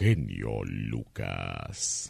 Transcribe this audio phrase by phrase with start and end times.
[0.00, 2.08] genio Lucas.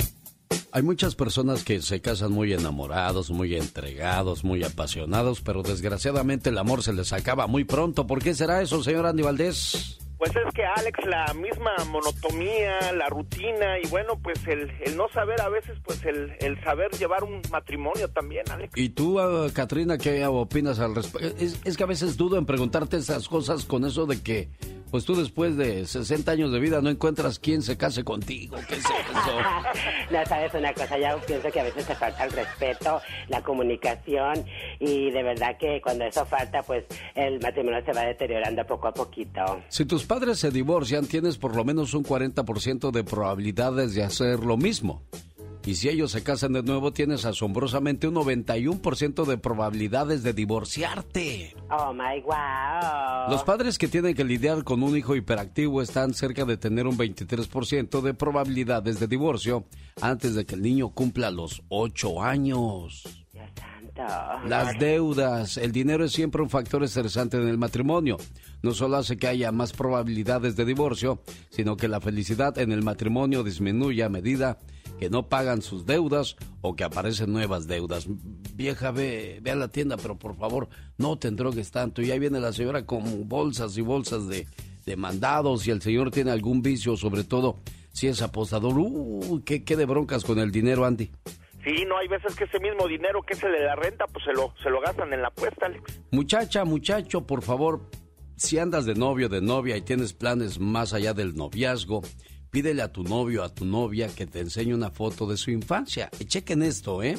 [0.72, 6.58] Hay muchas personas que se casan muy enamorados, muy entregados, muy apasionados, pero desgraciadamente el
[6.58, 8.06] amor se les acaba muy pronto.
[8.06, 9.98] ¿Por qué será eso, señor Andy Valdés?
[10.18, 15.08] Pues es que Alex, la misma monotomía, la rutina y bueno, pues el, el no
[15.08, 18.72] saber a veces, pues el, el, saber llevar un matrimonio también, Alex.
[18.76, 21.26] ¿Y tú, uh, Katrina, qué opinas al respecto?
[21.42, 24.50] Es, es, que a veces dudo en preguntarte esas cosas con eso de que
[24.90, 28.56] pues tú después de 60 años de vida no encuentras quién se case contigo.
[28.68, 28.90] ¿Qué es eso?
[30.10, 34.44] no, sabes una cosa, ya pienso que a veces se falta el respeto, la comunicación
[34.78, 36.84] y de verdad que cuando eso falta, pues
[37.14, 39.62] el matrimonio se va deteriorando poco a poquito.
[39.68, 44.40] Si tus padres se divorcian, tienes por lo menos un 40% de probabilidades de hacer
[44.40, 45.02] lo mismo.
[45.64, 51.54] Y si ellos se casan de nuevo, tienes asombrosamente un 91% de probabilidades de divorciarte.
[51.70, 53.30] Oh my wow.
[53.30, 56.96] Los padres que tienen que lidiar con un hijo hiperactivo están cerca de tener un
[56.96, 59.66] 23% de probabilidades de divorcio
[60.00, 63.04] antes de que el niño cumpla los 8 años.
[64.46, 68.16] Las deudas, el dinero es siempre un factor estresante en el matrimonio.
[68.62, 72.82] No solo hace que haya más probabilidades de divorcio, sino que la felicidad en el
[72.82, 78.06] matrimonio disminuye a medida que no pagan sus deudas o que aparecen nuevas deudas.
[78.54, 82.02] Vieja, ve, ve a la tienda, pero por favor no te endrogues tanto.
[82.02, 84.46] Y ahí viene la señora con bolsas y bolsas de,
[84.84, 87.60] de mandados y el señor tiene algún vicio, sobre todo
[87.92, 88.74] si es apostador.
[88.76, 91.10] Uh, ¿qué, ¿Qué de broncas con el dinero, Andy?
[91.64, 94.24] Sí, no hay veces que ese mismo dinero que es el de la renta, pues
[94.24, 96.00] se lo, se lo gastan en la apuesta, Alex.
[96.10, 97.90] Muchacha, muchacho, por favor,
[98.36, 102.00] si andas de novio, de novia y tienes planes más allá del noviazgo,
[102.50, 106.10] pídele a tu novio, a tu novia que te enseñe una foto de su infancia.
[106.18, 107.16] Y chequen esto, ¿eh?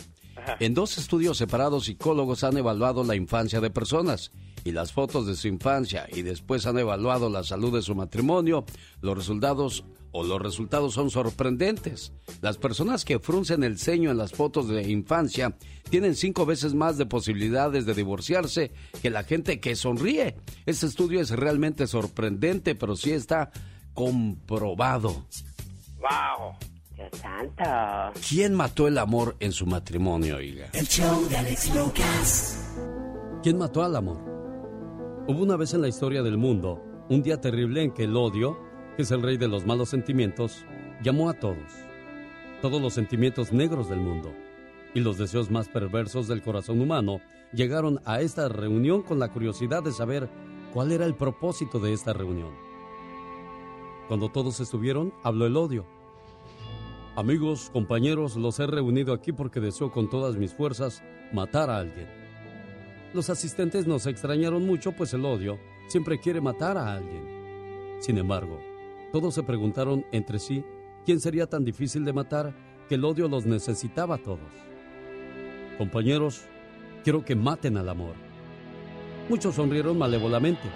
[0.59, 4.31] En dos estudios separados, psicólogos han evaluado la infancia de personas
[4.63, 8.65] y las fotos de su infancia y después han evaluado la salud de su matrimonio.
[9.01, 12.11] Los resultados o los resultados son sorprendentes.
[12.41, 15.55] Las personas que fruncen el ceño en las fotos de infancia
[15.89, 18.71] tienen cinco veces más de posibilidades de divorciarse
[19.01, 20.35] que la gente que sonríe.
[20.65, 23.51] Este estudio es realmente sorprendente, pero sí está
[23.93, 25.25] comprobado.
[25.99, 26.55] ¡Wow!
[26.95, 28.19] ¡Dios santo!
[28.27, 30.69] ¿Quién mató el amor en su matrimonio, oiga?
[30.73, 32.75] El show de Alex Lucas.
[33.43, 34.17] ¿Quién mató al amor?
[35.27, 38.57] Hubo una vez en la historia del mundo un día terrible en que el odio,
[38.95, 40.65] que es el rey de los malos sentimientos,
[41.03, 41.71] llamó a todos.
[42.61, 44.33] Todos los sentimientos negros del mundo
[44.93, 47.21] y los deseos más perversos del corazón humano
[47.53, 50.29] llegaron a esta reunión con la curiosidad de saber
[50.73, 52.51] cuál era el propósito de esta reunión.
[54.07, 55.85] Cuando todos estuvieron, habló el odio.
[57.15, 61.03] Amigos, compañeros, los he reunido aquí porque deseo con todas mis fuerzas
[61.33, 62.07] matar a alguien.
[63.13, 67.97] Los asistentes nos extrañaron mucho, pues el odio siempre quiere matar a alguien.
[67.99, 68.59] Sin embargo,
[69.11, 70.63] todos se preguntaron entre sí
[71.05, 72.55] quién sería tan difícil de matar
[72.87, 74.39] que el odio los necesitaba a todos.
[75.77, 76.43] Compañeros,
[77.03, 78.15] quiero que maten al amor.
[79.27, 80.69] Muchos sonrieron malévolamente,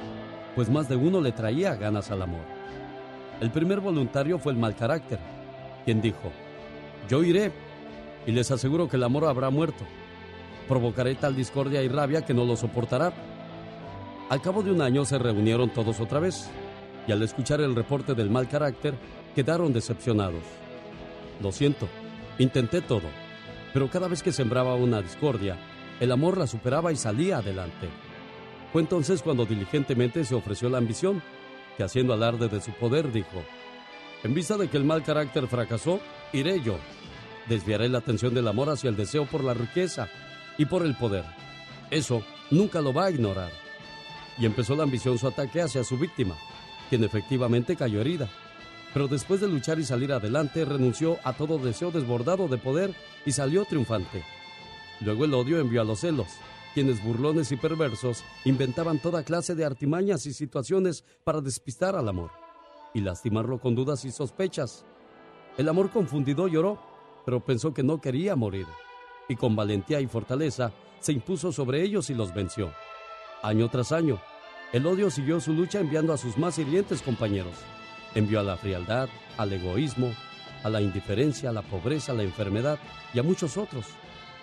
[0.56, 2.55] pues más de uno le traía ganas al amor.
[3.42, 5.20] El primer voluntario fue el mal carácter,
[5.84, 6.32] quien dijo,
[7.10, 7.52] yo iré
[8.26, 9.86] y les aseguro que el amor habrá muerto.
[10.68, 13.14] Provocaré tal discordia y rabia que no lo soportará.
[14.30, 16.50] Al cabo de un año se reunieron todos otra vez
[17.08, 18.96] y al escuchar el reporte del mal carácter
[19.36, 20.42] quedaron decepcionados.
[21.42, 21.88] Lo siento,
[22.40, 23.08] intenté todo,
[23.74, 25.58] pero cada vez que sembraba una discordia,
[26.00, 27.90] el amor la superaba y salía adelante.
[28.72, 31.22] Fue entonces cuando diligentemente se ofreció la ambición,
[31.78, 33.44] que haciendo alarde de su poder dijo,
[34.24, 36.00] en vista de que el mal carácter fracasó,
[36.34, 36.78] iré yo.
[37.48, 40.08] Desviaré la atención del amor hacia el deseo por la riqueza
[40.58, 41.26] y por el poder.
[41.92, 43.52] Eso nunca lo va a ignorar.
[44.40, 46.36] Y empezó la ambición su ataque hacia su víctima,
[46.90, 48.28] quien efectivamente cayó herida.
[48.94, 53.32] Pero después de luchar y salir adelante, renunció a todo deseo desbordado de poder y
[53.32, 54.24] salió triunfante.
[55.02, 56.30] Luego el odio envió a los celos,
[56.76, 62.32] quienes burlones y perversos inventaban toda clase de artimañas y situaciones para despistar al amor
[62.94, 64.86] y lastimarlo con dudas y sospechas.
[65.58, 66.78] El amor confundido lloró,
[67.26, 68.68] pero pensó que no quería morir,
[69.30, 72.74] y con valentía y fortaleza se impuso sobre ellos y los venció.
[73.42, 74.20] Año tras año,
[74.74, 77.56] el odio siguió su lucha enviando a sus más hirientes compañeros.
[78.16, 79.08] Envió a la frialdad,
[79.38, 80.12] al egoísmo,
[80.62, 82.80] a la indiferencia, a la pobreza, a la enfermedad
[83.14, 83.86] y a muchos otros.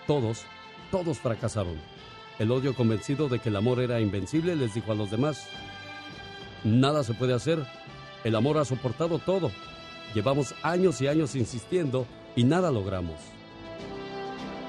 [0.06, 0.46] Todos,
[0.90, 1.91] todos fracasaron.
[2.38, 5.46] El odio convencido de que el amor era invencible les dijo a los demás,
[6.64, 7.64] nada se puede hacer,
[8.24, 9.50] el amor ha soportado todo.
[10.14, 12.06] Llevamos años y años insistiendo
[12.36, 13.16] y nada logramos.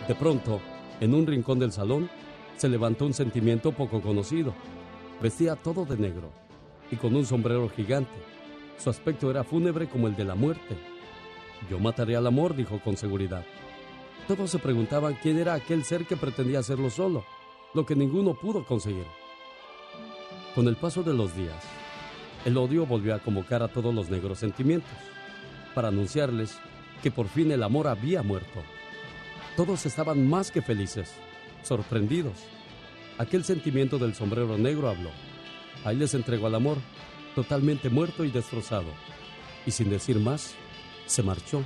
[0.07, 0.59] De pronto,
[0.99, 2.09] en un rincón del salón,
[2.57, 4.53] se levantó un sentimiento poco conocido.
[5.21, 6.31] Vestía todo de negro
[6.91, 8.11] y con un sombrero gigante.
[8.77, 10.77] Su aspecto era fúnebre como el de la muerte.
[11.69, 13.45] Yo mataré al amor, dijo con seguridad.
[14.27, 17.25] Todos se preguntaban quién era aquel ser que pretendía hacerlo solo,
[17.73, 19.05] lo que ninguno pudo conseguir.
[20.55, 21.63] Con el paso de los días,
[22.45, 24.91] el odio volvió a convocar a todos los negros sentimientos,
[25.73, 26.59] para anunciarles
[27.01, 28.61] que por fin el amor había muerto.
[29.57, 31.15] Todos estaban más que felices,
[31.63, 32.37] sorprendidos.
[33.17, 35.09] Aquel sentimiento del sombrero negro habló.
[35.83, 36.77] Ahí les entregó al amor,
[37.33, 38.91] totalmente muerto y destrozado.
[39.65, 40.53] Y sin decir más,
[41.07, 41.63] se marchó.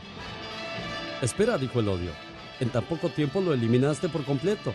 [1.21, 2.11] Espera, dijo el odio.
[2.59, 4.73] En tan poco tiempo lo eliminaste por completo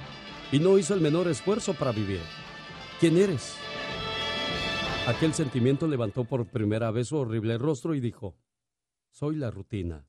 [0.52, 2.20] y no hizo el menor esfuerzo para vivir.
[3.00, 3.56] ¿Quién eres?
[5.06, 8.36] Aquel sentimiento levantó por primera vez su horrible rostro y dijo,
[9.10, 10.06] soy la rutina.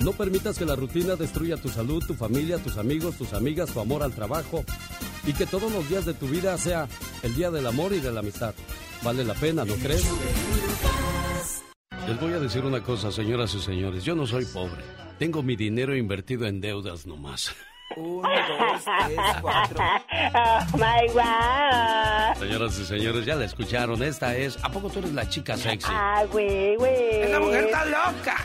[0.00, 3.80] No permitas que la rutina destruya tu salud, tu familia, tus amigos, tus amigas, tu
[3.80, 4.64] amor al trabajo
[5.26, 6.88] y que todos los días de tu vida sea
[7.22, 8.54] el día del amor y de la amistad.
[9.02, 10.08] Vale la pena, ¿no crees?
[12.06, 14.04] Les voy a decir una cosa, señoras y señores.
[14.04, 14.82] Yo no soy pobre.
[15.18, 17.54] Tengo mi dinero invertido en deudas nomás.
[17.96, 19.78] Uno, dos, tres, cuatro.
[20.34, 22.38] Oh my God.
[22.38, 24.02] Señoras y señores, ya la escucharon.
[24.02, 24.62] Esta es.
[24.62, 25.88] ¿A poco tú eres la chica sexy?
[25.90, 27.22] Ah, güey, güey.
[27.22, 28.36] ¡Esa mujer está loca!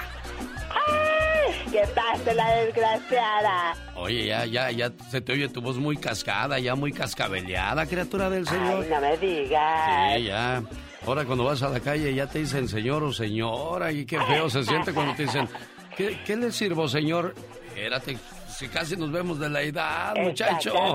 [0.70, 3.76] Ay, ¿Qué pasa, la desgraciada?
[3.96, 8.30] Oye, ya, ya, ya se te oye tu voz muy cascada, ya muy cascabeleada, criatura
[8.30, 8.84] del Señor.
[8.84, 10.16] Ay, no me digas.
[10.18, 10.64] Sí, ya.
[11.06, 14.50] Ahora cuando vas a la calle ya te dicen señor o señora y qué feo
[14.50, 15.50] se siente cuando te dicen,
[15.98, 17.36] ¿qué, qué le sirvo, señor?
[17.68, 18.18] Espérate,
[18.54, 20.74] si casi nos vemos de la edad, muchacho.
[20.76, 20.94] Oh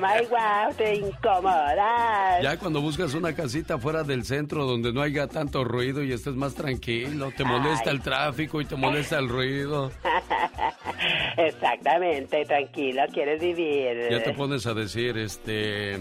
[0.00, 2.42] my God, te incomodas.
[2.42, 6.34] Ya cuando buscas una casita fuera del centro donde no haya tanto ruido y estés
[6.34, 7.96] más tranquilo, te molesta Ay.
[7.96, 9.90] el tráfico y te molesta el ruido.
[11.36, 14.08] Exactamente, tranquilo, quieres vivir.
[14.10, 16.00] Ya te pones a decir, este...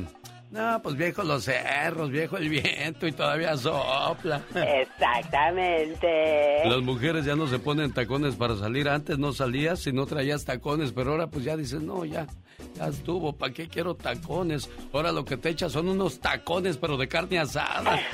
[0.52, 4.42] No, pues viejo los cerros, viejo el viento y todavía sopla.
[4.56, 6.64] Exactamente.
[6.66, 8.90] Las mujeres ya no se ponen tacones para salir.
[8.90, 12.26] Antes no salías si no traías tacones, pero ahora pues ya dices, no, ya,
[12.76, 14.68] ya estuvo, ¿para qué quiero tacones?
[14.92, 18.00] Ahora lo que te echas son unos tacones, pero de carne asada.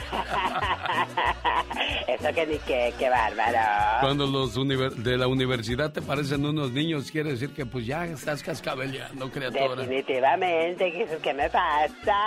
[2.07, 3.57] Eso que ni qué, qué bárbaro.
[4.01, 4.55] Cuando los
[5.03, 9.75] de la universidad te parecen unos niños, quiere decir que pues ya estás cascabeleando, criatura.
[9.75, 12.24] Definitivamente, ¿qué, ¿qué me pasa?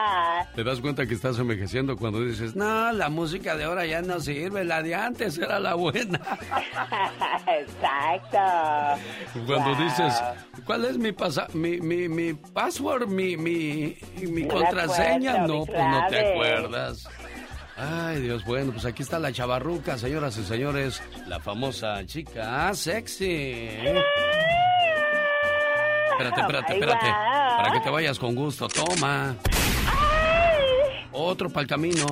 [0.55, 4.21] Te das cuenta que estás envejeciendo cuando dices, no, la música de ahora ya no
[4.21, 6.21] sirve, la de antes era la buena.
[7.47, 8.39] Exacto.
[9.47, 9.85] Cuando Wow.
[9.85, 10.23] dices,
[10.65, 15.33] ¿cuál es mi, pasa mi, mi, mi password, mi, mi, mi contraseña?
[15.45, 17.09] acuerdo, no, pues no te acuerdas.
[17.77, 23.69] Ay, Dios, bueno, pues aquí está la chavarruca, señoras y señores, la famosa chica sexy.
[26.11, 27.07] Espérate, espérate, espérate.
[27.07, 29.37] Para que te vayas con gusto, toma.
[31.21, 32.07] Otro para el camino.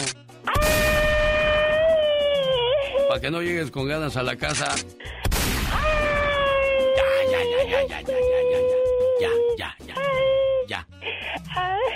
[3.09, 4.75] Para que no llegues con ganas a la casa.
[6.97, 8.19] Ya, ya, ya, ya, ya, ya, ya,
[8.51, 8.59] ya,
[9.21, 9.95] ya, ya, ya,
[10.67, 10.81] ya.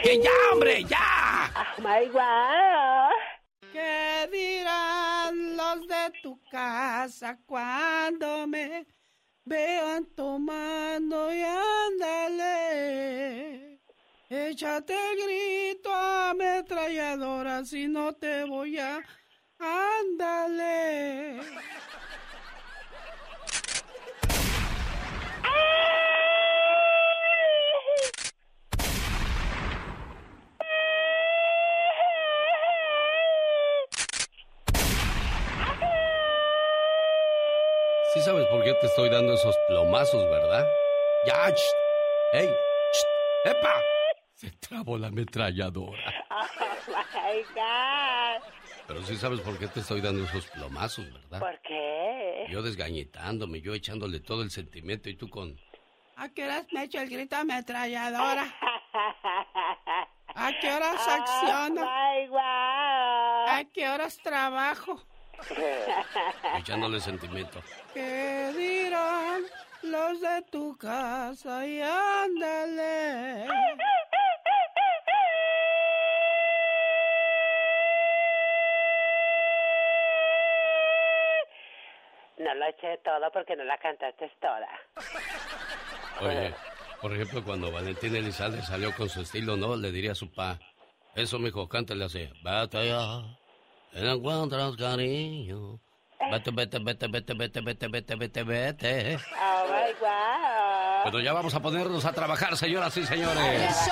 [0.05, 1.51] ¡Que ya, hombre, ya!
[1.79, 3.11] Oh my God.
[3.73, 8.87] ¿Qué dirán los de tu casa cuando me
[9.45, 12.61] vean tomando y ándale?
[14.29, 15.60] Échate grito
[16.31, 19.01] ametralladora si no te voy a...
[19.59, 21.41] Ándale.
[38.15, 40.67] Sí sabes por qué te estoy dando esos plomazos, ¿verdad?
[41.27, 41.55] Ya,
[42.33, 42.51] ¡Ey!
[43.45, 44.00] ¡Epa!
[44.41, 46.15] Se trabó la ametralladora.
[46.31, 46.47] Oh
[46.87, 48.43] my God.
[48.87, 51.41] Pero sí sabes por qué te estoy dando esos plomazos, ¿verdad?
[51.41, 52.47] ¿Por qué?
[52.49, 55.61] Yo desgañitándome, yo echándole todo el sentimiento y tú con...
[56.17, 58.47] ¿A qué horas me echo el grito ametralladora?
[60.35, 61.83] ¿A qué horas acciono?
[61.83, 62.39] Oh my God.
[62.39, 65.05] ¿A qué horas trabajo?
[66.57, 67.63] echándole sentimiento.
[67.93, 69.43] ¿Qué dirán
[69.83, 71.67] los de tu casa?
[71.67, 73.47] Y ándale.
[82.41, 84.69] No lo eché todo porque no la cantaste toda.
[86.23, 86.55] Oye,
[87.03, 89.77] por ejemplo, cuando Valentín Elizalde salió con su estilo, ¿no?
[89.77, 90.59] Le diría a su pa,
[91.15, 92.31] eso, mijo, cántale así.
[92.43, 93.27] Vete allá,
[93.93, 95.79] no encuentras cariño.
[96.31, 99.17] Vete, vete, vete, vete, vete, vete, vete, vete, vete.
[99.17, 101.03] Oh my God.
[101.03, 103.91] Bueno, ya vamos a ponernos a trabajar, señoras y El señores.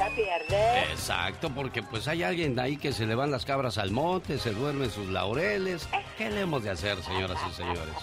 [0.00, 0.80] Nunca pierde.
[0.90, 4.52] Exacto, porque pues hay alguien ahí que se le van las cabras al monte, se
[4.52, 5.88] duerme en sus laureles.
[6.16, 7.94] ¿Qué le hemos de hacer, señoras y señores?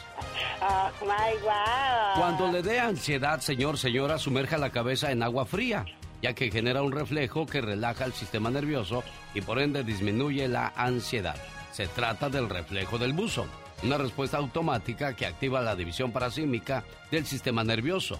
[0.62, 2.18] Oh, my wow.
[2.18, 5.86] Cuando le dé ansiedad, señor, señora, sumerja la cabeza en agua fría,
[6.22, 10.74] ya que genera un reflejo que relaja el sistema nervioso y por ende disminuye la
[10.76, 11.36] ansiedad.
[11.72, 13.46] Se trata del reflejo del buzo,
[13.84, 18.20] una respuesta automática que activa la división parasímica del sistema nervioso.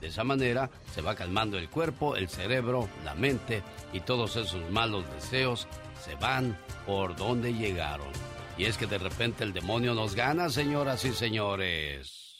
[0.00, 3.62] De esa manera se va calmando el cuerpo, el cerebro, la mente
[3.92, 5.66] y todos esos malos deseos
[6.04, 8.08] se van por donde llegaron.
[8.58, 12.34] Y es que de repente el demonio nos gana, señoras y señores.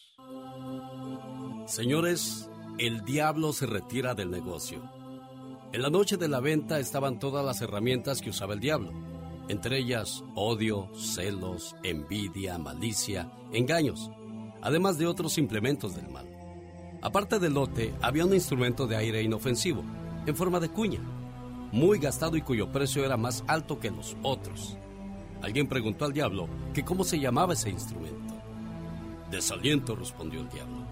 [1.66, 2.48] Señores,
[2.78, 4.82] el diablo se retira del negocio.
[5.72, 8.92] En la noche de la venta estaban todas las herramientas que usaba el diablo,
[9.48, 14.10] entre ellas odio, celos, envidia, malicia, engaños,
[14.62, 16.35] además de otros implementos del mal.
[17.02, 19.84] Aparte del lote, había un instrumento de aire inofensivo,
[20.26, 21.00] en forma de cuña,
[21.72, 24.76] muy gastado y cuyo precio era más alto que los otros.
[25.42, 28.34] Alguien preguntó al diablo que cómo se llamaba ese instrumento.
[29.30, 30.86] Desaliento, respondió el diablo.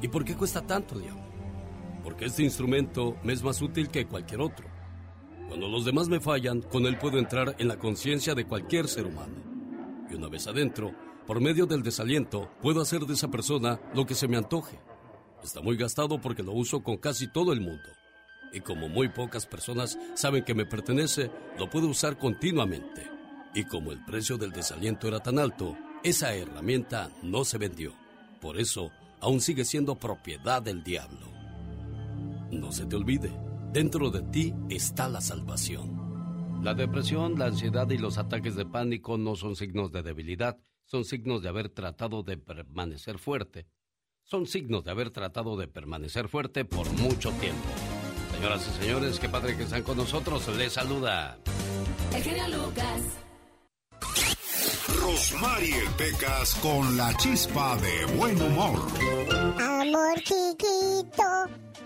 [0.00, 1.22] ¿Y por qué cuesta tanto, diablo?
[2.04, 4.66] Porque este instrumento me es más útil que cualquier otro.
[5.48, 9.06] Cuando los demás me fallan, con él puedo entrar en la conciencia de cualquier ser
[9.06, 9.34] humano.
[10.10, 10.92] Y una vez adentro,
[11.26, 14.78] por medio del desaliento, puedo hacer de esa persona lo que se me antoje.
[15.42, 17.88] Está muy gastado porque lo uso con casi todo el mundo.
[18.52, 23.10] Y como muy pocas personas saben que me pertenece, lo puedo usar continuamente.
[23.54, 27.94] Y como el precio del desaliento era tan alto, esa herramienta no se vendió.
[28.40, 31.32] Por eso, aún sigue siendo propiedad del diablo.
[32.50, 33.32] No se te olvide,
[33.72, 36.60] dentro de ti está la salvación.
[36.62, 41.04] La depresión, la ansiedad y los ataques de pánico no son signos de debilidad, son
[41.04, 43.66] signos de haber tratado de permanecer fuerte.
[44.32, 47.68] Son signos de haber tratado de permanecer fuerte por mucho tiempo.
[48.34, 50.48] Señoras y señores, qué padre que están con nosotros.
[50.56, 51.36] Les saluda.
[52.14, 53.02] El genio Lucas.
[55.02, 58.80] Rosmarie Pecas con la chispa de buen humor.
[59.60, 61.22] Amor chiquito,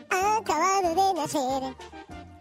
[0.08, 1.74] acabado de nacer.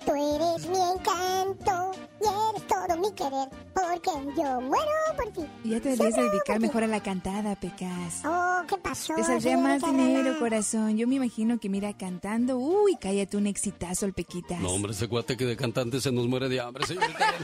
[0.05, 5.41] Tú eres mi encanto y eres todo mi querer, porque yo muero por ti.
[5.63, 8.21] Ya te deberías dedicar mejor a la cantada, Pecas.
[8.25, 9.15] Oh, ¿qué pasó?
[9.15, 10.97] Te saldría más dinero, corazón.
[10.97, 12.57] Yo me imagino que mira cantando.
[12.57, 14.59] Uy, cállate un exitazo el Pequitas.
[14.59, 17.25] No, hombre, ese cuate que de cantante se nos muere de hambre, señorita.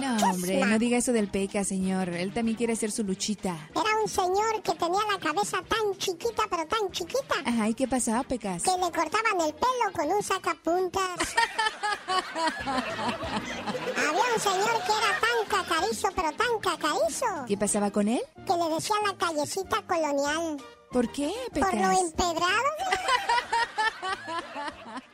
[0.00, 2.08] No, hombre, no diga eso del Pecas, señor.
[2.10, 3.56] Él también quiere hacer su luchita.
[3.74, 7.88] Era un señor que tenía la cabeza tan chiquita, pero tan chiquita, Ajá, ¿y qué
[7.88, 8.62] pasaba, Pecas?
[8.62, 11.18] que le cortaban el pelo con un sacapuntas.
[13.96, 18.20] Había un señor que era tan cacarizo, pero tan cacarizo, ¿Qué pasaba con él?
[18.46, 20.62] que le decían la callecita colonial.
[20.92, 21.98] ¿Por qué, Por lo Pecas?
[22.00, 22.70] empedrado.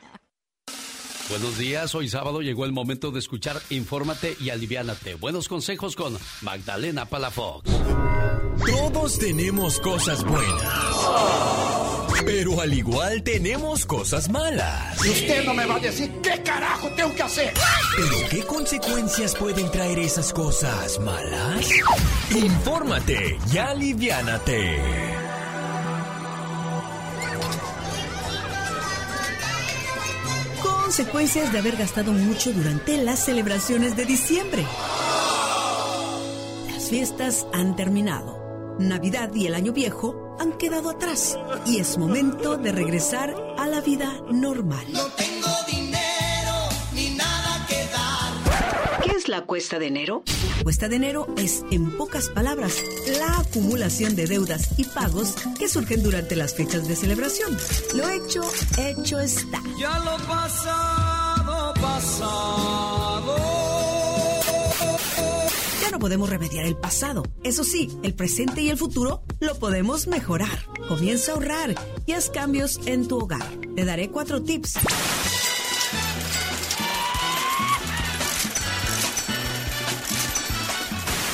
[1.31, 5.15] Buenos días, hoy sábado llegó el momento de escuchar Infórmate y Aliviánate.
[5.15, 7.71] Buenos consejos con Magdalena Palafox.
[8.65, 10.99] Todos tenemos cosas buenas.
[12.25, 15.05] Pero al igual tenemos cosas malas.
[15.05, 17.53] Y usted no me va a decir qué carajo tengo que hacer.
[17.95, 21.69] ¿Pero qué consecuencias pueden traer esas cosas malas?
[22.35, 25.20] Infórmate y aliviánate.
[30.91, 34.65] Consecuencias de haber gastado mucho durante las celebraciones de diciembre.
[36.67, 38.75] Las fiestas han terminado.
[38.77, 41.39] Navidad y el Año Viejo han quedado atrás.
[41.65, 44.85] Y es momento de regresar a la vida normal.
[45.15, 45.90] Tengo dinero
[49.31, 50.23] la cuesta de enero?
[50.57, 52.83] La cuesta de enero es, en pocas palabras,
[53.17, 57.57] la acumulación de deudas y pagos que surgen durante las fechas de celebración.
[57.95, 58.43] Lo hecho,
[58.77, 59.63] hecho está.
[59.79, 63.37] Ya lo pasado, pasado.
[65.81, 67.23] Ya no podemos remediar el pasado.
[67.43, 70.65] Eso sí, el presente y el futuro lo podemos mejorar.
[70.89, 73.47] Comienza a ahorrar y haz cambios en tu hogar.
[73.77, 74.77] Te daré cuatro tips.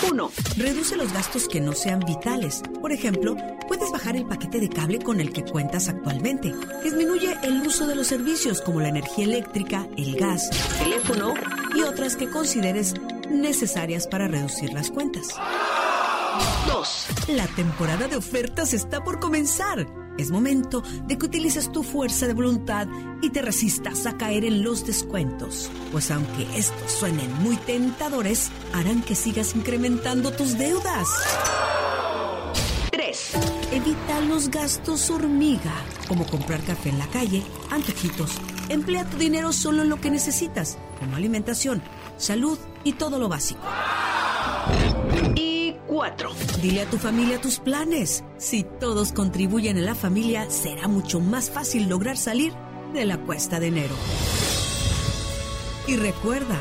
[0.10, 0.32] 1.
[0.58, 2.62] Reduce los gastos que no sean vitales.
[2.82, 3.36] Por ejemplo,
[3.68, 6.54] puedes bajar el paquete de cable con el que cuentas actualmente.
[6.84, 10.50] Disminuye el uso de los servicios como la energía eléctrica, el gas,
[10.80, 11.34] teléfono
[11.76, 12.94] y otras que consideres
[13.30, 15.28] necesarias para reducir las cuentas.
[16.68, 17.08] 2.
[17.30, 19.88] La temporada de ofertas está por comenzar.
[20.18, 22.88] Es momento de que utilices tu fuerza de voluntad
[23.22, 29.04] y te resistas a caer en los descuentos, pues aunque estos suenen muy tentadores, harán
[29.04, 31.08] que sigas incrementando tus deudas.
[32.92, 33.32] 3.
[33.74, 35.74] Evita los gastos hormiga,
[36.08, 38.32] como comprar café en la calle, antojitos.
[38.70, 41.84] Emplea tu dinero solo en lo que necesitas, como alimentación,
[42.18, 43.62] salud y todo lo básico.
[45.36, 45.57] Y
[46.62, 48.24] Dile a tu familia tus planes.
[48.38, 52.54] Si todos contribuyen en la familia, será mucho más fácil lograr salir
[52.94, 53.96] de la cuesta de enero.
[55.88, 56.60] Y recuerda,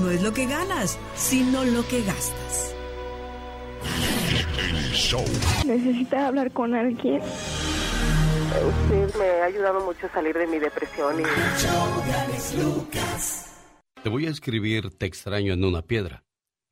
[0.00, 2.74] no es lo que ganas, sino lo que gastas.
[5.66, 7.20] ¿Necesitas hablar con alguien?
[7.20, 11.24] Usted me ha ayudado mucho a salir de mi depresión y...
[14.02, 16.24] Te voy a escribir Te extraño en una piedra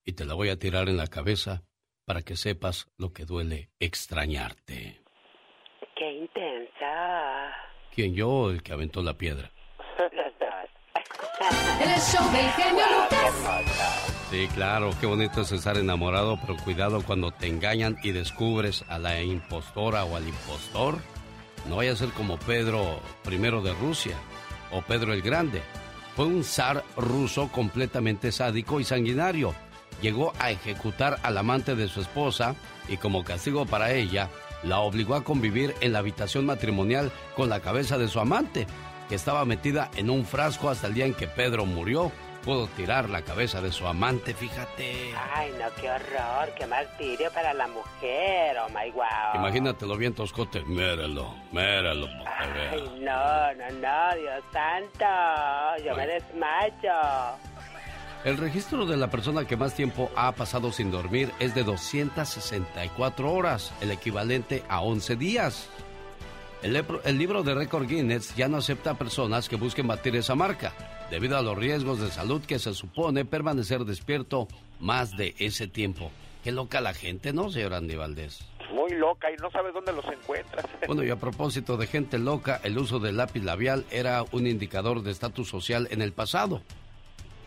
[0.07, 1.65] y te la voy a tirar en la cabeza
[2.09, 4.99] para que sepas lo que duele extrañarte.
[5.95, 7.53] Qué intensa.
[7.95, 9.51] ¿Quién yo o el que aventó la piedra?
[9.99, 10.49] Los dos.
[11.83, 14.25] El show del genio Lucas.
[14.31, 18.99] Sí, claro, qué bonito es estar enamorado, pero cuidado cuando te engañan y descubres a
[18.99, 20.97] la impostora o al impostor.
[21.69, 23.01] No vaya a ser como Pedro
[23.31, 24.17] I de Rusia
[24.73, 25.61] o Pedro el Grande.
[26.17, 29.55] Fue un zar ruso completamente sádico y sanguinario.
[30.01, 32.55] Llegó a ejecutar al amante de su esposa
[32.89, 34.29] y como castigo para ella,
[34.63, 38.67] la obligó a convivir en la habitación matrimonial con la cabeza de su amante,
[39.09, 42.13] que estaba metida en un frasco hasta el día en que Pedro murió.
[42.45, 45.13] Pudo tirar la cabeza de su amante, fíjate.
[45.35, 48.57] Ay, no, qué horror, qué martirio para la mujer.
[48.65, 49.35] Oh my wow.
[49.35, 50.63] Imagínatelo bien, Toscote.
[52.39, 52.71] Que vea.
[52.71, 55.85] Ay, no, no, no, Dios santo.
[55.85, 56.93] Yo me desmayo.
[58.25, 63.33] El registro de la persona que más tiempo ha pasado sin dormir es de 264
[63.33, 65.71] horas, el equivalente a 11 días.
[66.61, 70.73] El, libro de récord Guinness ya no acepta personas que busquen batir esa marca,
[71.13, 74.49] debido a los riesgos de salud que se supone permanecer despierto
[74.81, 76.11] más de ese tiempo.
[76.43, 78.41] Qué loca la gente, ¿no, señor Andy Valdés?
[78.73, 80.67] Muy loca y no sabes dónde los encuentras.
[80.89, 85.03] Bueno, y a propósito de gente loca, el uso del lápiz labial era un indicador
[85.03, 86.63] de estatus social en el pasado.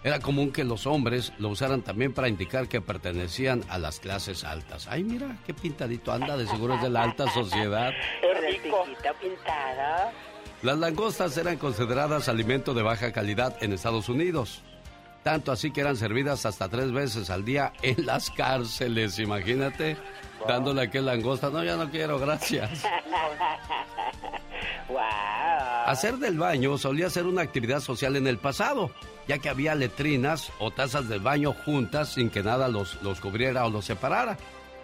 [0.03, 4.43] Era común que los hombres lo usaran también para indicar que pertenecían a las clases
[4.43, 4.87] altas.
[4.87, 7.91] Ay, mira, qué pintadito anda, de seguro es de la alta sociedad.
[9.19, 10.11] Pintado.
[10.63, 14.63] Las langostas eran consideradas alimento de baja calidad en Estados Unidos.
[15.23, 19.97] Tanto así que eran servidas hasta tres veces al día en las cárceles, imagínate.
[20.47, 21.51] Dándole a aquel langosta.
[21.51, 22.83] No, ya no quiero, gracias.
[25.85, 28.91] Hacer del baño solía ser una actividad social en el pasado,
[29.27, 33.65] ya que había letrinas o tazas del baño juntas sin que nada los, los cubriera
[33.65, 34.37] o los separara.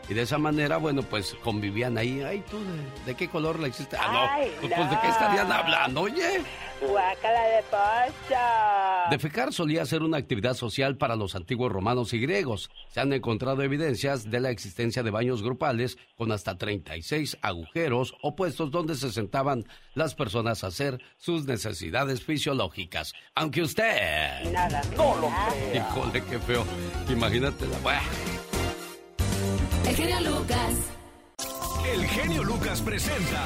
[0.09, 2.21] Y de esa manera, bueno, pues convivían ahí.
[2.21, 3.97] Ay, tú, ¿de, de qué color la hiciste?
[3.99, 4.19] Ah, no.
[4.19, 6.41] Ay, Pues, pues, ¿de qué estarían hablando, oye?
[6.79, 9.09] Guácala de pollo.
[9.09, 12.69] Defecar solía ser una actividad social para los antiguos romanos y griegos.
[12.89, 18.35] Se han encontrado evidencias de la existencia de baños grupales con hasta 36 agujeros o
[18.35, 19.65] puestos donde se sentaban
[19.95, 23.13] las personas a hacer sus necesidades fisiológicas.
[23.35, 24.43] Aunque usted...
[24.51, 24.81] Nada.
[24.95, 25.75] No lo creo.
[25.75, 26.63] Híjole, qué feo.
[27.09, 27.77] Imagínate la...
[29.87, 30.73] El genio Lucas.
[31.93, 33.43] El genio Lucas presenta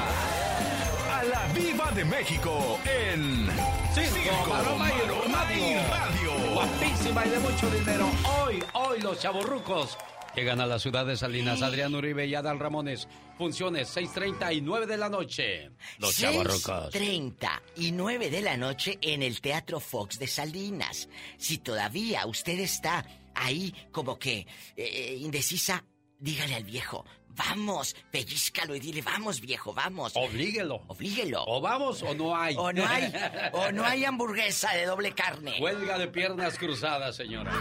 [1.12, 3.48] a la Viva de México en
[3.94, 6.54] Circo, Maroma y Radio.
[6.54, 8.10] Guapísima y de mucho dinero.
[8.42, 9.96] Hoy, hoy los chavorrucos
[10.34, 11.62] llegan a la ciudad de Salinas.
[11.62, 13.06] Adrián Uribe y Adal Ramones.
[13.38, 15.70] Funciones 6.30 y 9 de la noche.
[15.98, 16.90] Los chavorrucos.
[16.90, 21.08] 30 y 9 de la noche en el Teatro Fox de Salinas.
[21.38, 25.84] Si todavía usted está ahí como que eh, indecisa,
[26.22, 30.12] dígale al viejo, vamos, pellizcalo y dile, vamos viejo, vamos.
[30.14, 30.84] Oblíguelo.
[30.86, 31.44] Oblíguelo.
[31.46, 32.54] O vamos o no hay.
[32.56, 33.12] O no hay,
[33.52, 35.56] o no hay hamburguesa de doble carne.
[35.60, 37.52] Huelga de piernas cruzadas, señora.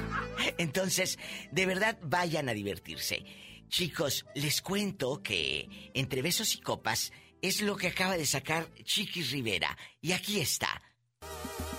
[0.58, 1.18] Entonces,
[1.52, 3.26] de verdad, vayan a divertirse.
[3.68, 9.32] Chicos, les cuento que entre besos y copas es lo que acaba de sacar Chiquis
[9.32, 9.76] Rivera.
[10.02, 10.82] Y aquí está.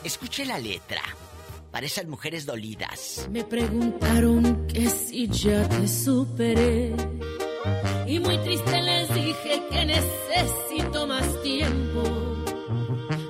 [0.02, 1.02] Escuche la letra.
[1.72, 3.26] Para esas mujeres dolidas.
[3.30, 6.92] Me preguntaron que si ya te superé.
[8.06, 12.02] Y muy triste les dije que necesito más tiempo.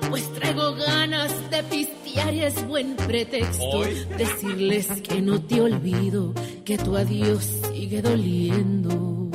[0.09, 3.63] Pues traigo ganas de pistear y es buen pretexto.
[3.63, 4.05] Hoy.
[4.17, 6.33] Decirles que no te olvido,
[6.65, 9.31] que tu adiós sigue doliendo.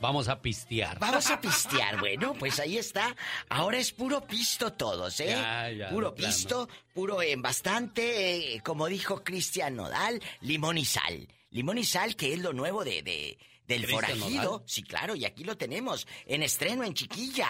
[0.00, 0.98] Vamos a pistear.
[0.98, 3.16] Vamos a pistear, bueno, pues ahí está.
[3.48, 5.28] Ahora es puro pisto todos, ¿eh?
[5.30, 6.34] Ya, ya, puro plano.
[6.34, 11.26] pisto, puro en bastante, eh, como dijo Cristian Nodal, limón y sal.
[11.50, 14.42] Limón y sal, que es lo nuevo de, de- del ¿Cristian forajido.
[14.52, 14.62] Nodal?
[14.66, 16.06] Sí, claro, y aquí lo tenemos.
[16.26, 17.48] En estreno, en chiquilla.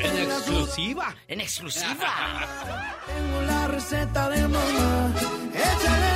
[0.00, 1.14] En exclusiva.
[1.28, 2.48] En exclusiva.
[3.06, 5.12] Tengo la receta de mamá.
[5.54, 6.11] Échale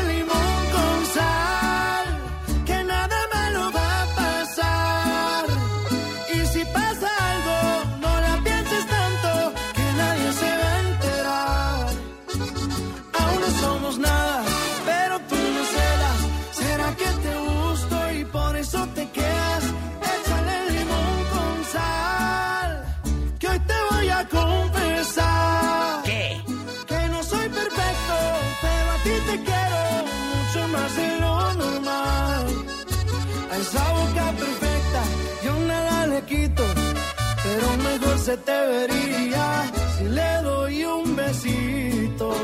[38.27, 42.35] se te vería si le doy un besito.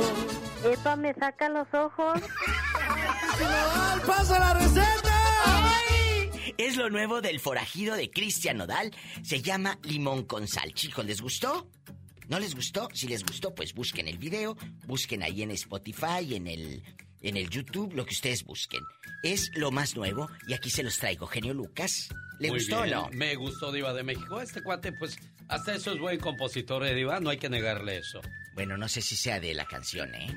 [0.64, 2.20] Epa, me saca los ojos.
[4.06, 5.72] ¡Pasa la receta!
[6.56, 8.92] Es lo nuevo del forajido de Cristian Nodal.
[9.24, 10.72] Se llama limón con sal.
[10.72, 11.68] Chicos, ¿les gustó?
[12.28, 12.88] ¿No les gustó?
[12.94, 16.84] Si les gustó, pues busquen el video, busquen ahí en Spotify, en el,
[17.22, 18.84] en el YouTube, lo que ustedes busquen.
[19.24, 21.26] Es lo más nuevo y aquí se los traigo.
[21.26, 23.08] Genio Lucas, ¿le Muy gustó bien, o no?
[23.10, 24.40] Me gustó Diva de México.
[24.40, 25.16] Este cuate, pues,
[25.52, 27.20] hasta eso es buen compositor, ¿eh, Diva?
[27.20, 28.20] No hay que negarle eso.
[28.54, 30.34] Bueno, no sé si sea de la canción, ¿eh?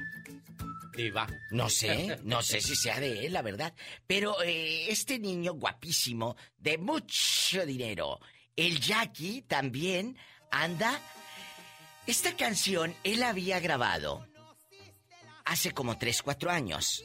[0.95, 1.28] Diva.
[1.51, 3.73] No sé, no sé si sea de él, la verdad.
[4.06, 8.19] Pero eh, este niño guapísimo, de mucho dinero,
[8.56, 10.17] el Jackie también
[10.51, 10.99] anda.
[12.08, 14.28] Esta canción él había grabado
[15.45, 17.04] hace como 3, 4 años.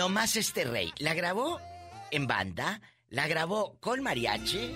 [0.00, 0.94] No más este rey.
[0.96, 1.60] La grabó
[2.10, 4.72] en banda, la grabó con mariachi.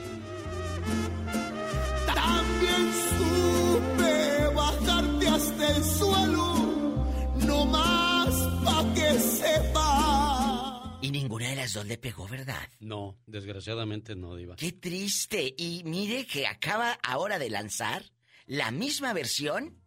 [2.15, 7.07] También supe bajarte hasta el suelo,
[7.37, 8.35] no más
[8.67, 10.99] pa' que sepa.
[11.01, 12.69] Y ninguna de las dos le pegó, ¿verdad?
[12.81, 14.57] No, desgraciadamente no, Diva.
[14.57, 15.55] Qué triste.
[15.57, 18.03] Y mire que acaba ahora de lanzar
[18.45, 19.81] la misma versión,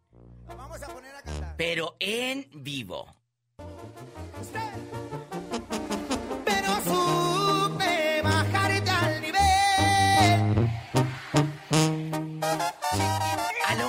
[0.47, 1.55] Vamos a poner a cantar.
[1.57, 3.13] pero en vivo.
[3.55, 5.06] Pero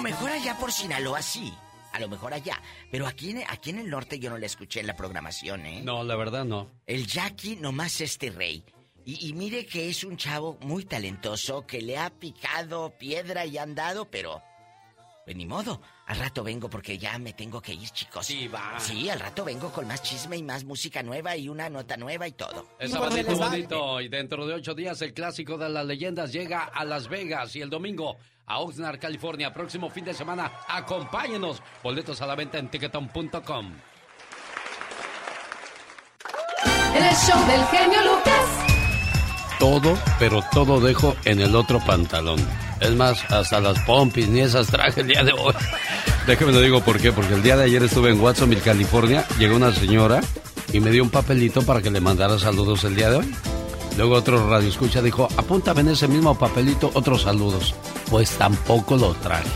[0.09, 1.53] mejor allá por Sinaloa sí.
[1.93, 2.61] A lo mejor allá.
[2.91, 5.81] Pero aquí en, aquí en el norte yo no la escuché en la programación, ¿eh?
[5.83, 6.71] No, la verdad no.
[6.87, 8.65] El Jackie nomás este rey.
[9.05, 13.59] Y, y mire que es un chavo muy talentoso que le ha picado piedra y
[13.59, 14.43] ha andado, pero...
[15.25, 15.83] Pues ni modo.
[16.07, 18.25] Al rato vengo porque ya me tengo que ir, chicos.
[18.25, 18.81] Sí, va.
[18.81, 22.27] Sí, al rato vengo con más chisme y más música nueva y una nota nueva
[22.27, 22.67] y todo.
[22.79, 26.83] Es sabadito bonito y dentro de ocho días el clásico de las leyendas llega a
[26.87, 28.17] Las Vegas y el domingo
[28.49, 29.53] a Oxnard, California.
[29.53, 31.63] Próximo fin de semana, acompáñenos.
[31.83, 33.73] Boletos a la venta en ticketon.com.
[36.95, 38.69] El show del genio Lucas.
[39.59, 42.39] Todo, pero todo dejo en el otro pantalón.
[42.81, 45.55] Es más, hasta las pompis ni esas traje el día de hoy.
[46.27, 49.57] Déjeme lo digo por qué, porque el día de ayer estuve en Watsonville, California, llegó
[49.57, 50.21] una señora
[50.73, 53.35] y me dio un papelito para que le mandara saludos el día de hoy.
[53.99, 57.75] Luego otro radio escucha dijo, apúntame en ese mismo papelito otros saludos.
[58.09, 59.51] Pues tampoco lo traje.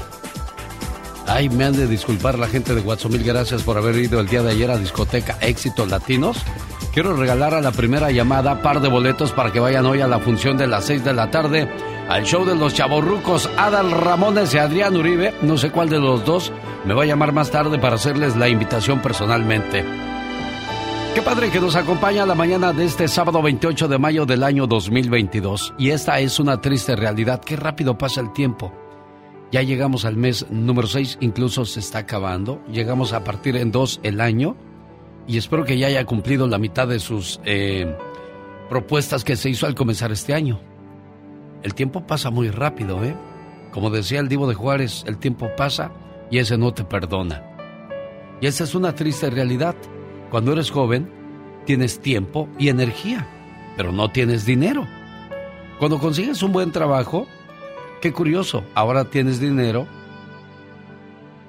[1.29, 4.43] Ay, me han de disculpar la gente de Watsonville, gracias por haber ido el día
[4.43, 6.39] de ayer a discoteca Éxitos Latinos.
[6.93, 10.19] Quiero regalar a la primera llamada par de boletos para que vayan hoy a la
[10.19, 11.71] función de las 6 de la tarde
[12.09, 15.35] al show de los chavorrucos Adal Ramones y Adrián Uribe.
[15.43, 16.51] No sé cuál de los dos
[16.85, 20.12] me va a llamar más tarde para hacerles la invitación personalmente.
[21.15, 24.67] Qué padre que nos acompaña la mañana de este sábado 28 de mayo del año
[24.67, 25.75] 2022.
[25.77, 27.43] Y esta es una triste realidad.
[27.45, 28.73] Qué rápido pasa el tiempo.
[29.51, 32.63] Ya llegamos al mes número 6, incluso se está acabando.
[32.67, 34.57] Llegamos a partir en 2 el año.
[35.27, 37.95] Y espero que ya haya cumplido la mitad de sus eh,
[38.71, 40.61] propuestas que se hizo al comenzar este año.
[41.63, 43.15] El tiempo pasa muy rápido, ¿eh?
[43.71, 45.93] Como decía el Divo de Juárez, el tiempo pasa
[46.31, 47.45] y ese no te perdona.
[48.41, 49.77] Y esa es una triste realidad.
[50.33, 51.11] Cuando eres joven,
[51.67, 53.29] tienes tiempo y energía,
[53.77, 54.87] pero no tienes dinero.
[55.79, 57.27] Cuando consigues un buen trabajo,
[58.01, 59.87] qué curioso, ahora tienes dinero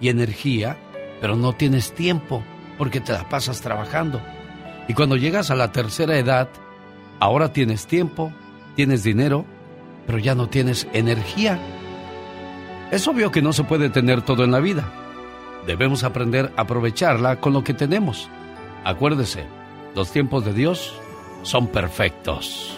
[0.01, 0.75] y energía,
[1.21, 2.43] pero no tienes tiempo
[2.77, 4.19] porque te la pasas trabajando.
[4.89, 6.49] Y cuando llegas a la tercera edad,
[7.21, 8.33] ahora tienes tiempo,
[8.75, 9.45] tienes dinero,
[10.05, 11.57] pero ya no tienes energía.
[12.91, 14.91] Es obvio que no se puede tener todo en la vida.
[15.65, 18.29] Debemos aprender a aprovecharla con lo que tenemos.
[18.83, 19.45] Acuérdese,
[19.95, 20.93] los tiempos de Dios
[21.43, 22.75] son perfectos.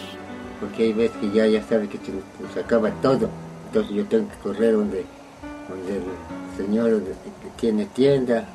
[0.60, 2.12] Porque hay veces que ya, ya sabe que se,
[2.54, 3.28] se acaba todo.
[3.66, 5.04] Entonces yo tengo que correr donde,
[5.68, 6.02] donde el
[6.56, 8.48] señor donde- que tiene tienda.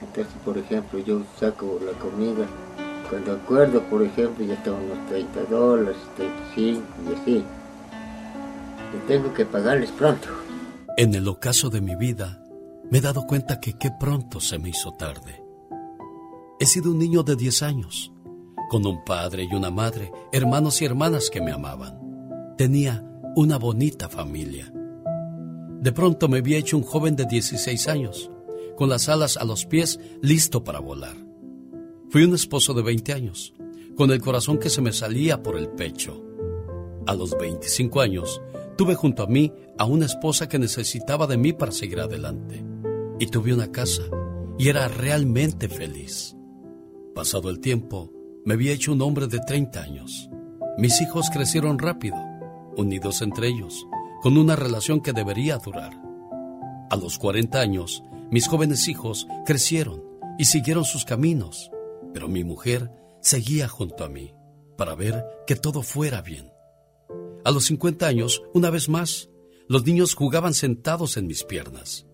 [0.00, 2.46] Entonces, por ejemplo, yo saco la comida.
[3.08, 7.44] Cuando acuerdo, por ejemplo, ya están unos 30 dólares, 35 y así.
[8.94, 10.28] Y tengo que pagarles pronto.
[10.96, 12.42] En el ocaso de mi vida,
[12.90, 15.42] me he dado cuenta que qué pronto se me hizo tarde.
[16.68, 18.12] Sido un niño de 10 años,
[18.68, 21.98] con un padre y una madre, hermanos y hermanas que me amaban.
[22.58, 23.02] Tenía
[23.36, 24.70] una bonita familia.
[25.80, 28.30] De pronto me había hecho un joven de 16 años,
[28.76, 31.16] con las alas a los pies, listo para volar.
[32.10, 33.54] Fui un esposo de 20 años,
[33.96, 36.22] con el corazón que se me salía por el pecho.
[37.06, 38.42] A los 25 años,
[38.76, 42.62] tuve junto a mí a una esposa que necesitaba de mí para seguir adelante.
[43.18, 44.02] Y tuve una casa,
[44.58, 46.37] y era realmente feliz.
[47.18, 48.12] Pasado el tiempo,
[48.44, 50.30] me había hecho un hombre de 30 años.
[50.78, 52.16] Mis hijos crecieron rápido,
[52.76, 53.88] unidos entre ellos,
[54.22, 56.00] con una relación que debería durar.
[56.88, 60.04] A los 40 años, mis jóvenes hijos crecieron
[60.38, 61.72] y siguieron sus caminos,
[62.14, 62.88] pero mi mujer
[63.20, 64.32] seguía junto a mí
[64.76, 66.52] para ver que todo fuera bien.
[67.44, 69.28] A los 50 años, una vez más,
[69.66, 72.06] los niños jugaban sentados en mis piernas.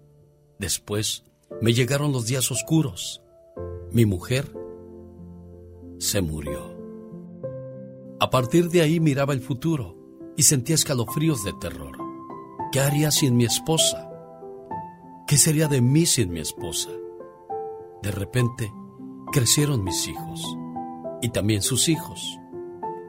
[0.58, 1.24] Después
[1.60, 3.20] me llegaron los días oscuros.
[3.92, 4.63] Mi mujer
[6.04, 6.76] se murió.
[8.20, 9.96] A partir de ahí miraba el futuro
[10.36, 11.96] y sentía escalofríos de terror.
[12.70, 14.10] ¿Qué haría sin mi esposa?
[15.26, 16.90] ¿Qué sería de mí sin mi esposa?
[18.02, 18.70] De repente,
[19.32, 20.44] crecieron mis hijos
[21.22, 22.38] y también sus hijos.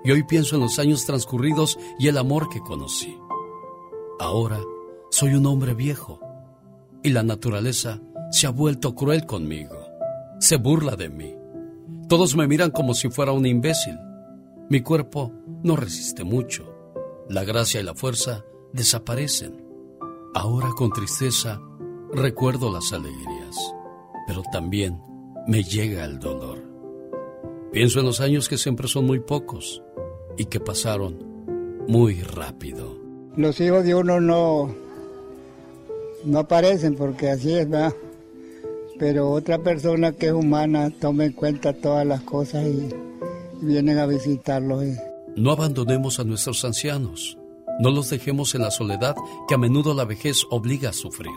[0.06, 3.18] Y hoy pienso en los años transcurridos y el amor que conocí.
[4.20, 4.62] Ahora
[5.10, 6.22] soy un hombre viejo
[7.04, 9.76] y la naturaleza se ha vuelto cruel conmigo.
[10.40, 11.45] Se burla de mí.
[12.08, 13.98] Todos me miran como si fuera un imbécil.
[14.70, 15.32] Mi cuerpo
[15.64, 16.72] no resiste mucho.
[17.30, 19.66] La gracia y la fuerza desaparecen.
[20.36, 21.60] Ahora con tristeza
[22.14, 23.56] recuerdo las alegrías,
[24.28, 25.02] pero también
[25.48, 26.64] me llega el dolor.
[27.72, 29.82] Pienso en los años que siempre son muy pocos
[30.38, 31.18] y que pasaron
[31.88, 32.96] muy rápido.
[33.36, 34.74] Los hijos de uno no,
[36.24, 37.94] no aparecen porque así es, ¿verdad?
[38.98, 42.90] Pero otra persona que es humana toma en cuenta todas las cosas y,
[43.62, 44.84] y vienen a visitarlos.
[44.86, 44.96] y-
[45.36, 47.38] No abandonemos a nuestros ancianos.
[47.80, 49.16] No los dejemos en la soledad
[49.50, 51.34] que a menudo la vejez obliga a sufrir.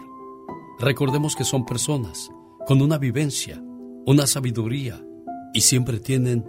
[0.79, 2.31] Recordemos que son personas
[2.67, 3.61] con una vivencia,
[4.07, 5.03] una sabiduría
[5.53, 6.45] y siempre tienen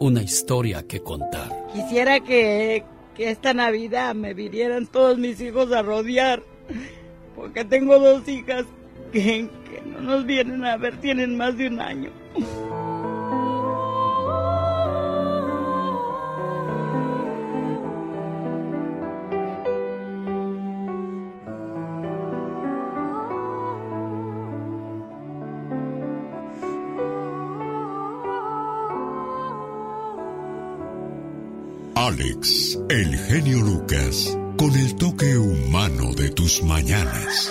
[0.00, 1.66] una historia que contar.
[1.72, 2.82] Quisiera que,
[3.14, 6.42] que esta Navidad me vinieran todos mis hijos a rodear,
[7.36, 8.64] porque tengo dos hijas
[9.10, 12.10] que, que no nos vienen a ver, tienen más de un año.
[31.94, 37.50] Alex, el genio Lucas, con el toque humano de tus mañanas.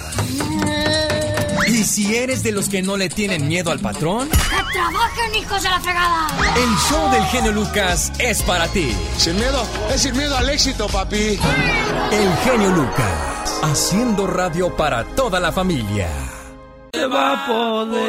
[1.76, 4.36] y si eres de los que no le tienen miedo al patrón, ¡Que
[4.72, 6.26] trabajen, hijos de la fregada!
[6.56, 8.96] el show del genio Lucas es para ti.
[9.18, 9.62] Sin miedo,
[9.92, 11.38] es sin miedo al éxito, papi.
[12.12, 16.08] El genio Lucas, haciendo radio para toda la familia.
[16.94, 18.06] Se va a poder.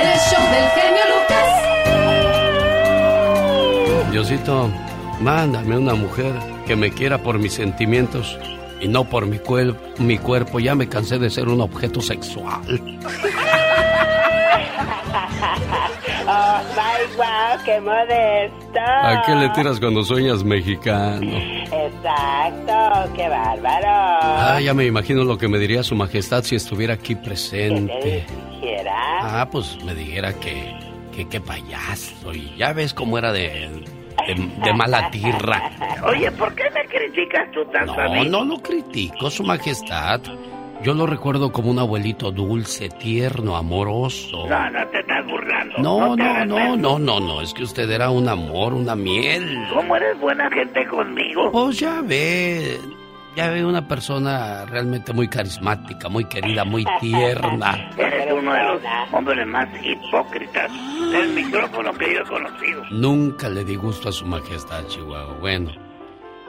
[0.00, 1.50] El show del genio Lucas.
[4.10, 4.70] Diosito,
[5.20, 6.32] mándame una mujer
[6.66, 8.38] que me quiera por mis sentimientos
[8.80, 10.60] y no por mi, cuer- mi cuerpo.
[10.60, 12.62] Ya me cansé de ser un objeto sexual.
[16.28, 18.80] Oh, my, wow, qué modesto.
[18.80, 21.20] ¿A qué le tiras cuando sueñas mexicano?
[21.22, 23.86] Exacto, qué bárbaro.
[23.86, 27.26] Ah, ya me imagino lo que me diría su majestad si estuviera aquí ¿Qué te
[27.28, 28.26] presente.
[28.60, 29.40] dijera?
[29.40, 30.74] Ah, pues me dijera que,
[31.14, 32.34] que qué payaso.
[32.34, 33.70] Y ya ves cómo era de,
[34.26, 34.34] de,
[34.64, 35.70] de mala tirra.
[36.06, 38.28] Oye, ¿por qué me criticas tú tanto a No, mí?
[38.28, 40.20] no lo critico, su majestad.
[40.82, 44.46] Yo lo recuerdo como un abuelito dulce, tierno, amoroso.
[44.46, 45.78] No, no te estás burlando.
[45.78, 46.76] No, no, no, menso.
[46.76, 49.58] no, no, no, es que usted era un amor, una miel.
[49.72, 51.50] ¿Cómo eres buena gente conmigo?
[51.50, 52.78] Pues ya ve,
[53.36, 57.90] ya ve una persona realmente muy carismática, muy querida, muy tierna.
[57.98, 58.80] Eres uno de los
[59.12, 60.72] hombres más hipócritas
[61.12, 62.82] del micrófono que yo he conocido.
[62.90, 65.36] Nunca le di gusto a su majestad, Chihuahua.
[65.38, 65.70] Bueno,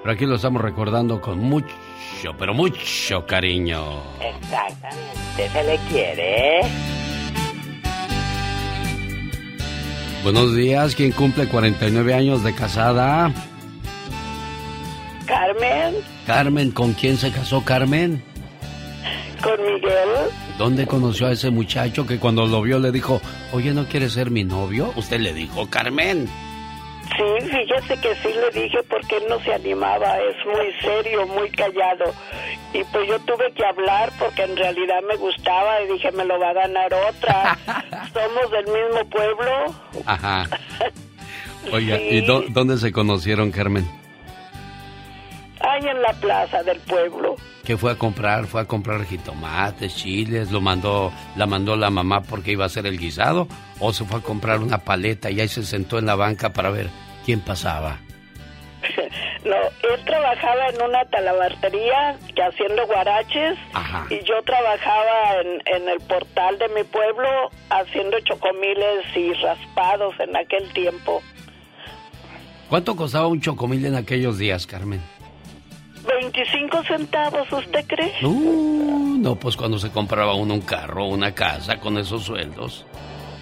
[0.02, 1.67] pero aquí lo estamos recordando con mucho,
[2.39, 4.02] pero mucho cariño.
[4.21, 6.62] Exactamente, se le quiere.
[10.23, 13.32] Buenos días, ¿quién cumple 49 años de casada?
[15.26, 15.95] Carmen,
[16.28, 18.22] Carmen, ¿con quién se casó Carmen?
[19.42, 20.10] con Miguel.
[20.58, 23.22] ¿Dónde conoció a ese muchacho que cuando lo vio le dijo,
[23.54, 24.92] oye, ¿no quieres ser mi novio?
[24.96, 26.28] Usted le dijo, Carmen.
[27.16, 31.50] Sí, fíjese que sí le dije porque él no se animaba, es muy serio, muy
[31.52, 32.13] callado.
[32.74, 36.38] Y pues yo tuve que hablar porque en realidad me gustaba y dije, me lo
[36.40, 37.58] va a ganar otra.
[38.13, 39.52] Somos del mismo pueblo.
[40.06, 40.48] Ajá.
[41.72, 42.04] Oiga, Sí.
[42.10, 43.88] ¿y dó- dónde se conocieron, Carmen?
[45.67, 47.36] Ahí en la plaza del pueblo.
[47.65, 48.45] ¿Qué fue a comprar?
[48.45, 50.49] ¿Fue a comprar jitomates, chiles?
[50.51, 53.47] ¿Lo mandó, la mandó la mamá porque iba a hacer el guisado?
[53.80, 56.69] ¿O se fue a comprar una paleta y ahí se sentó en la banca para
[56.69, 56.89] ver
[57.25, 57.99] quién pasaba?
[59.43, 64.06] No, él trabajaba en una talabartería que haciendo guaraches Ajá.
[64.10, 70.36] y yo trabajaba en, en el portal de mi pueblo haciendo chocomiles y raspados en
[70.36, 71.21] aquel tiempo.
[72.67, 75.01] ¿Cuánto costaba un chocomil en aquellos días, Carmen?
[76.08, 78.13] 25 centavos, ¿usted cree?
[78.24, 82.86] Uh, no, pues cuando se compraba uno un carro, una casa con esos sueldos.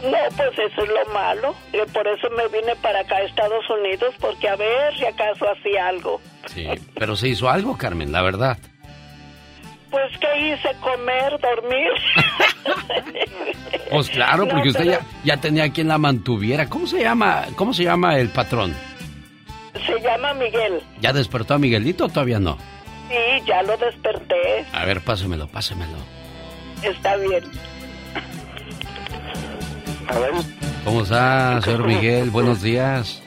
[0.04, 1.56] No, pues eso es lo malo.
[1.74, 5.46] Y por eso me vine para acá a Estados Unidos, porque a ver si acaso
[5.50, 6.20] hacía algo.
[6.48, 8.58] Sí, pero se hizo algo, Carmen, la verdad.
[9.90, 11.92] Pues que hice comer, dormir.
[13.90, 16.68] Pues claro, No, porque usted pero- ya, ya tenía quien la mantuviera.
[16.68, 17.46] ¿Cómo se llama?
[17.56, 18.76] ¿Cómo se llama el patrón?
[19.86, 20.82] Se llama Miguel.
[21.02, 22.58] ¿Ya despertó a Miguelito o todavía no?
[23.10, 24.66] Sí, ya lo desperté.
[24.74, 25.98] A ver, pásemelo, pásemelo.
[26.82, 27.44] Está bien.
[30.08, 30.32] A ver,
[30.86, 32.30] ¿Cómo está, señor Miguel?
[32.30, 33.22] Buenos días.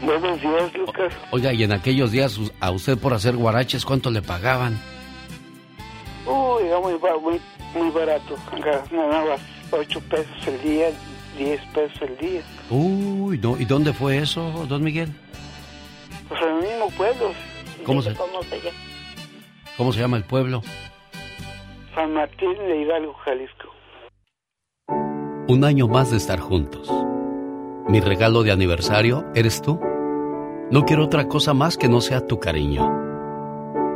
[0.00, 1.12] buenos días, Lucas.
[1.32, 4.80] Oiga, y en aquellos días a usted por hacer guaraches, ¿cuánto le pagaban?
[6.24, 7.40] Uy, muy, muy,
[7.74, 8.36] muy barato.
[8.62, 9.36] Ganaba
[9.72, 10.86] 8 pesos el día,
[11.36, 12.42] 10 pesos el día.
[12.70, 15.12] Uy, no, ¿y dónde fue eso, don Miguel?
[16.28, 17.32] Pues en el mismo pueblo,
[17.84, 18.76] ¿Cómo se, ¿Cómo se llama?
[19.76, 20.62] cómo se llama el pueblo?
[21.94, 23.68] San Martín de Hidalgo, Jalisco.
[25.48, 26.90] Un año más de estar juntos.
[27.88, 29.78] Mi regalo de aniversario eres tú.
[30.70, 32.90] No quiero otra cosa más que no sea tu cariño.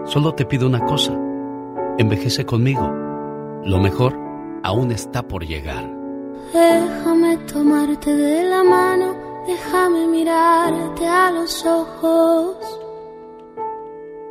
[0.04, 1.14] Solo te pido una cosa.
[1.96, 2.92] Envejece conmigo.
[3.64, 4.14] Lo mejor
[4.62, 5.84] aún está por llegar.
[6.52, 9.14] Déjame tomarte de la mano,
[9.48, 12.56] déjame mirarte a los ojos.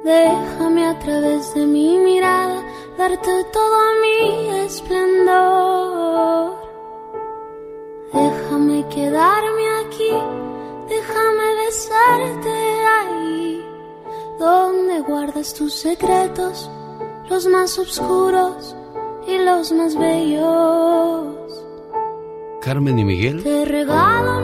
[0.03, 2.61] Déjame a través de mi mirada
[2.97, 6.55] darte todo mi esplendor.
[8.13, 10.13] Déjame quedarme aquí,
[10.87, 12.55] déjame besarte
[12.99, 13.65] ahí,
[14.39, 16.69] donde guardas tus secretos,
[17.27, 18.75] los más oscuros
[19.27, 21.36] y los más bellos.
[22.67, 23.45] Carmen y Miguel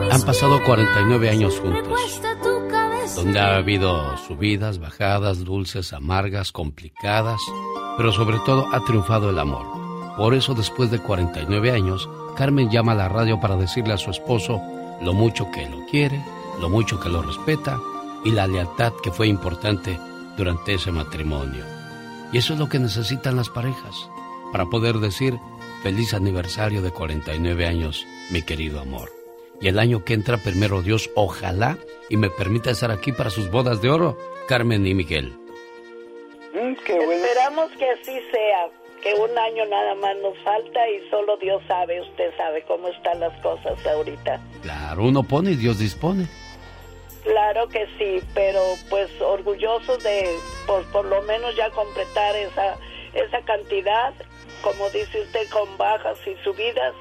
[0.09, 2.21] han pasado 49 años juntos.
[3.17, 7.41] Donde ha habido subidas, bajadas, dulces, amargas, complicadas,
[7.97, 9.65] pero sobre todo ha triunfado el amor.
[10.15, 14.09] Por eso después de 49 años, Carmen llama a la radio para decirle a su
[14.09, 14.61] esposo
[15.01, 16.24] lo mucho que lo quiere,
[16.61, 17.78] lo mucho que lo respeta
[18.24, 19.99] y la lealtad que fue importante
[20.38, 21.65] durante ese matrimonio.
[22.32, 24.09] Y eso es lo que necesitan las parejas
[24.53, 25.38] para poder decir
[25.84, 29.11] feliz aniversario de 49 años, mi querido amor.
[29.61, 31.78] Y el año que entra, primero Dios, ojalá
[32.09, 34.17] y me permita estar aquí para sus bodas de oro,
[34.47, 35.34] Carmen y Miguel.
[36.53, 38.69] Mm, Esperamos que así sea,
[39.01, 43.19] que un año nada más nos falta y solo Dios sabe, usted sabe cómo están
[43.19, 44.39] las cosas ahorita.
[44.61, 46.28] Claro, uno pone y Dios dispone.
[47.24, 48.59] Claro que sí, pero
[48.89, 52.78] pues orgullosos de por, por lo menos ya completar esa,
[53.13, 54.13] esa cantidad,
[54.61, 56.93] como dice usted, con bajas y subidas,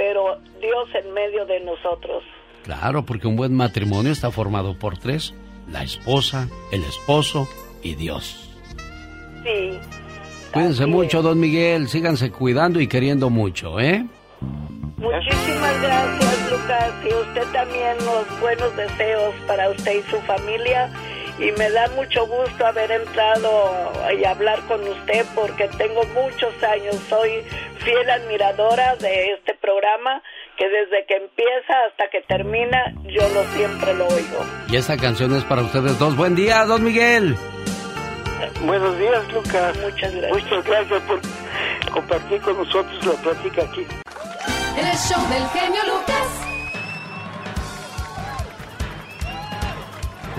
[0.00, 2.24] pero Dios en medio de nosotros.
[2.64, 5.34] Claro, porque un buen matrimonio está formado por tres,
[5.70, 7.46] la esposa, el esposo
[7.82, 8.50] y Dios.
[9.44, 9.78] Sí.
[10.54, 14.06] Cuídense mucho, don Miguel, síganse cuidando y queriendo mucho, ¿eh?
[14.96, 20.90] Muchísimas gracias, Lucas, y usted también los buenos deseos para usted y su familia.
[21.40, 26.96] Y me da mucho gusto haber entrado y hablar con usted porque tengo muchos años,
[27.08, 27.42] soy
[27.78, 30.22] fiel admiradora de este programa
[30.58, 34.44] que desde que empieza hasta que termina yo lo siempre lo oigo.
[34.68, 36.14] Y esta canción es para ustedes dos.
[36.14, 37.34] Buen día, don Miguel.
[38.62, 39.78] Buenos días, Lucas.
[39.78, 40.42] Muchas gracias.
[40.42, 41.20] Muchas gracias por
[41.90, 43.86] compartir con nosotros la plática aquí.
[44.76, 46.59] El show del genio Lucas.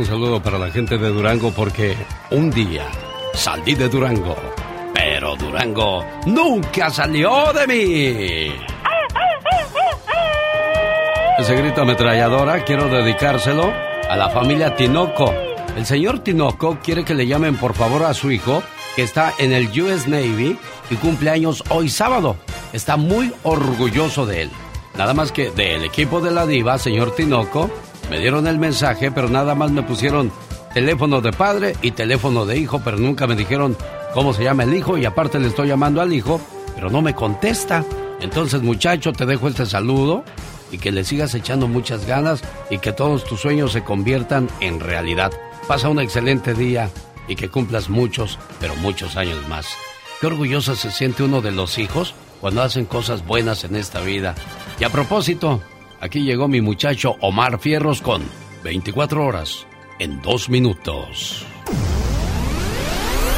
[0.01, 1.95] Un saludo para la gente de Durango porque
[2.31, 2.87] un día
[3.35, 4.35] salí de Durango,
[4.95, 8.51] pero Durango nunca salió de mí.
[11.37, 13.71] Ese grito ametralladora quiero dedicárselo
[14.09, 15.31] a la familia Tinoco.
[15.77, 18.63] El señor Tinoco quiere que le llamen por favor a su hijo
[18.95, 20.57] que está en el US Navy
[20.89, 22.37] y cumple años hoy sábado.
[22.73, 24.51] Está muy orgulloso de él.
[24.97, 27.69] Nada más que del equipo de la diva, señor Tinoco,
[28.11, 30.33] me dieron el mensaje, pero nada más me pusieron
[30.73, 33.77] teléfono de padre y teléfono de hijo, pero nunca me dijeron
[34.13, 36.41] cómo se llama el hijo y aparte le estoy llamando al hijo,
[36.75, 37.85] pero no me contesta.
[38.19, 40.25] Entonces, muchacho, te dejo este saludo
[40.73, 44.81] y que le sigas echando muchas ganas y que todos tus sueños se conviertan en
[44.81, 45.31] realidad.
[45.69, 46.89] Pasa un excelente día
[47.29, 49.67] y que cumplas muchos, pero muchos años más.
[50.19, 54.35] Qué orgulloso se siente uno de los hijos cuando hacen cosas buenas en esta vida.
[54.81, 55.61] Y a propósito,
[56.01, 58.23] aquí llegó mi muchacho Omar Fierros con
[58.63, 59.65] 24 horas
[59.99, 61.45] en dos minutos.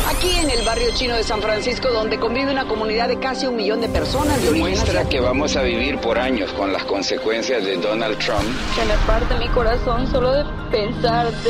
[0.09, 3.57] Aquí en el barrio chino de San Francisco, donde convive una comunidad de casi un
[3.57, 7.75] millón de personas de Demuestra que vamos a vivir por años con las consecuencias de
[7.77, 8.45] Donald Trump.
[8.75, 11.49] Se me parte mi corazón solo de pensarte.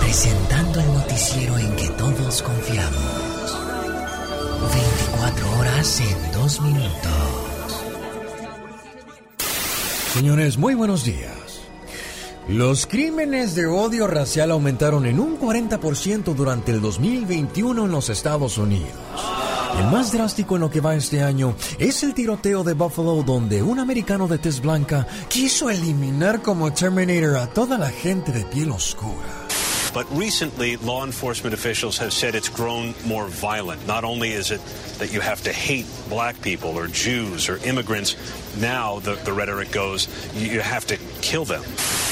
[0.00, 3.56] Presentando el noticiero en que todos confiamos.
[4.74, 7.45] 24 horas en dos minutos.
[10.16, 11.60] Señores, muy buenos días.
[12.48, 18.56] Los crímenes de odio racial aumentaron en un 40% durante el 2021 en los Estados
[18.56, 18.88] Unidos.
[19.78, 23.62] El más drástico en lo que va este año es el tiroteo de Buffalo donde
[23.62, 28.70] un americano de tez blanca quiso eliminar como Terminator a toda la gente de piel
[28.70, 29.45] oscura.
[29.96, 33.86] But recently, law enforcement officials have said it's grown more violent.
[33.86, 34.60] Not only is it
[34.98, 38.14] that you have to hate black people or Jews or immigrants,
[38.60, 41.62] now the, the rhetoric goes, you, you have to kill them.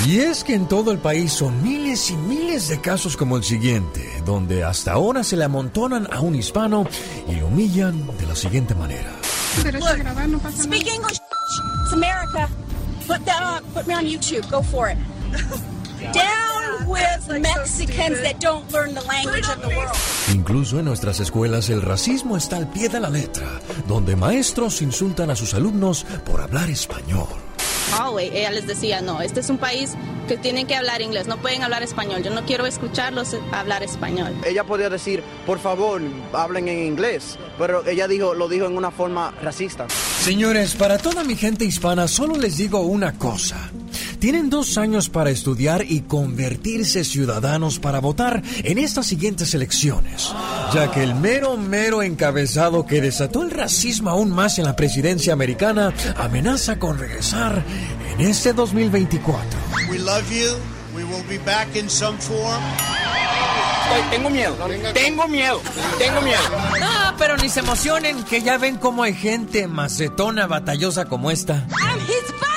[0.07, 3.45] Y es que en todo el país son miles y miles de casos como el
[3.45, 6.87] siguiente, donde hasta ahora se le amontonan a un hispano
[7.29, 9.13] y lo humillan de la siguiente manera.
[9.61, 11.21] Speak English.
[11.83, 12.49] It's America.
[13.07, 13.63] Put that on.
[13.75, 14.51] Put me on YouTube.
[14.51, 14.97] Go for it.
[16.15, 16.54] Down
[16.87, 19.97] with Mexicans that don't learn the language of the world.
[20.33, 23.47] Incluso en nuestras escuelas el racismo está al pie de la letra,
[23.87, 27.29] donde maestros insultan a sus alumnos por hablar español.
[27.93, 29.95] Huawei, ella les decía, no, este es un país
[30.27, 34.35] que tienen que hablar inglés, no pueden hablar español, yo no quiero escucharlos hablar español.
[34.45, 36.01] Ella podía decir, por favor,
[36.33, 39.87] hablen en inglés, pero ella dijo, lo dijo en una forma racista.
[39.89, 43.71] Señores, para toda mi gente hispana solo les digo una cosa.
[44.19, 50.33] Tienen dos años para estudiar y convertirse ciudadanos para votar en estas siguientes elecciones,
[50.73, 55.33] ya que el mero, mero encabezado que desató el racismo aún más en la presidencia
[55.33, 57.63] americana amenaza con regresar
[58.13, 59.59] en este 2024.
[59.91, 60.57] We love you.
[60.95, 62.63] We will be back in some form.
[64.11, 64.57] tengo miedo,
[64.93, 65.61] tengo miedo,
[65.99, 66.41] tengo miedo.
[66.81, 71.67] Ah, pero ni se emocionen, que ya ven cómo hay gente macetona, batallosa como esta.
[71.83, 72.54] I'm Hispanic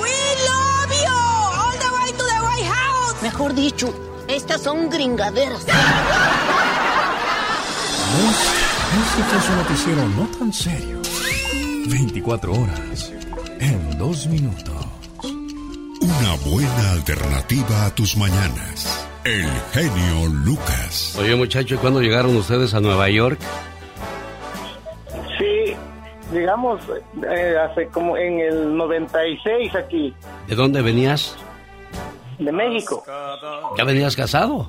[0.00, 0.14] We
[0.48, 1.12] love you!
[1.60, 3.22] All the way to the White House!
[3.22, 3.92] Mejor dicho,
[4.28, 5.64] estas son gringaderas.
[5.64, 5.76] Pues,
[8.94, 11.02] pues este fue su noticiero no tan serio.
[11.86, 13.12] 24 horas
[13.60, 14.86] en 2 minutos.
[16.00, 19.01] Una buena alternativa a tus mañanas.
[19.24, 21.16] El genio Lucas.
[21.20, 23.38] Oye muchacho, ¿y cuándo llegaron ustedes a Nueva York?
[25.38, 25.74] Sí,
[26.32, 26.80] llegamos
[27.30, 30.12] eh, hace como en el 96 aquí,
[30.48, 31.36] ¿De dónde venías?
[32.38, 33.04] de México.
[33.78, 34.68] ¿Ya venías casado?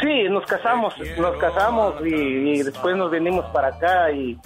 [0.00, 4.38] Sí, nos casamos, nos casamos y, y después nos venimos para acá y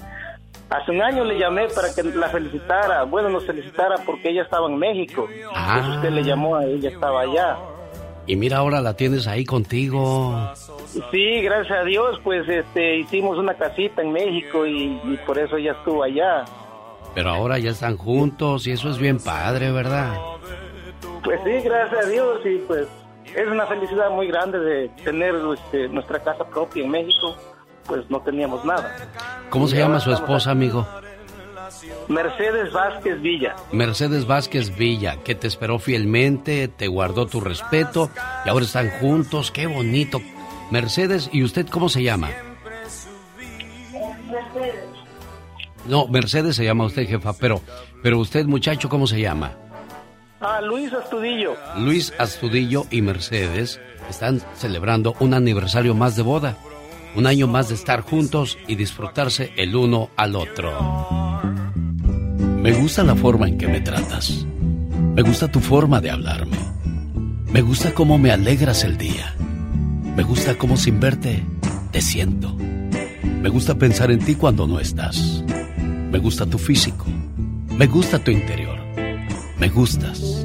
[0.68, 4.66] hace un año le llamé para que la felicitara, bueno, nos felicitara porque ella estaba
[4.68, 5.28] en México.
[5.54, 5.78] Ah.
[5.80, 7.56] Pues usted le llamó a ella, estaba allá.
[8.28, 10.52] Y mira, ahora la tienes ahí contigo.
[11.10, 15.56] Sí, gracias a Dios, pues este, hicimos una casita en México y, y por eso
[15.56, 16.44] ella estuvo allá.
[17.14, 20.14] Pero ahora ya están juntos y eso es bien padre, ¿verdad?
[21.24, 22.86] Pues sí, gracias a Dios y pues
[23.34, 27.34] es una felicidad muy grande de tener este, nuestra casa propia en México,
[27.86, 28.94] pues no teníamos nada.
[29.48, 30.86] ¿Cómo se llama su esposa, amigo?
[32.08, 33.56] Mercedes Vázquez Villa.
[33.72, 38.10] Mercedes Vázquez Villa, que te esperó fielmente, te guardó tu respeto
[38.44, 39.50] y ahora están juntos.
[39.50, 40.20] ¡Qué bonito!
[40.70, 42.30] Mercedes, ¿y usted cómo se llama?
[45.86, 47.62] No, Mercedes se llama usted, jefa, pero,
[48.02, 49.56] pero usted, muchacho, ¿cómo se llama?
[50.40, 51.56] Ah, Luis Astudillo.
[51.78, 56.56] Luis Astudillo y Mercedes están celebrando un aniversario más de boda,
[57.16, 61.27] un año más de estar juntos y disfrutarse el uno al otro.
[62.68, 64.44] Me gusta la forma en que me tratas.
[65.14, 66.58] Me gusta tu forma de hablarme.
[67.50, 69.34] Me gusta cómo me alegras el día.
[70.14, 71.42] Me gusta cómo sin verte
[71.92, 72.54] te siento.
[73.40, 75.42] Me gusta pensar en ti cuando no estás.
[76.10, 77.06] Me gusta tu físico.
[77.74, 78.78] Me gusta tu interior.
[79.58, 80.37] Me gustas.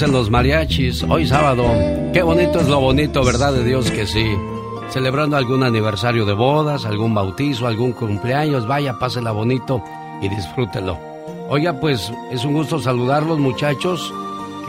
[0.00, 1.62] Dicen los mariachis, hoy sábado,
[2.14, 4.34] qué bonito es lo bonito, ¿verdad de Dios que sí?
[4.88, 9.84] Celebrando algún aniversario de bodas, algún bautizo, algún cumpleaños, vaya, pásela bonito
[10.22, 10.98] y disfrútelo.
[11.50, 14.10] Oiga, pues es un gusto saludarlos muchachos,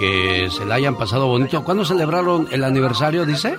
[0.02, 1.64] que se la hayan pasado bonito.
[1.64, 3.56] ¿Cuándo celebraron el aniversario, dice?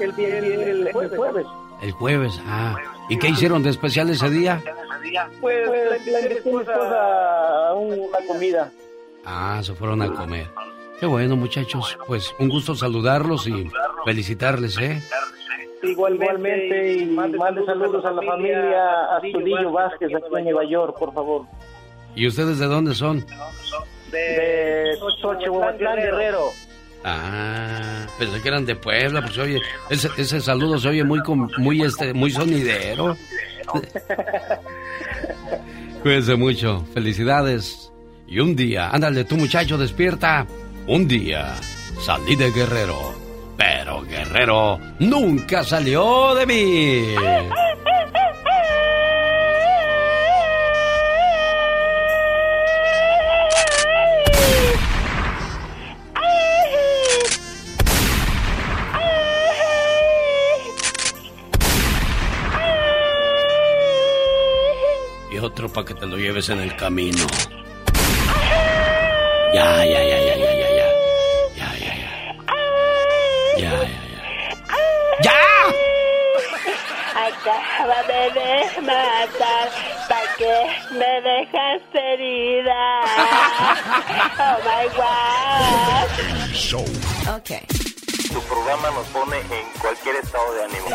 [0.00, 1.46] El, el- el- el jueves.
[1.80, 2.74] El jueves, ah.
[3.08, 4.60] ¿Y qué hicieron de especial ese día?
[5.40, 6.72] Pues le le invité a mi esposa
[7.68, 8.72] a una comida.
[9.24, 10.48] Ah, se fueron a comer.
[10.98, 11.98] Qué bueno, muchachos.
[12.06, 13.68] Pues un gusto saludarlos y
[14.04, 15.02] felicitarles, ¿eh?
[15.82, 21.42] Igualmente, y mande saludos a la familia Astudillo Vázquez aquí en Nueva York, por favor.
[22.14, 23.24] ¿Y ustedes de dónde son?
[24.12, 26.50] De Xochihuatlán, Guerrero.
[27.04, 29.60] Ah, pensé que eran de Puebla, pues oye,
[29.90, 33.16] ese, ese saludo se oye muy com- muy este muy sonidero.
[36.02, 37.91] Cuídense mucho, felicidades.
[38.32, 40.46] Y un día, ándale, tú muchacho, despierta.
[40.86, 41.54] Un día
[42.00, 43.14] salí de Guerrero,
[43.58, 47.14] pero Guerrero nunca salió de mí.
[65.30, 67.26] Y otro para que te lo lleves en el camino.
[69.52, 70.88] Ya, ya, ya, ya, ya, ya, ya.
[71.56, 72.10] Ya, ya, ya.
[73.58, 74.22] Ya, ya, ya.
[75.20, 75.44] ¡Ya!
[77.26, 78.50] Acábame de
[78.80, 79.68] matar,
[80.08, 80.56] ¿para qué
[80.92, 82.82] me dejas herida?
[84.40, 86.08] Oh my god.
[86.54, 86.84] Show.
[87.36, 87.50] Ok.
[88.32, 90.86] Tu programa nos pone en cualquier estado de ánimo.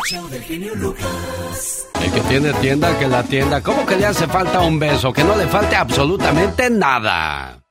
[2.02, 3.62] El que tiene tienda, que la tienda.
[3.62, 5.12] ¿Cómo que le hace falta un beso?
[5.12, 7.62] Que no le falte absolutamente nada.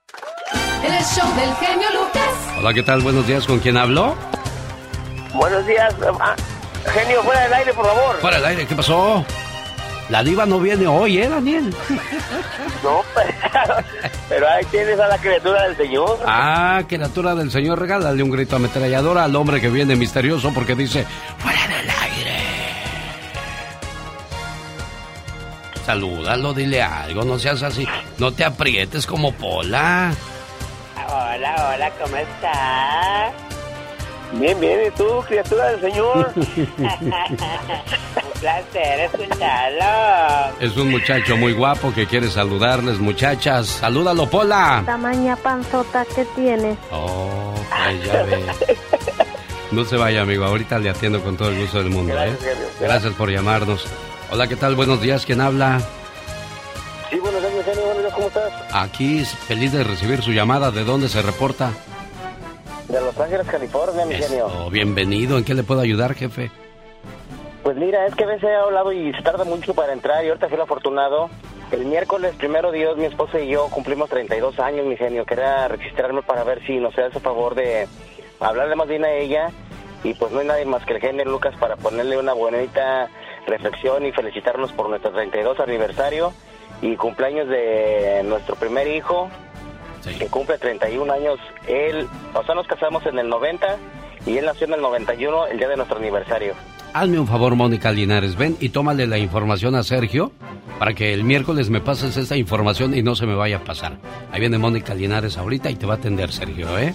[0.84, 2.30] El show del genio Lucas.
[2.60, 3.02] Hola, ¿qué tal?
[3.02, 3.46] Buenos días.
[3.46, 4.16] ¿Con quién hablo?
[5.34, 5.94] Buenos días.
[6.20, 6.36] ah,
[6.94, 8.16] genio, fuera del aire, por favor.
[8.20, 9.26] Fuera del aire, ¿qué pasó?
[10.10, 11.74] La diva no viene hoy, ¿eh, Daniel?
[12.84, 13.02] No,
[14.30, 16.20] pero ahí tienes a la criatura del Señor.
[16.28, 21.04] Ah, criatura del Señor, regálale un grito ametralladora al hombre que viene misterioso porque dice,
[21.40, 22.38] fuera del aire.
[25.88, 27.86] Salúdalo, dile algo, no seas así,
[28.20, 30.14] no te aprietes como Pola.
[31.10, 33.34] Hola, hola, ¿cómo estás?
[34.34, 36.34] Bien, bien, ¿y tú, criatura del Señor?
[38.40, 40.54] placer escucharlo.
[40.60, 43.68] Es un muchacho muy guapo que quiere saludarles, muchachas.
[43.68, 44.84] Salúdalo, Pola.
[44.86, 46.78] Tamaña panzota que tienes.
[46.92, 47.54] Oh,
[47.86, 48.44] pues ya ve.
[49.72, 50.46] No se vaya, amigo.
[50.46, 52.36] Ahorita le atiendo con todo el gusto del mundo, ¿eh?
[52.80, 53.86] Gracias por llamarnos.
[54.32, 54.76] Hola, ¿qué tal?
[54.76, 55.26] Buenos días.
[55.26, 55.82] ¿Quién habla?
[58.18, 58.52] ¿Cómo estás?
[58.74, 60.72] Aquí, feliz de recibir su llamada.
[60.72, 61.72] ¿De dónde se reporta?
[62.90, 64.48] De Los Ángeles, California, mi genio.
[64.48, 65.38] Oh, bienvenido.
[65.38, 66.50] ¿En qué le puedo ayudar, jefe?
[67.64, 70.30] Pues mira, es que a veces he hablado y se tarda mucho para entrar y
[70.30, 71.30] ahorita fui el afortunado.
[71.72, 75.26] El miércoles, primero Dios, mi esposa y yo cumplimos 32 años, mi genio.
[75.26, 77.88] Quería registrarme para ver si nos hace favor de
[78.40, 79.52] hablarle más bien a ella.
[80.04, 83.10] Y pues no hay nadie más que el genio Lucas para ponerle una bonita
[83.46, 86.34] reflexión y felicitarnos por nuestro 32 aniversario
[86.82, 89.30] y cumpleaños de nuestro primer hijo,
[90.18, 91.40] que cumple 31 años.
[91.68, 93.78] Él, o sea, nos casamos en el 90
[94.26, 96.54] y él nació en el 91, el día de nuestro aniversario.
[96.94, 100.32] Hazme un favor, Mónica Linares, ven y tómale la información a Sergio
[100.80, 103.98] para que el miércoles me pases esta información y no se me vaya a pasar.
[104.32, 106.94] Ahí viene Mónica Linares ahorita y te va a atender Sergio, ¿eh?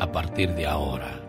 [0.00, 1.20] a partir de ahora.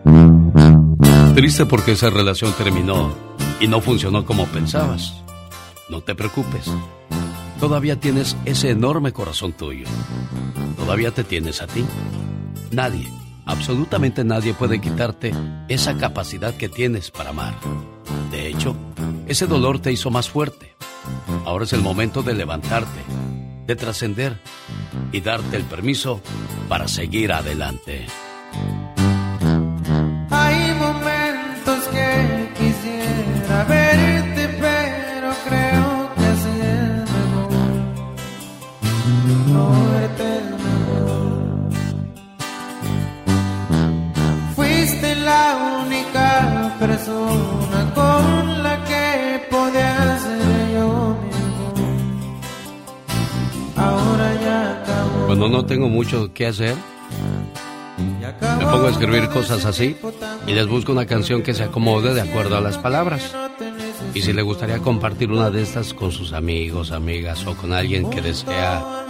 [1.34, 3.12] Triste porque esa relación terminó
[3.60, 5.22] y no funcionó como pensabas.
[5.88, 6.70] No te preocupes.
[7.60, 9.86] Todavía tienes ese enorme corazón tuyo.
[10.76, 11.84] Todavía te tienes a ti.
[12.70, 13.10] Nadie,
[13.46, 15.32] absolutamente nadie puede quitarte
[15.68, 17.54] esa capacidad que tienes para amar.
[18.30, 18.76] De hecho,
[19.26, 20.74] ese dolor te hizo más fuerte.
[21.44, 23.00] Ahora es el momento de levantarte,
[23.66, 24.38] de trascender
[25.10, 26.20] y darte el permiso
[26.68, 28.06] para seguir adelante.
[46.78, 51.74] Persona con la que podía ser yo mismo.
[53.76, 55.26] Ahora ya acabó.
[55.26, 56.74] Cuando no tengo mucho que hacer,
[57.98, 59.96] me pongo a escribir cosas así
[60.46, 63.34] y les busco una canción que se acomode de acuerdo a las palabras.
[64.14, 68.08] Y si le gustaría compartir una de estas con sus amigos, amigas o con alguien
[68.10, 69.06] que desea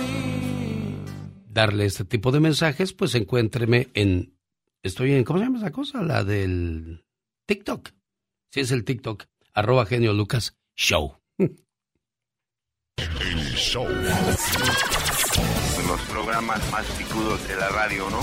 [1.49, 4.35] darle este tipo de mensajes, pues encuéntreme en...
[4.83, 5.25] Estoy en...
[5.25, 6.03] ¿Cómo se llama esa cosa?
[6.03, 7.05] La del
[7.49, 7.89] TikTok.
[8.53, 9.25] Si es el TikTok,
[9.55, 11.17] arroba genio Lucas Show.
[11.39, 11.57] El
[13.55, 13.89] show.
[15.87, 18.21] Los programas más picudos de la radio, ¿no?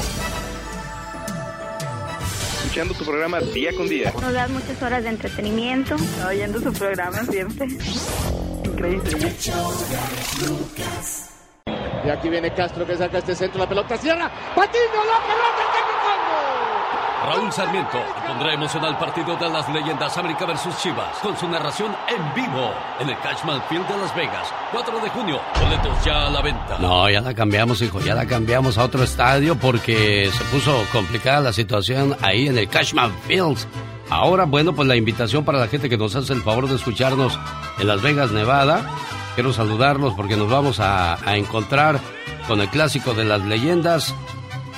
[2.57, 4.13] Escuchando tu programa día con día.
[4.13, 5.95] Nos das muchas horas de entretenimiento.
[6.27, 7.65] Oyendo su programa siempre.
[8.63, 9.33] Increíble.
[12.05, 14.31] Y aquí viene Castro que saca este centro, la pelota cierra.
[14.55, 15.94] Patiño, la pelota está
[17.25, 17.97] Raúl Sarmiento
[18.27, 23.09] pondrá emocional partido de las leyendas América versus Chivas con su narración en vivo en
[23.09, 25.41] el Cashman Field de Las Vegas, 4 de junio.
[25.59, 26.77] Boletos ya a la venta.
[26.77, 31.39] No, ya la cambiamos, hijo, ya la cambiamos a otro estadio porque se puso complicada
[31.39, 33.57] la situación ahí en el Cashman Field.
[34.11, 37.39] Ahora, bueno, pues la invitación para la gente que nos hace el favor de escucharnos
[37.79, 38.87] en Las Vegas, Nevada.
[39.33, 41.99] Quiero saludarlos porque nos vamos a, a encontrar
[42.47, 44.13] con el clásico de las leyendas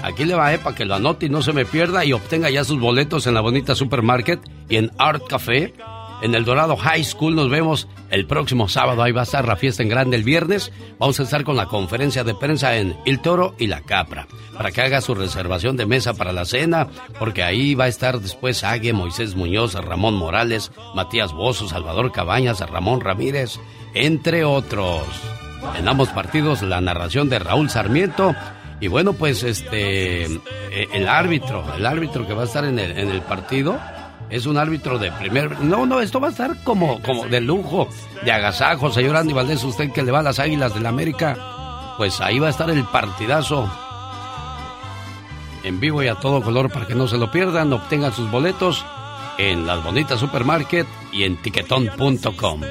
[0.03, 2.49] Aquí le va, eh, para que lo anote y no se me pierda y obtenga
[2.49, 4.39] ya sus boletos en la bonita supermarket
[4.69, 5.73] y en Art Café
[6.21, 7.35] en el Dorado High School.
[7.35, 9.03] Nos vemos el próximo sábado.
[9.03, 10.71] Ahí va a estar la fiesta en grande el viernes.
[10.99, 14.27] Vamos a estar con la conferencia de prensa en El Toro y la Capra.
[14.55, 16.87] Para que haga su reservación de mesa para la cena,
[17.19, 22.59] porque ahí va a estar después Ague, Moisés Muñoz, Ramón Morales, Matías Bozo, Salvador Cabañas,
[22.59, 23.59] Ramón Ramírez,
[23.93, 25.03] entre otros.
[25.77, 28.35] En ambos partidos la narración de Raúl Sarmiento
[28.79, 32.97] y bueno, pues este eh, el árbitro, el árbitro que va a estar en el,
[32.97, 33.79] en el partido
[34.29, 35.59] es un árbitro de primer.
[35.61, 37.87] No, no, esto va a estar como, como de lujo,
[38.23, 41.37] de agasajo, señor Andy Valdés, usted que le va a las águilas del la América.
[41.97, 43.67] Pues ahí va a estar el partidazo
[45.63, 47.73] en vivo y a todo color para que no se lo pierdan.
[47.73, 48.85] Obtengan sus boletos
[49.37, 52.61] en las bonitas supermarket y en tiquetón.com.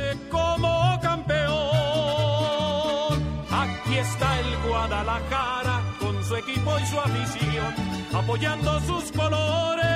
[6.36, 7.74] su equipo y su afición,
[8.12, 9.86] apoyando sus colores.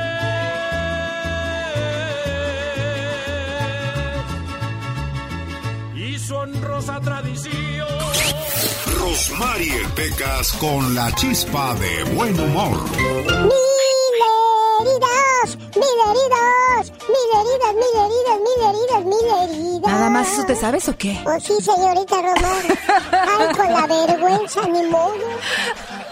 [5.94, 7.88] Y su honrosa tradición.
[8.98, 12.90] Rosmarie Pecas con la chispa de buen humor.
[12.90, 13.80] Mil
[14.80, 19.92] heridas, mil heridas, mil heridas, mil heridas, mil heridas, mil heridas.
[19.92, 21.20] ¿Nada más eso te sabes o qué?
[21.26, 22.64] Oh, sí, señorita Román.
[23.12, 25.14] Ay, con la vergüenza, ni modo.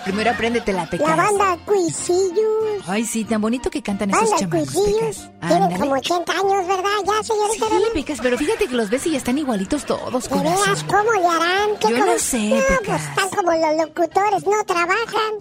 [0.08, 1.06] Primero apréndete la pecas.
[1.06, 2.82] La banda Cuisillos.
[2.86, 5.28] Ay, sí, tan bonito que cantan esos Banda chamacos, Cuisillos.
[5.46, 6.90] Tienen como 80 años, ¿verdad?
[7.04, 7.82] Ya, señorita Sí, Román.
[7.92, 11.26] Pecas, pero fíjate que los ves y ya están igualitos todos, ¿De veras cómo le
[11.26, 11.76] harán?
[11.78, 12.56] ¿Qué Yo como- no sé, No,
[12.86, 15.32] pues están como los locutores, no trabajan.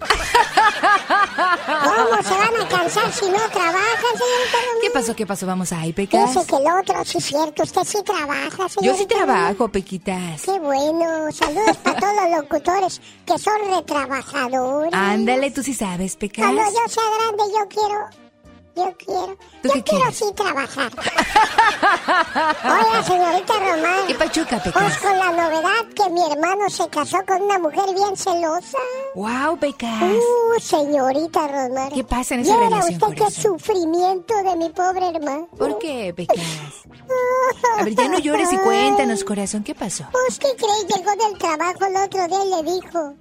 [1.84, 4.82] ¿Cómo se van a cansar si no trabajan, señorita Román?
[4.82, 5.46] ¿Qué pasó, qué pasó?
[5.46, 6.34] Vamos ahí, Pecas.
[6.34, 10.42] Dice que el otro, sí es cierto, usted sí trabaja, señorita Yo sí trabajo, Pequitas.
[10.42, 13.54] Qué bueno, saludos para todos los locutores que son
[14.92, 16.44] Ándale, tú sí sabes, Pecas.
[16.44, 18.28] Cuando yo sea grande, yo quiero.
[18.76, 19.36] Yo quiero.
[19.60, 20.16] ¿Tú Yo qué quiero quieres?
[20.18, 20.92] sí trabajar.
[22.64, 24.06] Oiga, señorita Román.
[24.06, 24.98] ¿Qué pachuca, Pues Pecas?
[24.98, 28.78] con la novedad que mi hermano se casó con una mujer bien celosa.
[29.16, 30.00] Wow, Pecas.
[30.02, 31.90] Uh, señorita Román.
[31.92, 35.48] ¿Qué pasa en esa Viera relación, usted qué sufrimiento de mi pobre hermano.
[35.58, 36.38] ¿Por qué, Pecas?
[37.78, 40.04] A ver, ya no llores y cuéntanos, corazón, ¿qué pasó?
[40.12, 40.86] Pues, ¿qué crees?
[40.96, 43.14] Llegó del trabajo el otro día y le dijo,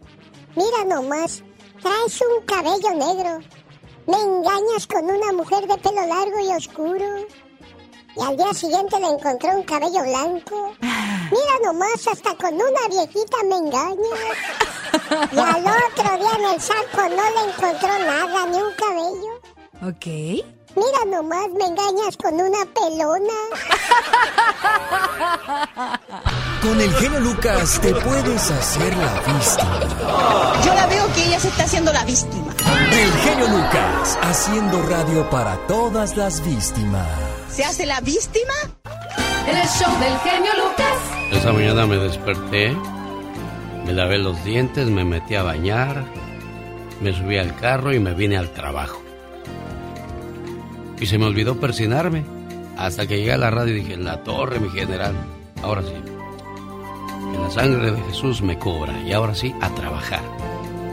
[0.57, 1.43] mira nomás,
[1.81, 3.39] traes un cabello negro.
[4.07, 7.05] Me engañas con una mujer de pelo largo y oscuro.
[8.15, 10.73] Y al día siguiente le encontró un cabello blanco.
[10.81, 14.19] Mira nomás, hasta con una viejita me engañas.
[15.31, 19.33] Y al otro día en el saco no le encontró nada, ni un cabello.
[19.83, 20.56] Ok.
[20.78, 23.34] Mira nomás, me engañas con una pelona.
[26.61, 29.80] Con el genio Lucas te puedes hacer la víctima.
[30.63, 32.53] Yo la veo que ella se está haciendo la víctima.
[32.91, 37.07] El genio Lucas haciendo radio para todas las víctimas.
[37.49, 38.53] ¿Se hace la víctima?
[39.47, 40.93] El show del genio Lucas.
[41.32, 42.78] Esa mañana me desperté,
[43.84, 46.05] me lavé los dientes, me metí a bañar,
[47.01, 49.06] me subí al carro y me vine al trabajo.
[50.99, 52.23] Y se me olvidó persinarme.
[52.77, 55.15] Hasta que llegué a la radio y dije, la torre, mi general.
[55.61, 55.93] Ahora sí.
[57.31, 58.99] Que la sangre de Jesús me cubra.
[59.03, 60.21] Y ahora sí, a trabajar.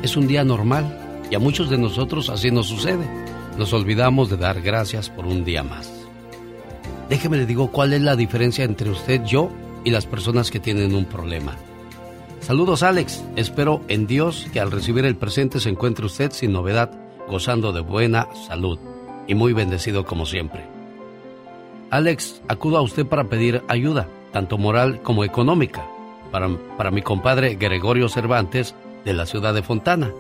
[0.03, 3.05] Es un día normal y a muchos de nosotros así nos sucede.
[3.59, 5.91] Nos olvidamos de dar gracias por un día más.
[7.09, 9.51] Déjeme le digo cuál es la diferencia entre usted, yo
[9.85, 11.57] y las personas que tienen un problema.
[12.41, 16.91] Saludos Alex, espero en Dios que al recibir el presente se encuentre usted sin novedad,
[17.29, 18.79] gozando de buena salud
[19.27, 20.65] y muy bendecido como siempre.
[21.91, 25.87] Alex, acudo a usted para pedir ayuda, tanto moral como económica,
[26.31, 30.13] para, para mi compadre Gregorio Cervantes de la ciudad de Fontana,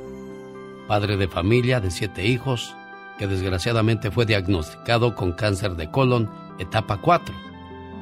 [0.86, 2.74] padre de familia de siete hijos,
[3.18, 7.34] que desgraciadamente fue diagnosticado con cáncer de colon etapa 4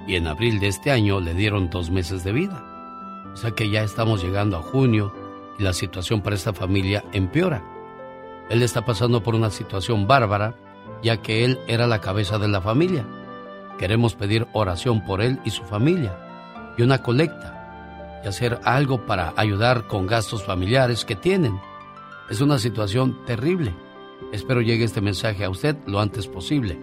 [0.06, 2.64] y en abril de este año le dieron dos meses de vida.
[3.32, 5.14] O sea que ya estamos llegando a junio
[5.58, 7.62] y la situación para esta familia empeora.
[8.50, 10.54] Él está pasando por una situación bárbara,
[11.02, 13.04] ya que él era la cabeza de la familia.
[13.78, 16.16] Queremos pedir oración por él y su familia
[16.76, 21.60] y una colecta y hacer algo para ayudar con gastos familiares que tienen.
[22.30, 23.74] Es una situación terrible.
[24.32, 26.78] Espero llegue este mensaje a usted lo antes posible.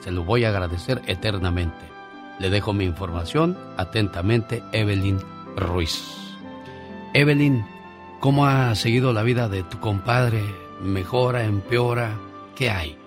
[0.00, 1.90] Se lo voy a agradecer eternamente.
[2.38, 5.18] Le dejo mi información atentamente, Evelyn
[5.56, 6.02] Ruiz.
[7.14, 7.64] Evelyn,
[8.20, 10.42] ¿cómo ha seguido la vida de tu compadre?
[10.80, 12.18] ¿Mejora, empeora?
[12.56, 13.01] ¿Qué hay?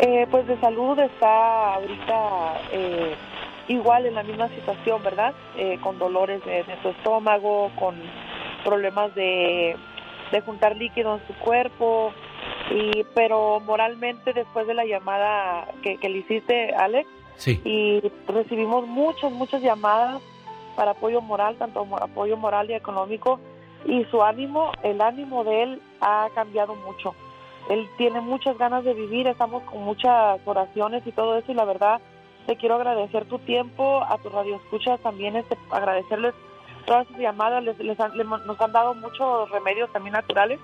[0.00, 3.14] Eh, pues de salud está ahorita eh,
[3.68, 5.34] igual en la misma situación, ¿verdad?
[5.56, 7.96] Eh, con dolores de, de su estómago, con
[8.64, 9.76] problemas de,
[10.32, 12.12] de juntar líquido en su cuerpo,
[12.70, 17.08] y pero moralmente después de la llamada que, que le hiciste, Alex,
[17.40, 17.58] Sí.
[17.64, 20.20] Y recibimos muchas, muchas llamadas
[20.76, 23.40] para apoyo moral, tanto apoyo moral y económico.
[23.86, 27.14] Y su ánimo, el ánimo de él ha cambiado mucho.
[27.70, 31.50] Él tiene muchas ganas de vivir, estamos con muchas oraciones y todo eso.
[31.52, 32.00] Y la verdad,
[32.46, 36.34] te quiero agradecer tu tiempo, a tu radio escuchas también, este, agradecerles
[36.84, 40.58] todas sus llamadas, les, les han- le- nos han dado muchos remedios también naturales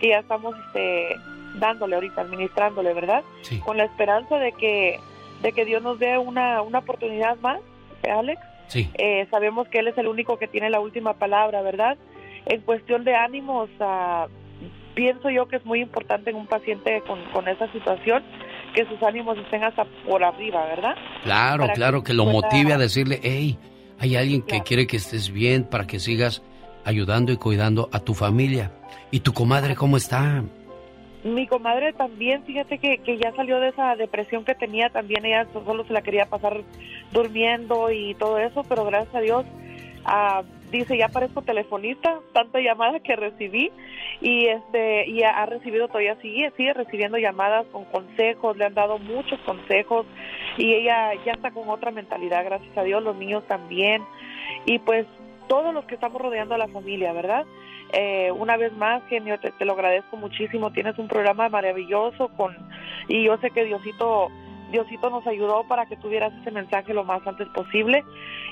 [0.00, 1.16] que ya estamos este,
[1.56, 3.24] dándole ahorita, administrándole, ¿verdad?
[3.42, 3.58] Sí.
[3.60, 5.00] Con la esperanza de que,
[5.42, 7.60] de que Dios nos dé una, una oportunidad más,
[8.02, 8.40] ¿eh, Alex.
[8.68, 8.88] Sí.
[8.94, 11.96] Eh, sabemos que Él es el único que tiene la última palabra, ¿verdad?
[12.46, 14.26] En cuestión de ánimos, ah,
[14.94, 18.22] pienso yo que es muy importante en un paciente con, con esa situación
[18.74, 20.94] que sus ánimos estén hasta por arriba, ¿verdad?
[21.22, 23.58] Claro, Para claro, que que lo pueda- motive a decirle, hey,
[24.00, 26.42] hay alguien que quiere que estés bien para que sigas
[26.84, 28.72] ayudando y cuidando a tu familia.
[29.10, 30.42] ¿Y tu comadre cómo está?
[31.22, 35.46] Mi comadre también, fíjate que, que ya salió de esa depresión que tenía, también ella
[35.52, 36.60] so- solo se la quería pasar
[37.12, 39.46] durmiendo y todo eso, pero gracias a Dios,
[40.04, 43.70] ah, dice, ya parezco telefonista, tanta llamada que recibí
[44.20, 48.98] y este y ha, recibido todavía, sigue, sigue recibiendo llamadas con consejos, le han dado
[48.98, 50.06] muchos consejos
[50.56, 54.02] y ella ya está con otra mentalidad, gracias a Dios, los niños también
[54.66, 55.06] y pues
[55.48, 57.44] todos los que estamos rodeando a la familia, ¿verdad?
[57.92, 60.72] Eh, una vez más, genio, te, te lo agradezco muchísimo.
[60.72, 62.56] Tienes un programa maravilloso con
[63.08, 64.30] y yo sé que Diosito,
[64.72, 68.04] Diosito nos ayudó para que tuvieras ese mensaje lo más antes posible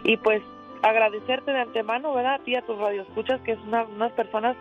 [0.04, 0.42] y pues
[0.82, 2.34] agradecerte de antemano, ¿verdad?
[2.34, 4.56] A ti a tus radioescuchas que es una, unas personas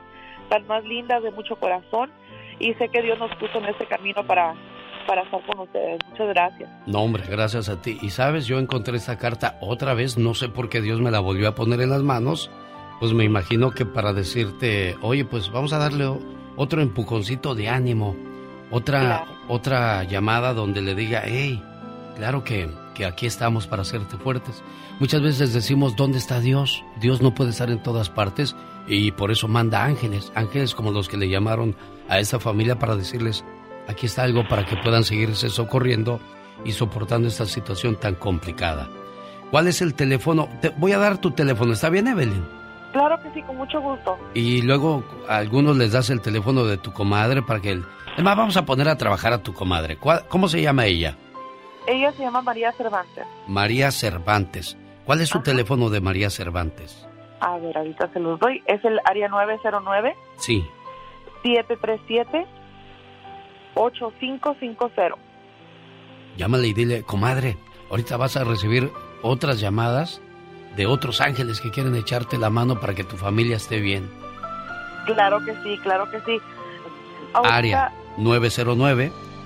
[0.50, 2.12] tan más lindas de mucho corazón
[2.60, 4.54] y sé que Dios nos puso en este camino para
[5.08, 6.00] para estar con ustedes.
[6.10, 6.70] Muchas gracias.
[6.86, 7.98] No, hombre, gracias a ti.
[8.02, 11.20] Y sabes, yo encontré esta carta otra vez, no sé por qué Dios me la
[11.20, 12.52] volvió a poner en las manos.
[13.00, 16.06] Pues me imagino que para decirte, oye, pues vamos a darle
[16.56, 18.16] otro empujoncito de ánimo,
[18.70, 21.62] otra, otra llamada donde le diga, hey,
[22.16, 24.64] claro que, que aquí estamos para hacerte fuertes.
[25.00, 26.84] Muchas veces decimos, ¿dónde está Dios?
[27.00, 28.56] Dios no puede estar en todas partes
[28.88, 31.76] y por eso manda ángeles, ángeles como los que le llamaron
[32.10, 33.44] a esa familia para decirles,
[33.88, 36.20] aquí está algo para que puedan seguirse socorriendo
[36.66, 38.88] y soportando esta situación tan complicada.
[39.50, 40.48] ¿Cuál es el teléfono?
[40.62, 42.46] Te voy a dar tu teléfono, ¿está bien, Evelyn?
[42.94, 44.18] Claro que sí, con mucho gusto.
[44.34, 47.72] Y luego a algunos les das el teléfono de tu comadre para que...
[47.72, 47.86] El...
[48.14, 49.96] Además, vamos a poner a trabajar a tu comadre.
[49.98, 51.16] ¿Cuál- ¿Cómo se llama ella?
[51.88, 53.26] Ella se llama María Cervantes.
[53.48, 54.78] María Cervantes.
[55.06, 57.08] ¿Cuál es su teléfono de María Cervantes?
[57.40, 58.62] A ver, ahorita se los doy.
[58.68, 60.64] Es el área 909 Sí.
[61.44, 62.46] 737
[63.74, 65.16] 8550.
[66.38, 67.58] Llámale y dile, comadre,
[67.90, 70.22] ahorita vas a recibir otras llamadas
[70.76, 74.10] de otros ángeles que quieren echarte la mano para que tu familia esté bien.
[75.06, 76.38] Claro que sí, claro que sí.
[77.34, 77.92] Ahorita- Área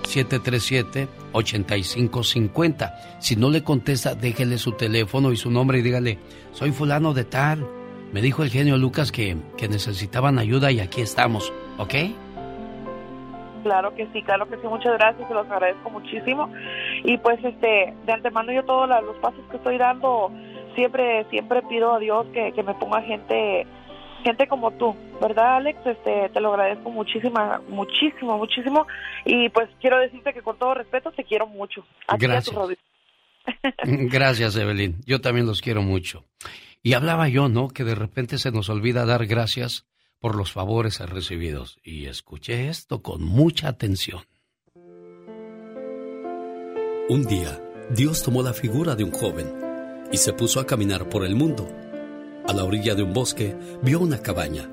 [0.05, 2.93] 909-737-8550.
[3.19, 6.19] Si no le contesta, déjele su teléfono y su nombre y dígale,
[6.51, 7.67] soy fulano de tal.
[8.11, 11.93] Me dijo el genio Lucas que, que necesitaban ayuda y aquí estamos, ¿ok?
[13.63, 16.47] Claro que sí, claro que sí, muchas gracias, se los agradezco muchísimo.
[17.03, 20.31] Y pues este, de antemano yo todos los pasos que estoy dando,
[20.75, 23.65] siempre, siempre pido a Dios que, que me ponga gente,
[24.25, 25.79] gente como tú, ¿verdad Alex?
[25.85, 28.87] Este, te lo agradezco muchísimo, muchísimo, muchísimo.
[29.23, 31.85] Y pues quiero decirte que con todo respeto te quiero mucho.
[32.07, 32.55] A Gracias.
[33.83, 34.97] Gracias, Evelyn.
[35.05, 36.25] Yo también los quiero mucho.
[36.81, 37.67] Y hablaba yo, ¿no?
[37.67, 39.85] Que de repente se nos olvida dar gracias
[40.19, 41.77] por los favores recibidos.
[41.83, 44.21] Y escuché esto con mucha atención.
[47.07, 47.61] Un día,
[47.91, 49.53] Dios tomó la figura de un joven
[50.11, 51.67] y se puso a caminar por el mundo.
[52.47, 54.69] A la orilla de un bosque vio una cabaña.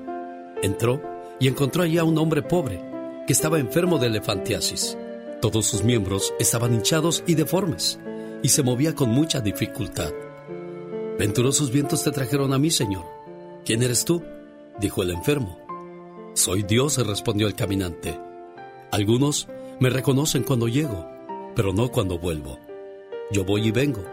[0.61, 1.01] Entró
[1.39, 2.79] y encontró allí a un hombre pobre
[3.25, 4.97] que estaba enfermo de elefantiasis.
[5.41, 7.99] Todos sus miembros estaban hinchados y deformes
[8.43, 10.11] y se movía con mucha dificultad.
[11.17, 13.05] Venturosos vientos te trajeron a mí, Señor.
[13.65, 14.23] ¿Quién eres tú?
[14.79, 15.59] dijo el enfermo.
[16.33, 18.19] Soy Dios, respondió el caminante.
[18.91, 19.47] Algunos
[19.79, 21.07] me reconocen cuando llego,
[21.55, 22.59] pero no cuando vuelvo.
[23.31, 24.03] Yo voy y vengo.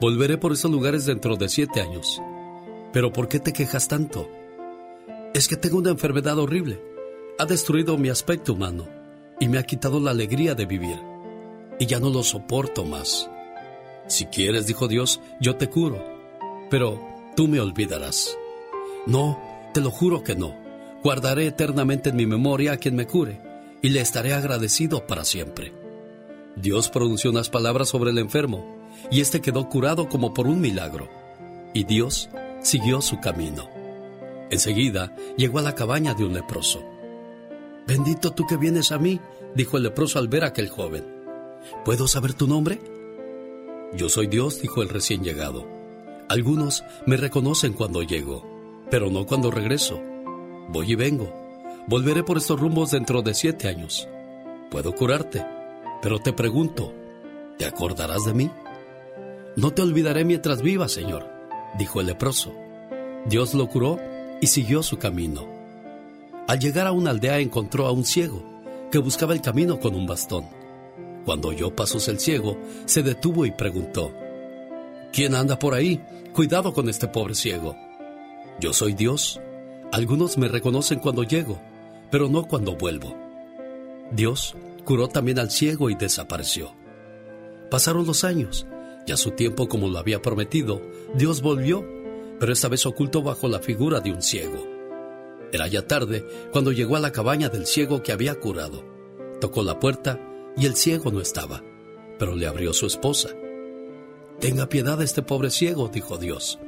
[0.00, 2.20] Volveré por esos lugares dentro de siete años.
[2.94, 4.30] Pero ¿por qué te quejas tanto?
[5.34, 6.80] Es que tengo una enfermedad horrible.
[7.40, 8.86] Ha destruido mi aspecto humano
[9.40, 10.96] y me ha quitado la alegría de vivir.
[11.80, 13.28] Y ya no lo soporto más.
[14.06, 16.00] Si quieres, dijo Dios, yo te curo.
[16.70, 18.38] Pero tú me olvidarás.
[19.06, 19.40] No,
[19.74, 20.54] te lo juro que no.
[21.02, 23.40] Guardaré eternamente en mi memoria a quien me cure
[23.82, 25.72] y le estaré agradecido para siempre.
[26.54, 28.64] Dios pronunció unas palabras sobre el enfermo
[29.10, 31.08] y éste quedó curado como por un milagro.
[31.74, 32.30] Y Dios
[32.64, 33.68] siguió su camino.
[34.50, 36.82] Enseguida llegó a la cabaña de un leproso.
[37.86, 39.20] Bendito tú que vienes a mí,
[39.54, 41.04] dijo el leproso al ver a aquel joven.
[41.84, 42.80] ¿Puedo saber tu nombre?
[43.94, 45.66] Yo soy Dios, dijo el recién llegado.
[46.28, 48.44] Algunos me reconocen cuando llego,
[48.90, 50.00] pero no cuando regreso.
[50.68, 51.32] Voy y vengo.
[51.86, 54.08] Volveré por estos rumbos dentro de siete años.
[54.70, 55.44] Puedo curarte,
[56.00, 56.94] pero te pregunto,
[57.58, 58.50] ¿te acordarás de mí?
[59.56, 61.33] No te olvidaré mientras viva, Señor,
[61.78, 62.54] dijo el leproso.
[63.26, 63.98] Dios lo curó
[64.40, 65.46] y siguió su camino.
[66.46, 68.42] Al llegar a una aldea encontró a un ciego
[68.90, 70.44] que buscaba el camino con un bastón.
[71.24, 74.12] Cuando oyó pasos el ciego, se detuvo y preguntó,
[75.12, 76.02] ¿Quién anda por ahí?
[76.34, 77.76] Cuidado con este pobre ciego.
[78.60, 79.40] Yo soy Dios.
[79.92, 81.58] Algunos me reconocen cuando llego,
[82.10, 83.16] pero no cuando vuelvo.
[84.10, 84.54] Dios
[84.84, 86.72] curó también al ciego y desapareció.
[87.70, 88.66] Pasaron los años,
[89.06, 90.80] y a su tiempo como lo había prometido,
[91.14, 91.84] Dios volvió,
[92.40, 94.66] pero esta vez oculto bajo la figura de un ciego.
[95.52, 98.84] Era ya tarde cuando llegó a la cabaña del ciego que había curado.
[99.40, 100.20] Tocó la puerta
[100.56, 101.62] y el ciego no estaba,
[102.18, 103.30] pero le abrió su esposa.
[104.40, 106.58] Tenga piedad de este pobre ciego, dijo Dios.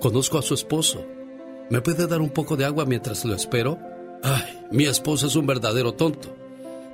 [0.00, 1.04] Conozco a su esposo.
[1.70, 3.78] ¿Me puede dar un poco de agua mientras lo espero?
[4.22, 6.34] Ay, mi esposo es un verdadero tonto.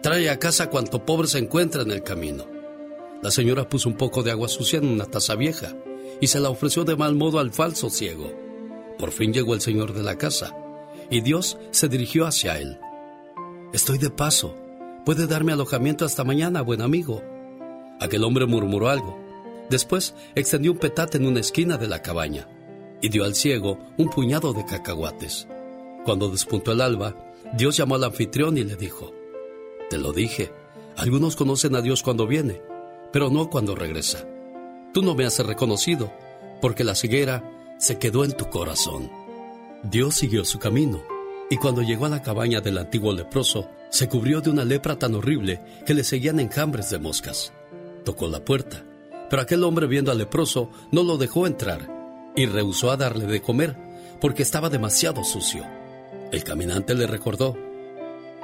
[0.02, 2.55] Trae a casa cuanto pobre se encuentra en el camino.
[3.26, 5.74] La señora puso un poco de agua sucia en una taza vieja
[6.20, 8.32] y se la ofreció de mal modo al falso ciego.
[9.00, 10.56] Por fin llegó el señor de la casa
[11.10, 12.78] y Dios se dirigió hacia él.
[13.72, 14.54] Estoy de paso.
[15.04, 17.20] Puede darme alojamiento hasta mañana, buen amigo.
[17.98, 19.18] Aquel hombre murmuró algo.
[19.70, 22.46] Después extendió un petate en una esquina de la cabaña
[23.02, 25.48] y dio al ciego un puñado de cacahuates.
[26.04, 27.16] Cuando despuntó el alba,
[27.54, 29.12] Dios llamó al anfitrión y le dijo,
[29.90, 30.52] Te lo dije,
[30.96, 32.62] algunos conocen a Dios cuando viene,
[33.12, 34.24] pero no cuando regresa.
[34.92, 36.12] Tú no me has reconocido,
[36.60, 37.44] porque la ceguera
[37.78, 39.10] se quedó en tu corazón.
[39.82, 41.02] Dios siguió su camino,
[41.50, 45.14] y cuando llegó a la cabaña del antiguo leproso, se cubrió de una lepra tan
[45.14, 47.52] horrible que le seguían enjambres de moscas.
[48.04, 48.84] Tocó la puerta,
[49.30, 53.42] pero aquel hombre viendo al leproso no lo dejó entrar y rehusó a darle de
[53.42, 53.76] comer
[54.20, 55.64] porque estaba demasiado sucio.
[56.32, 57.56] El caminante le recordó,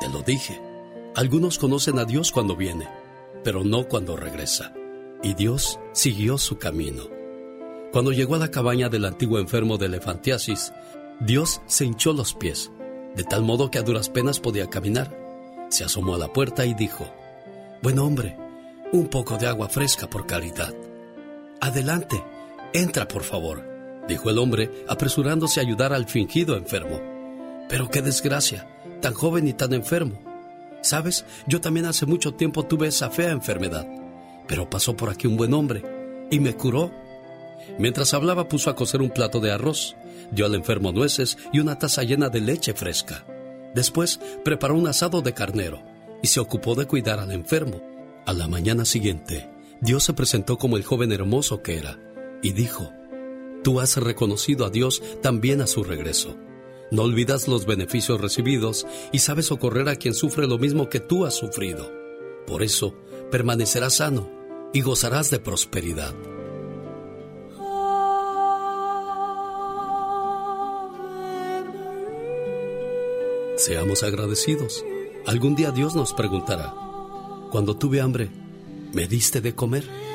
[0.00, 0.60] Te lo dije,
[1.14, 2.88] algunos conocen a Dios cuando viene,
[3.44, 4.72] pero no cuando regresa.
[5.22, 7.04] Y Dios siguió su camino.
[7.92, 10.72] Cuando llegó a la cabaña del antiguo enfermo de elefantiasis,
[11.20, 12.70] Dios se hinchó los pies,
[13.14, 15.16] de tal modo que a duras penas podía caminar.
[15.68, 17.06] Se asomó a la puerta y dijo,
[17.82, 18.36] Buen hombre,
[18.92, 20.74] un poco de agua fresca por caridad.
[21.60, 22.22] Adelante,
[22.72, 23.62] entra por favor,
[24.08, 27.00] dijo el hombre, apresurándose a ayudar al fingido enfermo.
[27.68, 28.68] Pero qué desgracia,
[29.00, 30.31] tan joven y tan enfermo.
[30.82, 33.86] Sabes, yo también hace mucho tiempo tuve esa fea enfermedad,
[34.46, 35.82] pero pasó por aquí un buen hombre
[36.30, 36.90] y me curó.
[37.78, 39.96] Mientras hablaba puso a cocer un plato de arroz,
[40.32, 43.24] dio al enfermo nueces y una taza llena de leche fresca.
[43.74, 45.82] Después preparó un asado de carnero
[46.22, 47.80] y se ocupó de cuidar al enfermo.
[48.26, 49.48] A la mañana siguiente,
[49.80, 51.98] Dios se presentó como el joven hermoso que era
[52.42, 52.92] y dijo,
[53.62, 56.36] Tú has reconocido a Dios también a su regreso.
[56.92, 61.24] No olvidas los beneficios recibidos y sabes socorrer a quien sufre lo mismo que tú
[61.24, 61.90] has sufrido.
[62.46, 62.94] Por eso,
[63.30, 64.30] permanecerás sano
[64.74, 66.14] y gozarás de prosperidad.
[73.56, 74.84] Seamos agradecidos.
[75.24, 76.74] Algún día Dios nos preguntará,
[77.50, 78.28] cuando tuve hambre,
[78.92, 80.11] ¿me diste de comer?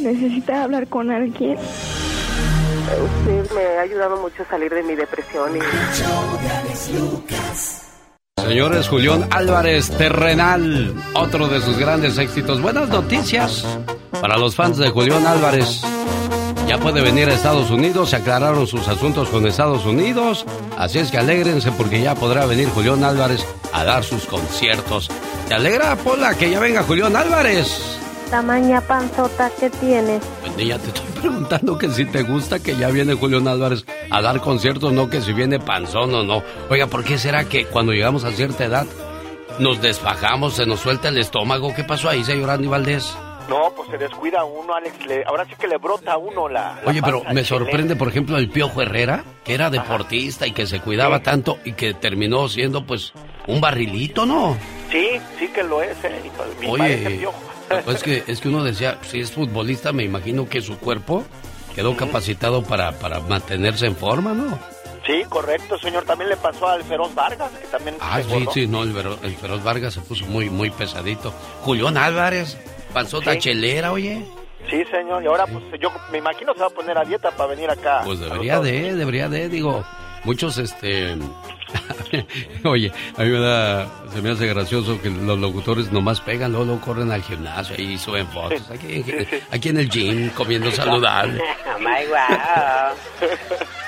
[0.00, 1.58] Necesita hablar con alguien.
[1.58, 5.56] Usted me ha ayudado mucho a salir de mi depresión.
[5.56, 5.60] Y...
[8.40, 12.62] Señores, Julián Álvarez Terrenal, otro de sus grandes éxitos.
[12.62, 13.66] Buenas noticias
[14.20, 15.82] para los fans de Julián Álvarez.
[16.66, 20.46] Ya puede venir a Estados Unidos, se aclararon sus asuntos con Estados Unidos,
[20.78, 25.10] así es que alégrense porque ya podrá venir Julián Álvarez a dar sus conciertos.
[25.48, 28.00] ¿Te alegra, Pola, que ya venga Julián Álvarez?
[28.30, 30.22] Tamaña panzota que tienes.
[30.40, 34.20] Pues niña, te estoy preguntando que si te gusta que ya viene Julián Álvarez a
[34.22, 36.42] dar conciertos, no que si viene panzón o no.
[36.68, 38.86] Oiga, ¿por qué será que cuando llegamos a cierta edad
[39.58, 41.74] nos desfajamos, se nos suelta el estómago?
[41.74, 43.16] ¿Qué pasó ahí, señor Andy Valdés?
[43.48, 44.96] No, pues se descuida uno, Alex.
[45.26, 46.80] ahora sí que le brota a uno la.
[46.86, 50.80] Oye, pero me sorprende, por ejemplo, el Piojo Herrera, que era deportista y que se
[50.80, 53.12] cuidaba tanto y que terminó siendo, pues,
[53.46, 54.56] un barrilito, ¿no?
[54.90, 56.22] Sí, sí que lo es, eh.
[56.66, 57.26] Oye,
[57.78, 61.24] es que, es que uno decía, si es futbolista, me imagino que su cuerpo
[61.74, 64.58] quedó capacitado para, para mantenerse en forma, ¿no?
[65.06, 66.04] Sí, correcto, señor.
[66.04, 67.96] También le pasó al Feroz Vargas, que también...
[68.00, 71.32] Ah, sí, sí, no, el, el, Feroz Vargas se puso muy, muy pesadito.
[71.62, 72.56] Julián Álvarez,
[72.92, 74.24] panzota chelera, oye.
[74.70, 77.50] Sí, señor, y ahora pues yo me imagino se va a poner a dieta para
[77.50, 78.00] venir acá.
[78.02, 79.84] Pues debería de, debería de, digo,
[80.24, 81.16] muchos, este...
[82.64, 86.80] Oye, a mí me da, se me hace gracioso que los locutores nomás pegan, luego,
[86.80, 88.70] corren al gimnasio y suben fotos.
[88.70, 91.42] Aquí, en el gym, comiendo saludable.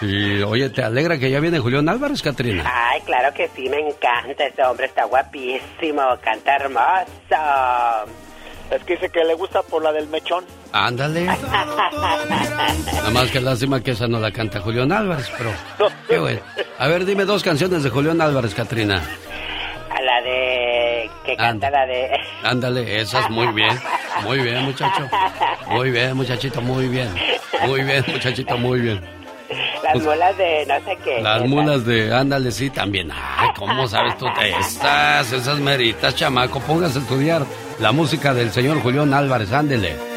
[0.01, 2.65] Sí, oye, ¿te alegra que ya viene Julián Álvarez, Catrina?
[2.67, 4.47] Ay, claro que sí, me encanta.
[4.47, 8.26] Ese hombre está guapísimo, canta hermoso.
[8.71, 10.45] Es que dice que le gusta por la del mechón.
[10.73, 11.25] Ándale.
[11.27, 15.53] Nada más que lástima que esa no la canta Julián Álvarez, pero
[16.09, 16.41] qué bueno.
[16.79, 19.03] A ver, dime dos canciones de Julián Álvarez, Katrina.
[19.91, 21.11] A la de...
[21.25, 22.11] que canta la de...
[22.43, 23.79] Ándale, esa es muy bien.
[24.25, 25.09] Muy bien, muchacho.
[25.69, 27.15] Muy bien, muchachito, muy bien.
[27.67, 29.16] Muy bien, muchachito, muy bien.
[29.83, 31.21] Las pues, mulas de no sé qué.
[31.21, 33.11] Las mulas de, ándale, sí, también.
[33.13, 35.33] Ay, ¿cómo sabes tú estas?
[35.33, 36.61] Esas meritas, chamaco.
[36.61, 37.43] Póngase a estudiar
[37.79, 40.16] la música del señor Julián Álvarez, ándele.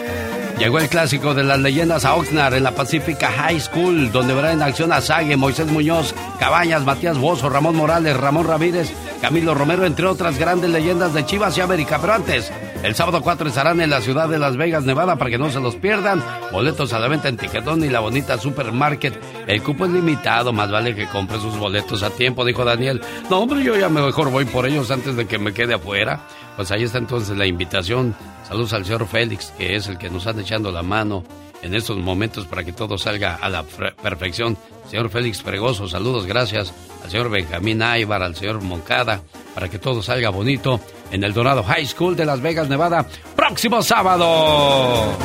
[0.59, 4.51] Llegó el clásico de las leyendas a Oxnard en la Pacifica High School, donde verá
[4.51, 8.91] en acción a Sague, Moisés Muñoz, Cabañas, Matías Bozo, Ramón Morales, Ramón Ramírez,
[9.21, 11.97] Camilo Romero, entre otras grandes leyendas de Chivas y América.
[12.01, 12.51] Pero antes,
[12.83, 15.61] el sábado 4 estarán en la ciudad de Las Vegas, Nevada, para que no se
[15.61, 16.21] los pierdan.
[16.51, 19.17] Boletos a la venta en Tiquetón y la bonita Supermarket.
[19.47, 22.99] El cupo es limitado, más vale que compre sus boletos a tiempo, dijo Daniel.
[23.29, 26.19] No, hombre, yo ya mejor voy por ellos antes de que me quede afuera.
[26.57, 28.13] Pues ahí está entonces la invitación.
[28.49, 31.23] Saludos al señor Félix, que es el que nos anda echando la mano
[31.61, 34.57] en estos momentos para que todo salga a la perfección.
[34.89, 36.73] Señor Félix Fregoso, saludos, gracias
[37.03, 39.21] al señor Benjamín Aybar, al señor Moncada,
[39.53, 40.79] para que todo salga bonito
[41.11, 45.15] en el Dorado High School de Las Vegas, Nevada, próximo sábado.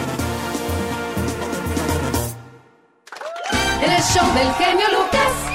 [3.83, 5.54] El show del genio Lucas.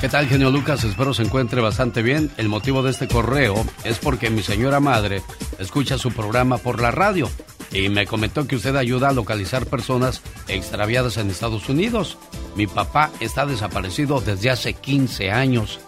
[0.00, 0.82] ¿Qué tal, genio Lucas?
[0.84, 2.30] Espero se encuentre bastante bien.
[2.38, 5.22] El motivo de este correo es porque mi señora madre
[5.58, 7.28] escucha su programa por la radio
[7.70, 12.16] y me comentó que usted ayuda a localizar personas extraviadas en Estados Unidos.
[12.56, 15.80] Mi papá está desaparecido desde hace 15 años.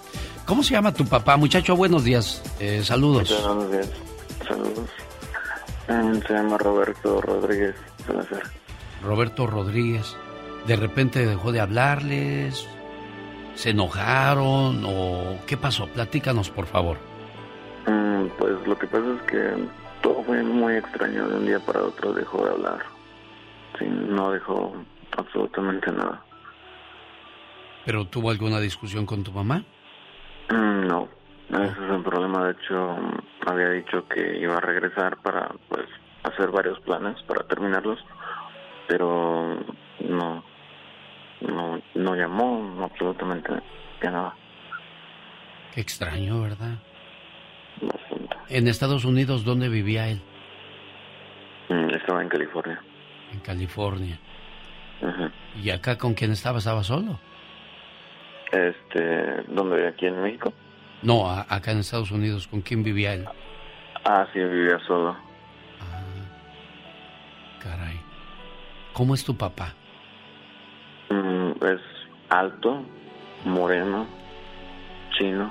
[0.45, 1.39] ¿Cómo se llama tu papá?
[1.39, 2.43] Muchacho, buenos días.
[2.61, 3.35] Eh, saludos.
[3.43, 3.89] Buenos días.
[4.47, 4.91] Saludos.
[5.89, 7.77] Eh, se llama Roberto Rodríguez
[9.03, 10.15] Roberto Rodríguez.
[10.67, 12.67] ¿De repente dejó de hablarles?
[13.55, 15.87] ¿Se enojaron o qué pasó?
[15.89, 16.97] Platícanos, por favor.
[17.87, 19.69] Mm, pues lo que pasa es que
[20.03, 21.29] todo fue muy extraño.
[21.29, 22.79] De un día para otro dejó de hablar.
[23.79, 24.75] Sí, no dejó
[25.17, 26.23] absolutamente nada.
[27.85, 29.65] ¿Pero tuvo alguna discusión con tu mamá?
[30.51, 31.09] Mm, no,
[31.51, 32.47] ese es el problema.
[32.47, 32.97] De hecho,
[33.47, 35.87] había dicho que iba a regresar para, pues,
[36.23, 37.99] hacer varios planes para terminarlos,
[38.87, 39.59] pero
[40.01, 40.45] no,
[41.47, 43.53] no, no llamó absolutamente
[44.03, 44.35] nada.
[45.75, 46.79] Qué extraño, ¿verdad?
[48.49, 50.21] En Estados Unidos, ¿dónde vivía él?
[51.69, 52.81] Mm, estaba en California.
[53.33, 54.19] En California.
[55.63, 56.59] ¿Y acá con quién estaba?
[56.59, 57.19] ¿Estaba solo?
[58.53, 59.89] Este, ¿dónde?
[59.89, 60.53] ¿Aquí en México?
[61.03, 63.27] No, acá en Estados Unidos, ¿con quién vivía él?
[64.05, 65.17] Ah, sí, vivía solo.
[65.81, 66.03] Ah,
[67.61, 67.99] caray.
[68.93, 69.75] ¿Cómo es tu papá?
[71.13, 71.81] Mm, es
[72.31, 72.83] alto,
[73.45, 74.07] moreno,
[75.11, 75.51] chino.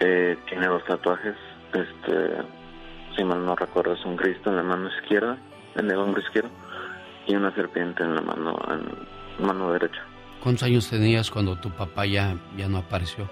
[0.00, 1.36] Eh, tiene dos tatuajes.
[1.72, 2.42] Este,
[3.16, 5.38] si mal no recuerdo, es un Cristo en la mano izquierda,
[5.76, 6.50] en el hombro izquierdo,
[7.28, 10.02] y una serpiente en la mano, en mano derecha.
[10.42, 13.24] ¿Cuántos años tenías cuando tu papá ya, ya no apareció?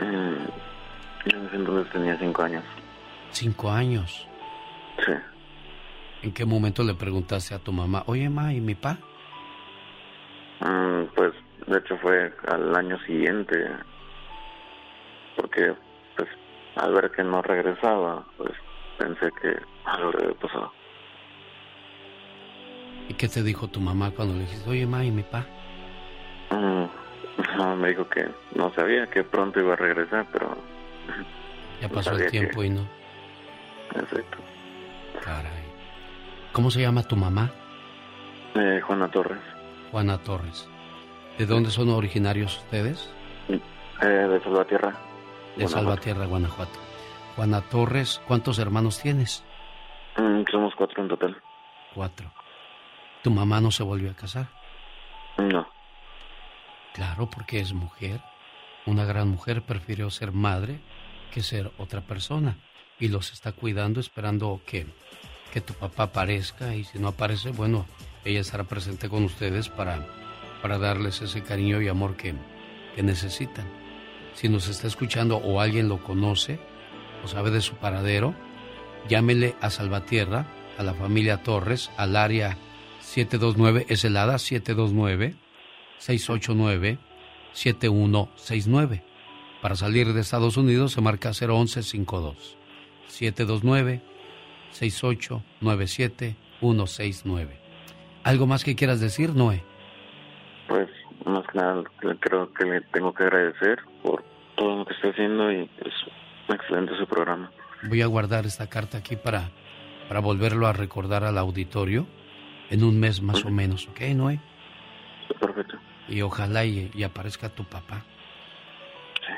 [0.00, 2.64] Mm, en ese entonces tenía cinco años.
[3.30, 4.26] ¿Cinco años?
[5.04, 5.12] Sí.
[6.22, 8.96] ¿En qué momento le preguntaste a tu mamá, oye, ma, ¿y mi pa?
[10.64, 11.32] Mm, pues
[11.66, 13.68] de hecho fue al año siguiente,
[15.36, 15.74] porque
[16.16, 16.28] pues
[16.76, 18.52] al ver que no regresaba, pues
[18.98, 20.72] pensé que algo le había pasado.
[23.08, 25.44] ¿Y qué te dijo tu mamá cuando le dijiste, oye, ma, ¿y mi pa?
[26.50, 26.84] Mm,
[27.58, 30.56] no, me dijo que no sabía que pronto iba a regresar, pero...
[31.80, 32.86] Ya pasó el tiempo y no.
[33.96, 34.38] Exacto.
[35.20, 35.64] Caray.
[36.52, 37.50] ¿Cómo se llama tu mamá?
[38.54, 39.40] Eh, Juana Torres.
[39.92, 40.66] Juana Torres.
[41.36, 43.10] ¿De dónde son originarios ustedes?
[43.48, 44.96] Eh, de Salvatierra.
[45.54, 46.78] De Salvatierra, Guanajuato.
[47.36, 49.44] Juana Torres, ¿cuántos hermanos tienes?
[50.16, 51.36] Mm, somos cuatro en total.
[51.94, 52.32] Cuatro.
[53.22, 54.46] ¿Tu mamá no se volvió a casar?
[55.36, 55.68] No.
[56.94, 58.22] Claro, porque es mujer.
[58.86, 60.80] Una gran mujer prefirió ser madre
[61.32, 62.56] que ser otra persona.
[62.98, 64.86] Y los está cuidando esperando que,
[65.52, 66.74] que tu papá aparezca.
[66.74, 67.84] Y si no aparece, bueno,
[68.24, 70.06] ella estará presente con ustedes para,
[70.60, 72.34] para darles ese cariño y amor que,
[72.94, 73.66] que necesitan.
[74.34, 76.58] Si nos está escuchando o alguien lo conoce
[77.24, 78.34] o sabe de su paradero,
[79.08, 80.46] llámele a Salvatierra,
[80.78, 82.56] a la familia Torres, al área
[83.00, 85.34] 729 es el ADA 729
[85.98, 86.98] 689
[87.52, 89.04] 7169.
[89.60, 92.56] Para salir de Estados Unidos se marca 01152
[93.08, 94.02] 729
[94.72, 97.61] 6897 169.
[98.24, 99.62] ¿Algo más que quieras decir, Noé?
[100.68, 100.88] Pues
[101.26, 101.82] más que nada
[102.20, 104.22] creo que le tengo que agradecer por
[104.56, 105.94] todo lo que está haciendo y es
[106.48, 107.50] excelente su programa.
[107.88, 109.50] Voy a guardar esta carta aquí para,
[110.08, 112.06] para volverlo a recordar al auditorio
[112.70, 114.40] en un mes más o menos, ¿ok, Noé?
[115.40, 115.76] Perfecto.
[116.08, 118.04] Y ojalá y, aparezca tu papá.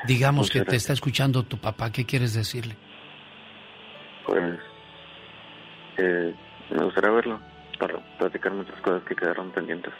[0.07, 2.75] Digamos que te está escuchando tu papá, ¿qué quieres decirle?
[4.27, 4.59] Pues
[5.97, 6.33] eh,
[6.69, 9.93] me gustaría verlo para platicar muchas cosas que quedaron pendientes.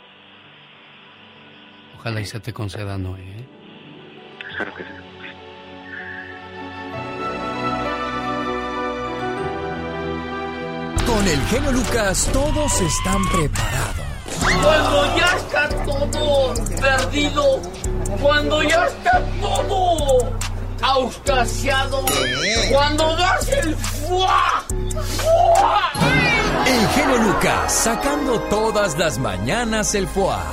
[1.97, 3.21] Ojalá y se te conceda, Noé.
[3.21, 3.45] ¿eh?
[4.55, 4.89] Claro que sí.
[11.05, 14.05] Con el genio Lucas todos están preparados.
[14.61, 17.61] Cuando ya está todo perdido,
[18.21, 20.37] cuando ya está todo
[20.85, 22.05] auscasiado,
[22.71, 24.63] cuando das el fuá,
[25.17, 25.91] fuá.
[26.65, 30.43] El genio Lucas sacando todas las mañanas el fuá.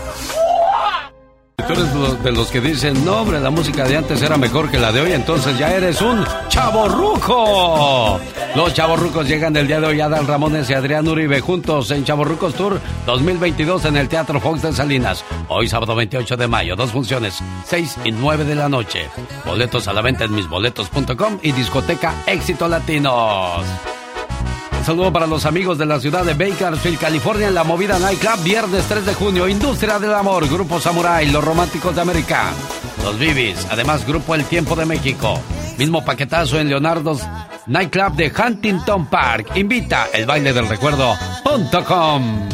[1.57, 4.79] Tú eres de los que dicen, no hombre, la música de antes era mejor que
[4.79, 8.19] la de hoy, entonces ya eres un chaborruco.
[8.57, 12.05] Los chaborrucos llegan el día de hoy a Dan Ramones y Adrián Uribe juntos en
[12.05, 15.24] Chaborrucos Tour 2022 en el Teatro Fox de Salinas.
[15.49, 19.09] Hoy sábado 28 de mayo, dos funciones, 6 y 9 de la noche.
[19.45, 23.65] Boletos a la venta en misboletos.com y discoteca Éxito Latinos.
[24.82, 28.42] Un saludo para los amigos de la ciudad de Bakersfield, California, en la movida Nightclub,
[28.42, 29.46] viernes 3 de junio.
[29.46, 32.50] Industria del Amor, Grupo Samurai, Los Románticos de América,
[33.04, 35.40] Los Vivis, además Grupo El Tiempo de México.
[35.78, 37.22] Mismo paquetazo en Leonardo's
[37.68, 39.52] Nightclub de Huntington Park.
[39.54, 42.48] Invita el baile del recuerdo.com.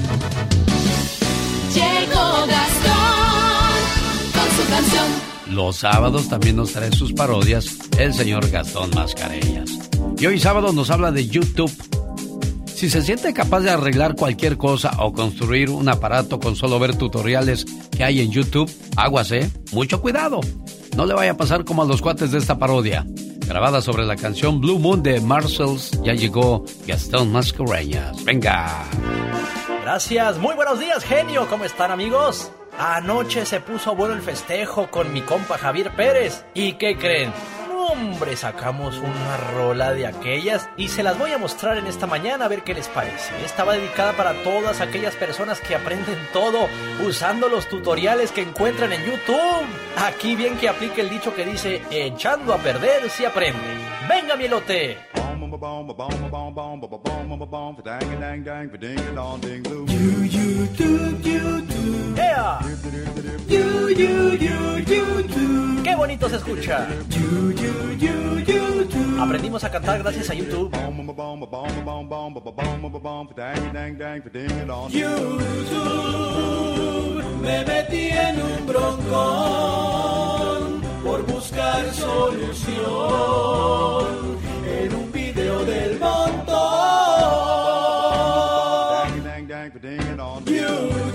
[1.73, 3.73] Llegó Gastón
[4.35, 5.07] con su canción.
[5.47, 9.71] Los sábados también nos trae sus parodias el señor Gastón Mascareñas.
[10.19, 11.73] Y hoy sábado nos habla de YouTube
[12.79, 16.95] si se siente capaz de arreglar cualquier cosa o construir un aparato con solo ver
[16.95, 19.51] tutoriales que hay en YouTube, aguas, ¿eh?
[19.73, 20.39] Mucho cuidado.
[20.97, 23.05] No le vaya a pasar como a los cuates de esta parodia.
[23.49, 28.25] Grabada sobre la canción Blue Moon de Marshalls, ya llegó Gastón Mascareñas.
[28.25, 28.85] Venga.
[29.83, 31.49] Gracias, muy buenos días, genio.
[31.51, 32.53] ¿Cómo están, amigos?
[32.79, 36.45] Anoche se puso bueno el festejo con mi compa Javier Pérez.
[36.55, 37.33] ¿Y qué creen?
[37.89, 42.45] Hombre, sacamos una rola de aquellas y se las voy a mostrar en esta mañana
[42.45, 43.33] a ver qué les parece.
[43.45, 46.69] Esta va dedicada para todas aquellas personas que aprenden todo
[47.07, 49.67] usando los tutoriales que encuentran en YouTube.
[49.97, 53.59] Aquí bien que aplique el dicho que dice, echando a perder si aprende.
[54.09, 55.28] Venga, mielote.
[65.85, 66.87] ¡Qué bonito se escucha!
[69.21, 70.71] Aprendimos a cantar gracias a YouTube.
[74.91, 75.53] YouTube,
[77.43, 79.99] me metí en un broncón
[81.03, 82.79] por buscar solución
[84.67, 85.11] en un
[85.59, 86.59] video del montón.
[90.47, 91.08] YouTube,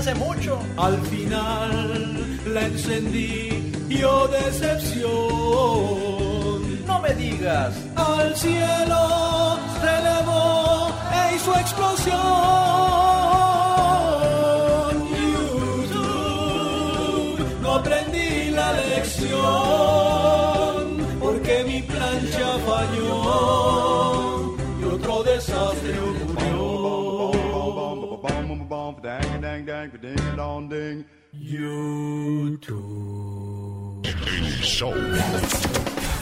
[0.00, 0.58] hace mucho.
[0.78, 5.10] Al final la encendí, yo decepción.
[6.86, 7.74] No me digas.
[7.96, 13.49] Al cielo se elevó e hizo explosión.
[31.32, 32.02] YouTube.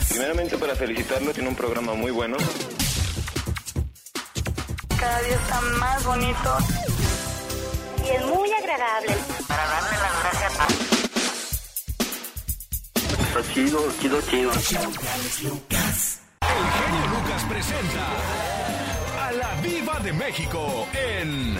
[0.09, 2.37] Primeramente para felicitarlo, tiene un programa muy bueno.
[4.99, 6.57] Cada día está más bonito.
[8.05, 9.15] Y es muy agradable.
[9.47, 10.67] Para darle las gracias a...
[13.23, 14.51] Está chido, chido, chido.
[16.41, 18.05] El genio Lucas presenta
[19.27, 21.57] a la Viva de México en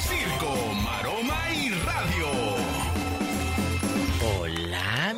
[0.00, 0.54] Circo,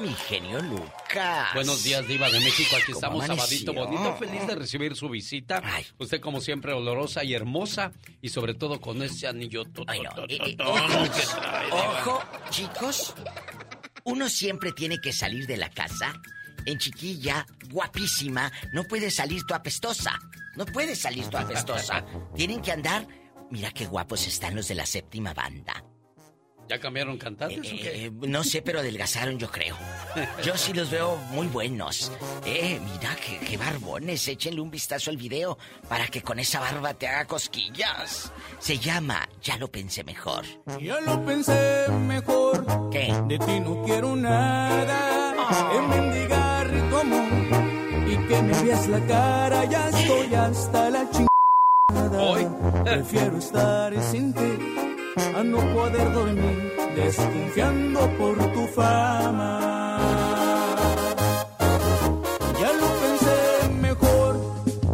[0.06, 1.54] genio Lucas.
[1.54, 2.76] Buenos días, Diva de México.
[2.76, 5.62] Aquí ¿Cómo estamos, sabadito bonito, feliz de recibir su visita.
[5.98, 7.92] Usted, como siempre, olorosa y hermosa.
[8.20, 9.98] Y sobre todo con ese anillo Eh,
[10.28, 13.14] eh, trae, ojo, chicos.
[14.04, 16.14] Uno siempre tiene que salir de la casa
[16.66, 18.52] en chiquilla, guapísima.
[18.72, 20.18] No puede salir tu apestosa.
[20.56, 22.04] No puede salir tu apestosa.
[22.36, 23.06] Tienen que andar.
[23.50, 25.82] Mira qué guapos están los de la séptima banda.
[26.68, 28.06] ¿Ya cambiaron cantantes o qué?
[28.06, 29.76] Eh, no sé, pero adelgazaron, yo creo.
[30.44, 32.12] Yo sí los veo muy buenos.
[32.44, 34.28] Eh, mira qué, qué barbones.
[34.28, 35.56] Échenle un vistazo al video
[35.88, 38.32] para que con esa barba te haga cosquillas.
[38.58, 40.44] Se llama Ya lo pensé mejor.
[40.80, 42.66] Ya lo pensé mejor.
[42.90, 43.14] ¿Qué?
[43.26, 45.34] De ti no quiero nada.
[45.74, 48.08] En mendigar tu amor.
[48.08, 49.64] Y que me veas la cara.
[49.64, 51.28] Ya estoy hasta la chingada.
[52.84, 54.87] Prefiero estar sin ti.
[55.36, 56.72] A no poder dormir.
[56.94, 59.96] Desconfiando por tu fama.
[62.60, 64.40] Ya lo pensé mejor.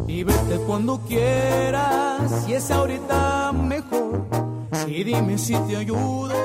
[0.07, 2.49] Y vete cuando quieras.
[2.49, 4.27] Y es ahorita mejor.
[4.87, 6.44] Y dime si te ayudo.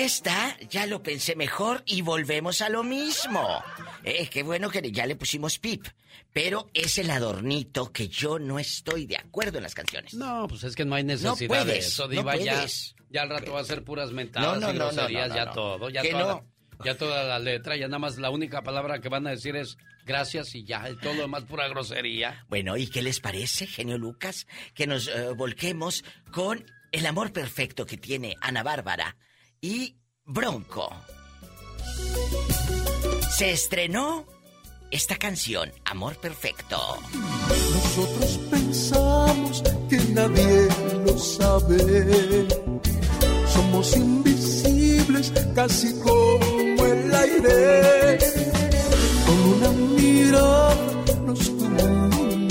[0.00, 3.62] Ahí está, ya lo pensé mejor y volvemos a lo mismo.
[4.02, 5.86] Eh, qué bueno que ya le pusimos pip.
[6.32, 10.14] Pero es el adornito que yo no estoy de acuerdo en las canciones.
[10.14, 12.34] No, pues es que no hay necesidad de puedes, eso, no Diva.
[12.38, 12.94] ya, puedes.
[13.10, 15.34] ya al rato va a ser puras mentadas No, no, y no, no, groserías, no,
[15.34, 15.52] no, ya no.
[15.52, 15.90] todo.
[15.90, 16.28] Ya Que toda, no.
[16.78, 19.54] la, ya toda la letra, ya nada más la única palabra que van a decir
[19.54, 22.46] es gracias y ya, todo lo demás pura grosería.
[22.48, 24.46] Bueno, ¿y qué les parece, genio Lucas?
[24.72, 29.14] Que nos eh, volquemos con el amor perfecto que tiene Ana Bárbara
[29.60, 30.90] y Bronco.
[33.36, 34.24] Se estrenó
[34.90, 36.98] esta canción, Amor Perfecto.
[37.48, 40.68] Nosotros pensamos que nadie
[41.04, 42.48] lo sabe.
[43.52, 48.18] Somos invisibles, casi como el aire.
[49.26, 50.74] Con una mirada
[51.26, 52.48] nos comunicamos.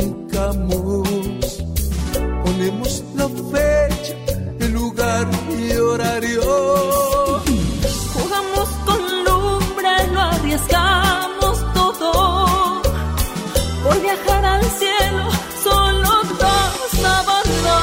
[2.43, 4.15] Ponemos la fecha,
[4.59, 6.98] el lugar y horario.
[10.59, 12.81] Arriesgamos todo.
[13.83, 15.29] Por viajar al cielo,
[15.63, 16.09] solo
[16.39, 17.77] dos a bordo.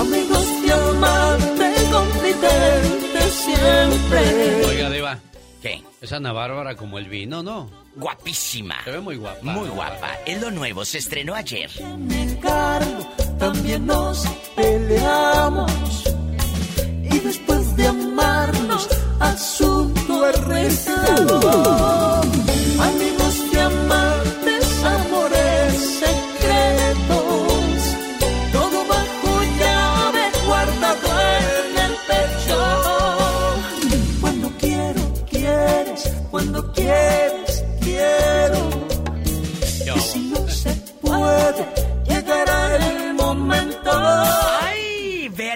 [0.00, 4.66] Amigos y amantes, confidentes siempre.
[4.66, 5.18] Oiga, Diva.
[5.62, 5.82] ¿Qué?
[6.00, 7.70] Es Ana Bárbara como el vino, ¿no?
[7.96, 8.76] Guapísima.
[8.84, 9.38] Se ve muy guapa.
[9.42, 10.10] Muy guapa.
[10.26, 11.70] Es lo nuevo, se estrenó ayer.
[11.98, 13.08] Me encargo,
[13.38, 15.72] también nos peleamos.
[17.04, 18.88] Y después de amarnos,
[19.20, 21.40] asunto arreglado.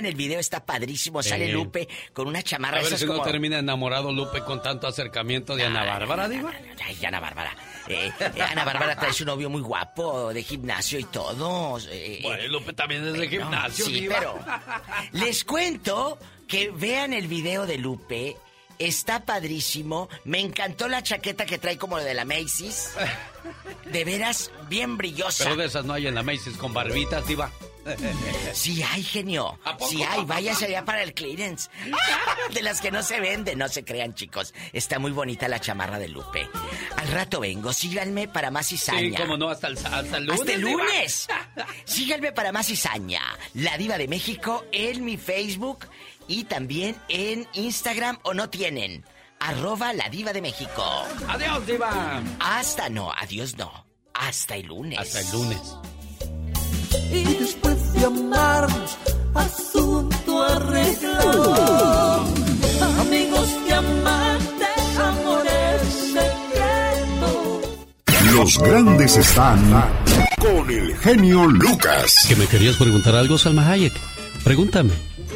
[0.08, 1.22] El video, está padrísimo.
[1.22, 1.52] Sale Sí.
[1.52, 2.78] Lupe con una A chamarra.
[2.78, 6.52] ver esas si no como- termina enamorado Lupe con tanto acercamiento de Ana Bárbara, Diva.
[6.84, 7.54] Ay, Ana Bárbara.
[7.88, 11.78] Eh, eh, Ana Bárbara trae su novio muy guapo, de gimnasio y todo.
[11.90, 14.16] eh, Bueno, Lupe también es de gimnasio, Sí, Diva.
[14.18, 14.38] pero
[15.12, 18.36] les cuento que vean el video de Lupe.
[18.78, 20.08] Está padrísimo.
[20.24, 22.90] Me encantó la chaqueta que trae como de la Macy's.
[23.86, 25.42] De veras, bien brillosa.
[25.44, 27.50] Pero de esas no hay en la Macy's con barbitas, Diva.
[28.52, 29.58] Sí hay, genio.
[29.64, 29.90] ¿A poco?
[29.90, 31.70] Sí hay, váyase allá para el clearance.
[32.52, 34.54] De las que no se venden, no se crean, chicos.
[34.72, 36.48] Está muy bonita la chamarra de Lupe.
[36.96, 39.00] Al rato vengo, síganme para más cizaña.
[39.00, 40.40] Sí, como no, hasta el, hasta el lunes.
[40.40, 41.28] Hasta el lunes.
[41.84, 43.22] Síganme para más cizaña.
[43.54, 45.86] La Diva de México en mi Facebook
[46.26, 49.04] y también en Instagram o no tienen.
[49.40, 51.06] Arroba la Diva de México.
[51.28, 52.22] Adiós, Diva.
[52.40, 53.86] Hasta no, adiós no.
[54.14, 54.98] Hasta el lunes.
[54.98, 55.76] Hasta el lunes.
[57.98, 58.98] De amarnos,
[59.34, 62.24] asunto arreglado.
[63.00, 67.68] Amigos y amantes, amores secretos.
[68.34, 69.58] Los grandes están
[70.38, 72.26] con el genio Lucas.
[72.28, 73.94] ¿Que me querías preguntar algo, Salma Hayek?
[74.44, 74.92] Pregúntame.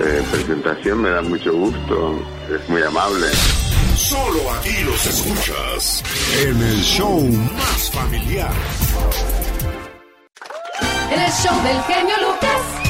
[0.00, 2.18] eh, presentación, me da mucho gusto,
[2.50, 3.26] es muy amable.
[3.96, 6.02] Solo aquí los escuchas
[6.42, 8.52] en el show más familiar.
[11.10, 12.82] En el show del genio Lucas.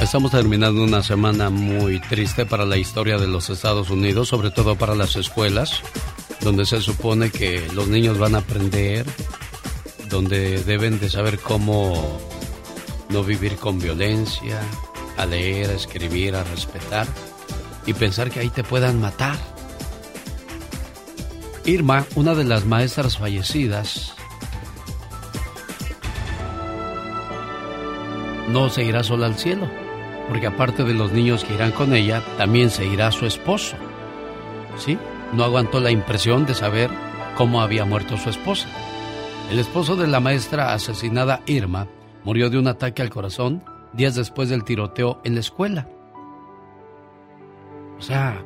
[0.00, 4.76] Estamos terminando una semana muy triste para la historia de los Estados Unidos, sobre todo
[4.76, 5.80] para las escuelas,
[6.40, 9.06] donde se supone que los niños van a aprender,
[10.10, 12.20] donde deben de saber cómo
[13.08, 14.60] no vivir con violencia,
[15.16, 17.06] a leer, a escribir, a respetar
[17.86, 19.36] y pensar que ahí te puedan matar.
[21.64, 24.14] Irma, una de las maestras fallecidas,
[28.48, 29.68] no se irá sola al cielo,
[30.28, 33.76] porque aparte de los niños que irán con ella, también se irá su esposo.
[34.78, 34.98] ¿Sí?
[35.32, 36.90] No aguantó la impresión de saber
[37.36, 38.68] cómo había muerto su esposa.
[39.50, 41.86] El esposo de la maestra asesinada Irma
[42.26, 43.62] murió de un ataque al corazón
[43.92, 45.88] días después del tiroteo en la escuela.
[47.98, 48.44] O sea,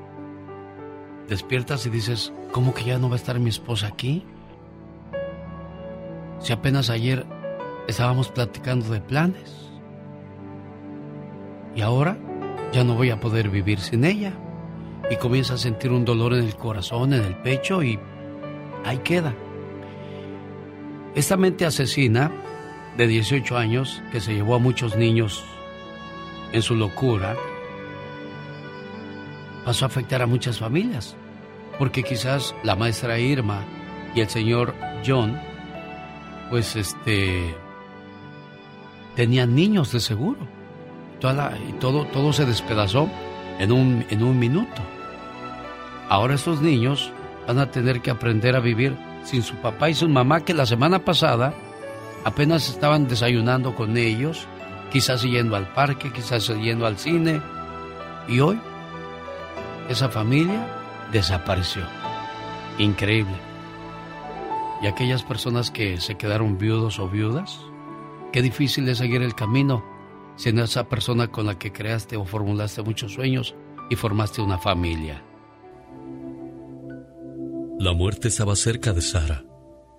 [1.29, 4.23] despiertas y dices, ¿cómo que ya no va a estar mi esposa aquí?
[6.41, 7.25] Si apenas ayer
[7.89, 9.71] estábamos platicando de planes.
[11.75, 12.19] Y ahora
[12.75, 14.35] ya no voy a poder vivir sin ella.
[15.11, 17.99] Y comienza a sentir un dolor en el corazón, en el pecho y
[18.85, 19.35] ahí queda.
[21.15, 22.31] Esta mente asesina
[22.97, 25.45] de 18 años que se llevó a muchos niños
[26.53, 27.37] en su locura
[29.65, 31.17] pasó a afectar a muchas familias,
[31.79, 33.63] porque quizás la maestra Irma
[34.15, 34.75] y el señor
[35.07, 35.39] John,
[36.51, 37.55] pues este,
[39.15, 40.41] tenían niños de seguro.
[41.69, 43.07] Y todo, todo se despedazó
[43.59, 44.83] en un, en un minuto.
[46.09, 47.13] Ahora estos niños
[47.47, 50.65] van a tener que aprender a vivir sin su papá y su mamá que la
[50.65, 51.53] semana pasada
[52.25, 54.47] apenas estaban desayunando con ellos,
[54.91, 57.41] quizás yendo al parque, quizás yendo al cine.
[58.29, 58.61] Y hoy
[59.89, 60.67] esa familia
[61.13, 61.83] desapareció.
[62.79, 63.37] Increíble.
[64.83, 67.61] Y aquellas personas que se quedaron viudos o viudas,
[68.33, 69.85] qué difícil es seguir el camino
[70.41, 73.55] siendo esa persona con la que creaste o formulaste muchos sueños
[73.91, 75.23] y formaste una familia.
[77.79, 79.45] La muerte estaba cerca de Sara.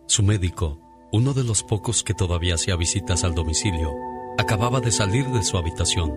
[0.08, 0.80] Su médico,
[1.12, 3.94] uno de los pocos que todavía hacía visitas al domicilio,
[4.38, 6.14] acababa de salir de su habitación.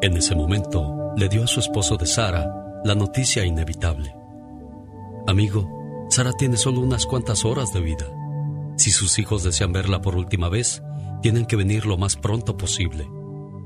[0.00, 4.14] En ese momento, le dio a su esposo de Sara la noticia inevitable.
[5.26, 5.68] Amigo,
[6.08, 8.06] Sara tiene solo unas cuantas horas de vida.
[8.76, 10.82] Si sus hijos desean verla por última vez,
[11.20, 13.06] tienen que venir lo más pronto posible.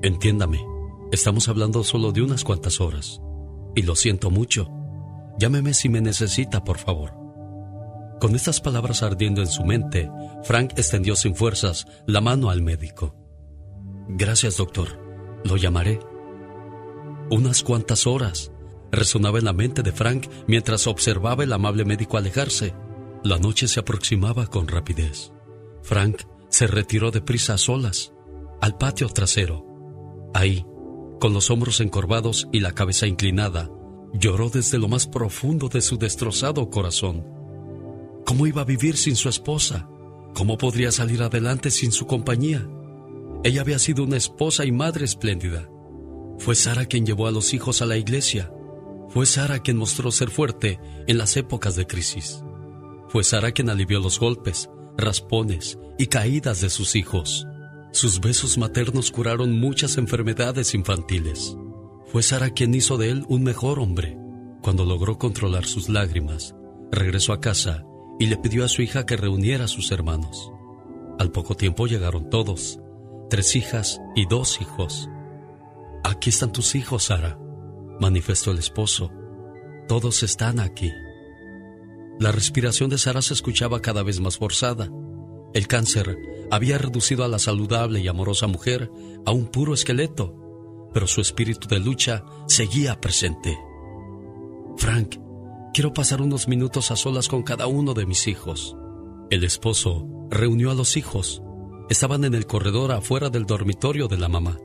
[0.02, 0.64] Entiéndame,
[1.12, 3.20] estamos hablando solo de unas cuantas horas.
[3.76, 4.68] Y lo siento mucho.
[5.38, 7.19] Llámeme si me necesita, por favor.
[8.20, 10.10] Con estas palabras ardiendo en su mente,
[10.44, 13.16] Frank extendió sin fuerzas la mano al médico.
[14.08, 15.00] Gracias, doctor.
[15.42, 16.00] Lo llamaré.
[17.30, 18.52] Unas cuantas horas
[18.92, 22.74] resonaba en la mente de Frank mientras observaba el amable médico alejarse.
[23.24, 25.32] La noche se aproximaba con rapidez.
[25.82, 28.12] Frank se retiró deprisa a solas,
[28.60, 29.64] al patio trasero.
[30.34, 30.66] Ahí,
[31.20, 33.70] con los hombros encorvados y la cabeza inclinada,
[34.12, 37.39] lloró desde lo más profundo de su destrozado corazón.
[38.24, 39.88] ¿Cómo iba a vivir sin su esposa?
[40.34, 42.66] ¿Cómo podría salir adelante sin su compañía?
[43.42, 45.68] Ella había sido una esposa y madre espléndida.
[46.38, 48.52] Fue Sara quien llevó a los hijos a la iglesia.
[49.08, 52.42] Fue Sara quien mostró ser fuerte en las épocas de crisis.
[53.08, 57.46] Fue Sara quien alivió los golpes, raspones y caídas de sus hijos.
[57.92, 61.56] Sus besos maternos curaron muchas enfermedades infantiles.
[62.06, 64.16] Fue Sara quien hizo de él un mejor hombre.
[64.62, 66.54] Cuando logró controlar sus lágrimas,
[66.92, 67.84] regresó a casa
[68.20, 70.52] y le pidió a su hija que reuniera a sus hermanos.
[71.18, 72.78] Al poco tiempo llegaron todos,
[73.30, 75.08] tres hijas y dos hijos.
[76.04, 77.38] Aquí están tus hijos, Sara,
[77.98, 79.10] manifestó el esposo.
[79.88, 80.92] Todos están aquí.
[82.18, 84.90] La respiración de Sara se escuchaba cada vez más forzada.
[85.54, 86.18] El cáncer
[86.50, 88.90] había reducido a la saludable y amorosa mujer
[89.24, 90.36] a un puro esqueleto,
[90.92, 93.56] pero su espíritu de lucha seguía presente.
[94.76, 95.16] Frank,
[95.72, 98.76] quiero pasar unos minutos a solas con cada uno de mis hijos.
[99.30, 101.42] El esposo reunió a los hijos.
[101.88, 104.58] Estaban en el corredor afuera del dormitorio de la mamá.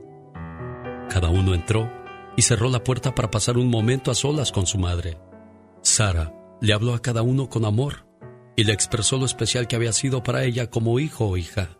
[1.08, 1.90] Cada uno entró
[2.36, 5.18] y cerró la puerta para pasar un momento a solas con su madre.
[5.82, 8.06] Sara le habló a cada uno con amor
[8.56, 11.76] y le expresó lo especial que había sido para ella como hijo o hija.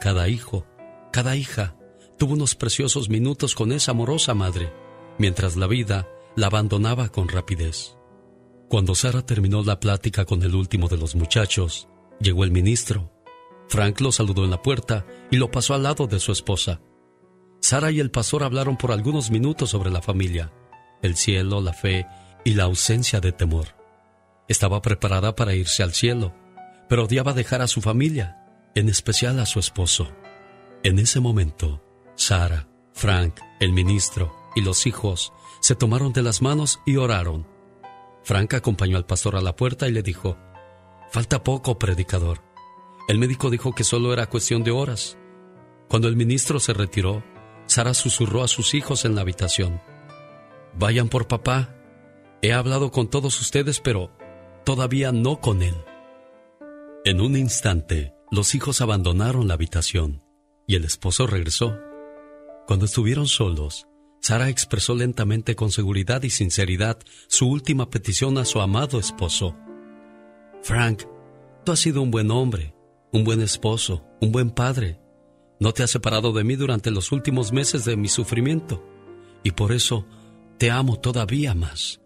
[0.00, 0.66] Cada hijo,
[1.12, 1.76] cada hija,
[2.18, 4.72] tuvo unos preciosos minutos con esa amorosa madre,
[5.18, 7.99] mientras la vida la abandonaba con rapidez.
[8.70, 11.88] Cuando Sara terminó la plática con el último de los muchachos,
[12.20, 13.12] llegó el ministro.
[13.68, 16.80] Frank lo saludó en la puerta y lo pasó al lado de su esposa.
[17.60, 20.52] Sara y el pastor hablaron por algunos minutos sobre la familia.
[21.02, 22.06] el cielo, la fe
[22.44, 23.74] y la ausencia de temor.
[24.46, 26.32] Estaba preparada para irse al cielo,
[26.88, 28.38] pero odiaba dejar a su familia,
[28.76, 30.12] en especial a su esposo.
[30.84, 31.82] En ese momento,
[32.14, 37.48] Sara, Frank, el ministro y los hijos se tomaron de las manos y oraron.
[38.22, 40.36] Frank acompañó al pastor a la puerta y le dijo,
[41.10, 42.42] Falta poco, predicador.
[43.08, 45.18] El médico dijo que solo era cuestión de horas.
[45.88, 47.24] Cuando el ministro se retiró,
[47.66, 49.80] Sara susurró a sus hijos en la habitación.
[50.78, 51.74] Vayan por papá.
[52.42, 54.12] He hablado con todos ustedes, pero
[54.64, 55.74] todavía no con él.
[57.04, 60.22] En un instante, los hijos abandonaron la habitación
[60.66, 61.76] y el esposo regresó.
[62.66, 63.88] Cuando estuvieron solos,
[64.20, 69.56] Sara expresó lentamente con seguridad y sinceridad su última petición a su amado esposo.
[70.62, 71.04] Frank,
[71.64, 72.74] tú has sido un buen hombre,
[73.12, 75.00] un buen esposo, un buen padre.
[75.58, 78.84] No te has separado de mí durante los últimos meses de mi sufrimiento,
[79.42, 80.06] y por eso
[80.58, 82.00] te amo todavía más.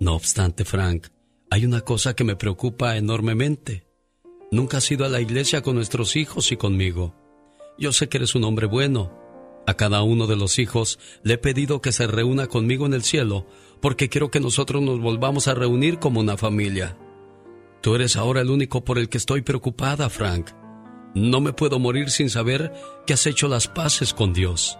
[0.00, 1.08] No obstante, Frank,
[1.50, 3.86] hay una cosa que me preocupa enormemente.
[4.50, 7.14] Nunca has ido a la iglesia con nuestros hijos y conmigo.
[7.78, 9.27] Yo sé que eres un hombre bueno.
[9.68, 13.02] A cada uno de los hijos le he pedido que se reúna conmigo en el
[13.02, 13.46] cielo
[13.82, 16.96] porque quiero que nosotros nos volvamos a reunir como una familia.
[17.82, 20.52] Tú eres ahora el único por el que estoy preocupada, Frank.
[21.14, 22.72] No me puedo morir sin saber
[23.06, 24.78] que has hecho las paces con Dios.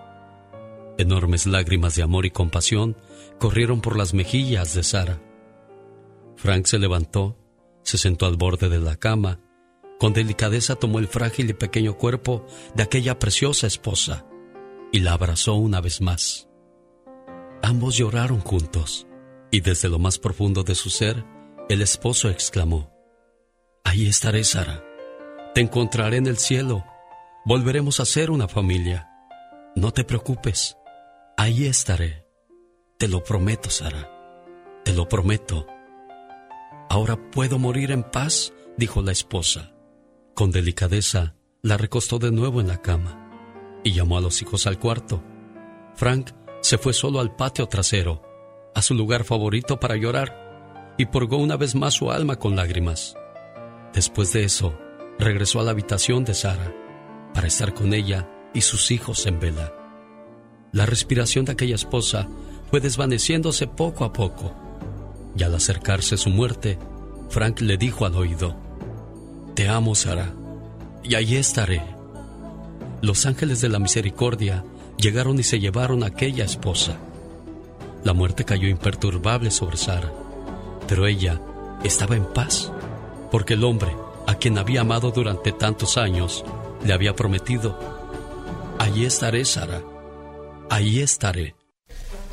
[0.97, 2.97] Enormes lágrimas de amor y compasión
[3.39, 5.21] corrieron por las mejillas de Sara.
[6.37, 7.37] Frank se levantó,
[7.83, 9.39] se sentó al borde de la cama,
[10.01, 14.25] con delicadeza tomó el frágil y pequeño cuerpo de aquella preciosa esposa
[14.93, 16.49] y la abrazó una vez más.
[17.63, 19.07] Ambos lloraron juntos
[19.51, 21.25] y desde lo más profundo de su ser,
[21.69, 22.93] el esposo exclamó,
[23.85, 24.85] Ahí estaré, Sara.
[25.55, 26.85] Te encontraré en el cielo.
[27.47, 29.09] Volveremos a ser una familia.
[29.75, 30.77] No te preocupes.
[31.39, 32.27] Ahí estaré.
[32.99, 34.13] Te lo prometo, Sara.
[34.85, 35.67] Te lo prometo.
[36.91, 39.73] Ahora puedo morir en paz, dijo la esposa.
[40.35, 43.18] Con delicadeza, la recostó de nuevo en la cama
[43.89, 45.23] y llamó a los hijos al cuarto.
[45.95, 48.23] Frank se fue solo al patio trasero,
[48.75, 53.17] a su lugar favorito para llorar y purgó una vez más su alma con lágrimas.
[53.95, 54.79] Después de eso,
[55.19, 56.75] regresó a la habitación de Sara
[57.33, 59.73] para estar con ella y sus hijos en vela.
[60.71, 62.29] La respiración de aquella esposa
[62.71, 64.55] fue desvaneciéndose poco a poco,
[65.35, 66.79] y al acercarse su muerte,
[67.31, 68.55] Frank le dijo al oído,
[69.55, 70.35] Te amo, Sara,
[71.03, 71.98] y allí estaré.
[73.03, 74.65] Los ángeles de la misericordia
[74.97, 76.99] llegaron y se llevaron a aquella esposa.
[78.05, 80.13] La muerte cayó imperturbable sobre Sara
[80.89, 81.39] pero ella
[81.85, 82.73] estaba en paz,
[83.31, 83.95] porque el hombre,
[84.27, 86.45] a quien había amado durante tantos años,
[86.83, 87.79] le había prometido,
[88.79, 89.83] allí estaré, Sara,
[90.71, 91.55] allí estaré.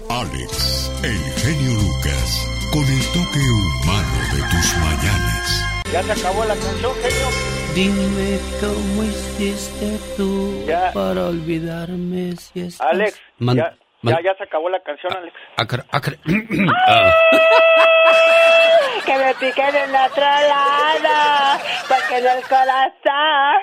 [0.10, 5.64] Alex, el genio Lucas, con el toque humano de tus mañanas.
[5.92, 7.55] ¿Ya se acabó la canción, genio?
[7.76, 12.88] Dime cómo hiciste tú para olvidarme si estás...
[12.88, 15.36] Alex, ya, ya, ya se acabó la canción, Alex.
[15.58, 15.66] Ah.
[19.06, 23.60] que me piquen en otro lado, porque en el corazón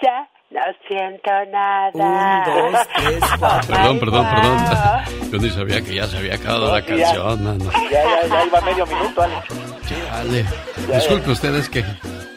[0.00, 1.90] ya no siento nada.
[1.92, 3.74] Un, dos, tres, cuatro.
[3.74, 4.58] Perdón, perdón, perdón.
[5.32, 7.72] Yo ni sabía que ya se había acabado la canción, no, no.
[7.90, 9.75] Ya, ya, ya iba medio minuto, Alex.
[10.10, 10.44] Vale.
[10.94, 11.84] Disculpe ustedes que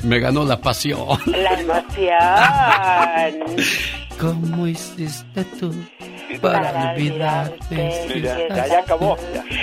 [0.04, 1.20] me ganó la pasión.
[1.26, 3.58] La emoción.
[4.20, 5.74] ¿Cómo hiciste tú
[6.42, 8.22] para olvidarte?
[8.22, 9.18] Ya, ya acabó.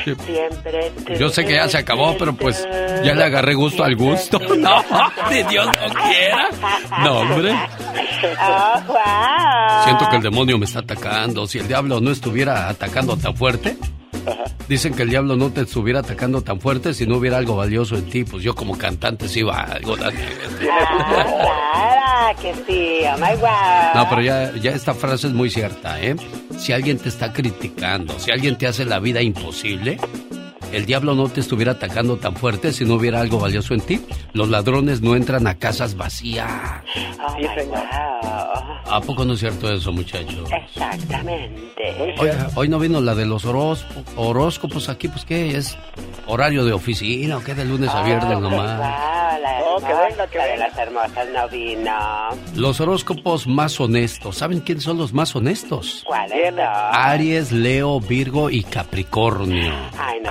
[0.05, 2.67] Siempre Yo sé que ya se acabó, pero pues
[3.05, 4.41] ya le agarré gusto al gusto.
[4.57, 4.83] No,
[5.31, 6.49] ni Dios no quiera.
[7.05, 7.55] No, hombre.
[8.41, 9.85] Oh, wow.
[9.85, 11.47] Siento que el demonio me está atacando.
[11.47, 13.77] Si el diablo no estuviera atacando tan fuerte,
[14.69, 17.97] Dicen que el diablo no te estuviera atacando tan fuerte si no hubiera algo valioso
[17.97, 18.25] en ti.
[18.25, 19.97] Pues yo como cantante sí iba algo.
[20.69, 23.37] Ah, que sí, oh my.
[23.95, 26.17] No, pero ya, ya esta frase es muy cierta, ¿eh?
[26.59, 29.99] Si alguien te está criticando, si alguien te hace la vida imposible,
[30.73, 34.01] el diablo no te estuviera atacando tan fuerte si no hubiera algo valioso en ti.
[34.33, 36.51] Los ladrones no entran a casas vacías.
[37.21, 38.93] Oh.
[38.93, 40.49] ¿A poco no es cierto eso, muchachos?
[40.53, 42.15] Exactamente.
[42.19, 45.77] Oiga, hoy no vino la de los horóscopos, horóscopos aquí, pues qué es
[46.27, 48.79] horario de oficina o qué de lunes a viernes nomás.
[48.79, 51.93] Wow, la- No, que venga, que La de las hermosas no vino.
[52.55, 54.37] Los horóscopos más honestos.
[54.39, 56.03] ¿Saben quiénes son los más honestos?
[56.07, 56.55] ¿Cuál es?
[56.93, 59.73] Aries, Leo, Virgo y Capricornio.
[59.99, 60.31] Ay, no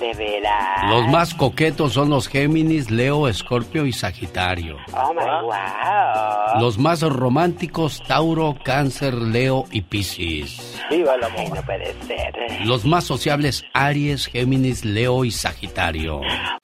[0.00, 0.90] de veras.
[0.90, 4.76] Los más coquetos son los Géminis, Leo, Escorpio y Sagitario.
[4.92, 6.60] Oh, my wow.
[6.60, 10.80] Los más románticos, Tauro, Cáncer, Leo y Piscis.
[10.90, 11.40] Viva el amor.
[11.40, 12.66] Ay, no puede ser.
[12.66, 16.20] Los más sociables, Aries, Géminis, Leo y Sagitario.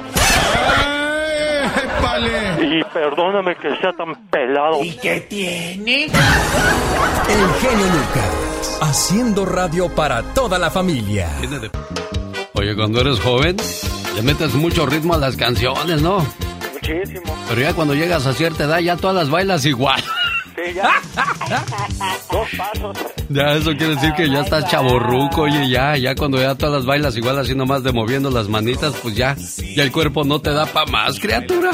[2.61, 4.83] Y perdóname que sea tan pelado.
[4.83, 6.05] ¿Y qué tiene?
[6.05, 6.11] El
[7.61, 11.29] genio Lucas, haciendo radio para toda la familia.
[12.55, 13.57] Oye, cuando eres joven,
[14.17, 16.19] le metes mucho ritmo a las canciones, ¿no?
[16.91, 17.37] Muchísimo.
[17.49, 20.03] Pero ya cuando llegas a cierta edad, ya todas las bailas igual.
[20.57, 21.01] Sí, ya.
[22.33, 22.99] Dos pasos.
[23.29, 26.87] Ya, eso quiere decir que ya estás chaborruco, oye, ya, ya cuando ya todas las
[26.87, 30.51] bailas igual así nomás de moviendo las manitas, pues ya, ya el cuerpo no te
[30.51, 31.71] da pa' más, criatura.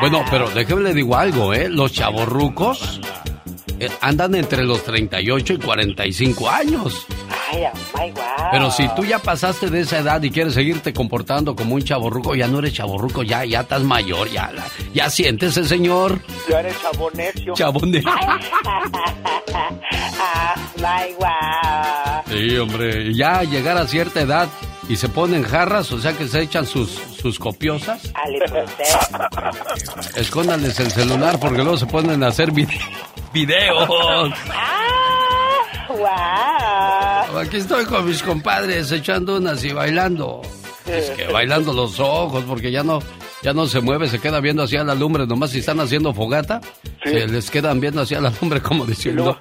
[0.00, 1.68] Bueno, pero déjeme le digo algo, ¿eh?
[1.68, 3.00] Los chavorrucos
[3.78, 7.06] eh, andan entre los 38 y 45 años.
[7.54, 8.24] Ay, oh, my wow.
[8.52, 12.34] Pero si tú ya pasaste de esa edad y quieres seguirte comportando como un chaborruco,
[12.34, 16.20] ya no eres chaborruco, ya, ya estás mayor, ya, la- ya siéntese, señor.
[16.48, 17.54] Ya eres chabonecio.
[17.54, 18.02] Chabone.
[20.26, 22.22] Ah, my wow.
[22.38, 24.48] Sí, hombre, ya llegar a cierta edad
[24.88, 28.10] y se ponen jarras, o sea que se echan sus, sus copiosas.
[28.14, 32.78] Ale, pues, Escóndanles el celular porque luego se ponen a hacer vide-
[33.32, 33.88] videos.
[35.88, 37.38] Wow.
[37.38, 40.42] Aquí estoy con mis compadres echando unas y bailando.
[40.86, 43.00] Es que bailando los ojos porque ya no
[43.42, 46.60] ya no se mueve, se queda viendo hacia la lumbre, nomás si están haciendo fogata,
[47.02, 49.38] se les quedan viendo hacia la lumbre como diciendo,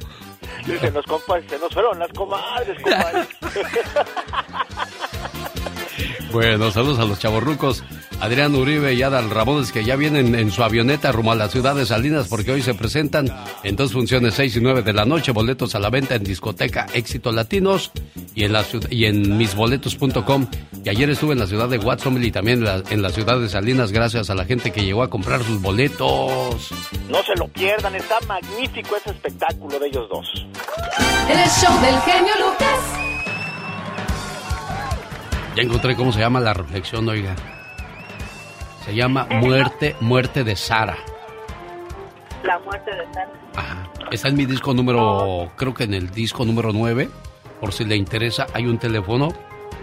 [0.65, 3.27] Dicen los compadres, se nos fueron las comadres, compadre.
[6.31, 7.83] Bueno, saludos a los chavorrucos.
[8.19, 11.75] Adrián Uribe y Adal Ramones que ya vienen en su avioneta rumbo a la ciudad
[11.75, 13.29] de Salinas porque hoy se presentan
[13.63, 16.87] en dos funciones 6 y 9 de la noche, boletos a la venta en discoteca
[16.93, 17.91] Éxito Latinos
[18.33, 20.47] y en la ciudad, y en misboletos.com.
[20.83, 23.39] Y ayer estuve en la ciudad de Watsonville y también en la, en la ciudad
[23.39, 26.71] de Salinas gracias a la gente que llegó a comprar sus boletos.
[27.09, 30.25] No se lo pierdan, está magnífico ese espectáculo de ellos dos.
[31.29, 33.22] El show del genio Lucas.
[35.55, 37.35] Ya encontré cómo se llama la reflexión, oiga.
[38.85, 40.97] Se llama Muerte, Muerte de Sara.
[42.43, 43.89] La muerte de Sara.
[44.11, 47.09] Está en mi disco número, creo que en el disco número 9.
[47.61, 49.29] Por si le interesa, hay un teléfono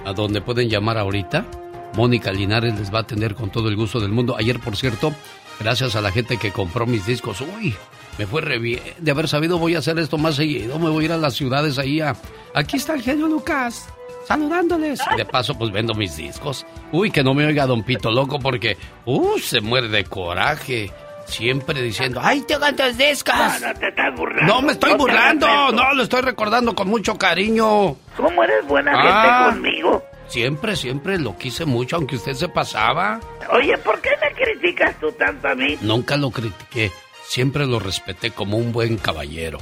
[0.05, 1.47] a donde pueden llamar ahorita.
[1.95, 4.37] Mónica Linares les va a atender con todo el gusto del mundo.
[4.37, 5.15] Ayer, por cierto,
[5.59, 7.75] gracias a la gente que compró mis discos, uy,
[8.19, 8.81] me fue re bien.
[8.99, 10.79] De haber sabido, voy a hacer esto más seguido.
[10.79, 12.15] Me voy a ir a las ciudades ahí a.
[12.55, 13.89] Aquí está el genio Lucas.
[14.27, 15.01] Saludándoles.
[15.17, 16.67] De paso, pues vendo mis discos.
[16.93, 18.77] Uy, que no me oiga Don Pito Loco porque,
[19.07, 20.91] uh, se muere de coraje.
[21.27, 23.35] Siempre diciendo, ¡ay, te tus discos!
[23.61, 24.53] No, te estás burlando.
[24.55, 27.95] No me estoy No burlando, no, lo estoy recordando con mucho cariño.
[28.17, 29.45] ¿Cómo eres buena Ah.
[29.53, 30.03] gente conmigo?
[30.27, 33.21] Siempre, siempre lo quise mucho, aunque usted se pasaba.
[33.53, 35.79] Oye, ¿por qué me criticas tú tanto a mí?
[35.83, 36.91] Nunca lo critiqué,
[37.25, 39.59] siempre lo respeté como un buen caballero.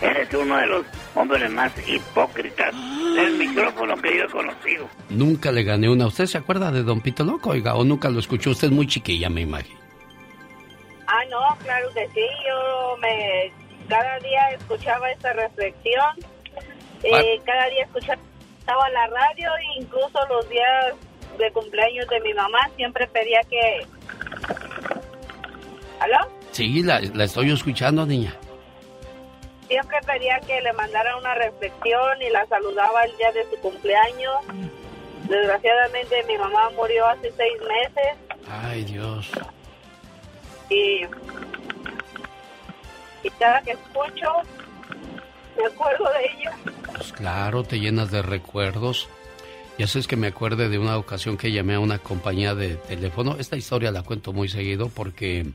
[0.00, 2.74] Eres uno de los hombres más hipócritas
[3.14, 4.88] del micrófono que yo he conocido.
[5.10, 6.06] Nunca le gané una.
[6.06, 7.74] ¿Usted se acuerda de Don Pito Loco, oiga?
[7.74, 8.50] ¿O nunca lo escuchó?
[8.50, 9.78] Usted es muy chiquilla, me imagino.
[11.06, 12.26] Ah, no, claro que sí.
[12.48, 13.52] Yo me
[13.88, 16.16] cada día escuchaba esta reflexión.
[17.02, 17.42] Eh, Ah.
[17.44, 20.94] Cada día escuchaba la radio e incluso los días
[21.38, 23.86] de cumpleaños de mi mamá siempre pedía que...
[26.00, 26.16] ¿Aló?
[26.52, 28.34] Sí, la, la estoy escuchando, niña.
[29.70, 34.34] Siempre pedía que le mandara una reflexión y la saludaba el día de su cumpleaños.
[35.28, 38.18] Desgraciadamente mi mamá murió hace seis meses
[38.50, 39.30] Ay, Dios.
[40.68, 41.02] y,
[43.22, 44.26] y cada que escucho
[45.56, 46.56] me acuerdo de ella.
[46.96, 49.08] Pues claro, te llenas de recuerdos.
[49.78, 52.74] Y eso es que me acuerde de una ocasión que llamé a una compañía de
[52.74, 53.36] teléfono.
[53.38, 55.46] Esta historia la cuento muy seguido porque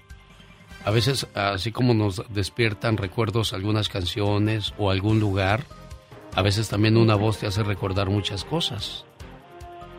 [0.86, 5.64] a veces, así como nos despiertan recuerdos algunas canciones o algún lugar,
[6.36, 9.04] a veces también una voz te hace recordar muchas cosas.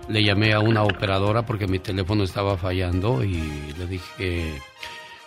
[0.08, 4.62] Le llamé a una operadora porque mi teléfono estaba fallando y le dije,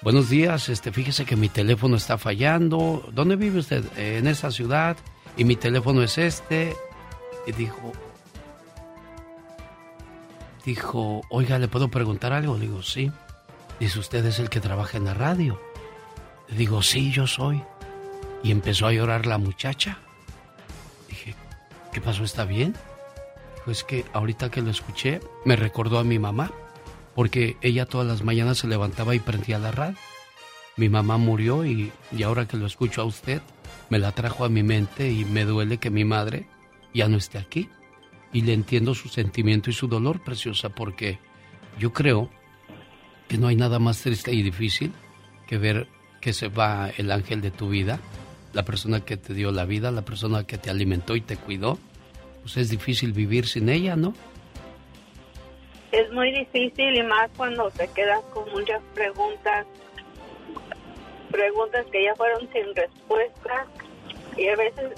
[0.01, 3.03] buenos días, este, fíjese que mi teléfono está fallando.
[3.11, 3.83] ¿Dónde vive usted?
[3.97, 4.95] En esta ciudad.
[5.35, 6.73] Y mi teléfono es este.
[7.45, 7.91] Y dijo,
[10.63, 12.55] dijo, oiga, ¿le puedo preguntar algo?
[12.55, 13.11] Le digo, sí.
[13.79, 15.59] Dice, ¿usted es el que trabaja en la radio?
[16.49, 17.63] Le digo, sí, yo soy.
[18.43, 19.99] Y empezó a llorar la muchacha.
[21.07, 21.35] Dije,
[21.93, 22.23] ¿qué pasó?
[22.23, 22.75] ¿Está bien?
[23.55, 26.51] Dijo, es que ahorita que lo escuché, me recordó a mi mamá.
[27.15, 29.97] Porque ella todas las mañanas se levantaba y prendía la radio.
[30.75, 31.91] Mi mamá murió y,
[32.23, 33.41] ahora que lo escucho a usted,
[33.89, 36.47] me la trajo a mi mente y me duele que mi madre
[36.93, 37.69] ya no esté aquí.
[38.31, 41.19] Y le entiendo su sentimiento y su dolor, preciosa, porque
[41.77, 42.29] yo creo
[43.29, 44.91] que no hay nada más triste y difícil
[45.47, 45.87] que ver
[46.19, 47.99] que se va el ángel de tu vida,
[48.53, 51.77] la persona que te dio la vida, la persona que te alimentó y te cuidó.
[52.41, 54.13] Pues es difícil vivir sin ella, ¿no?
[55.91, 59.65] Es muy difícil y más cuando te quedas con muchas preguntas,
[61.31, 63.65] preguntas que ya fueron sin respuesta
[64.37, 64.91] y a veces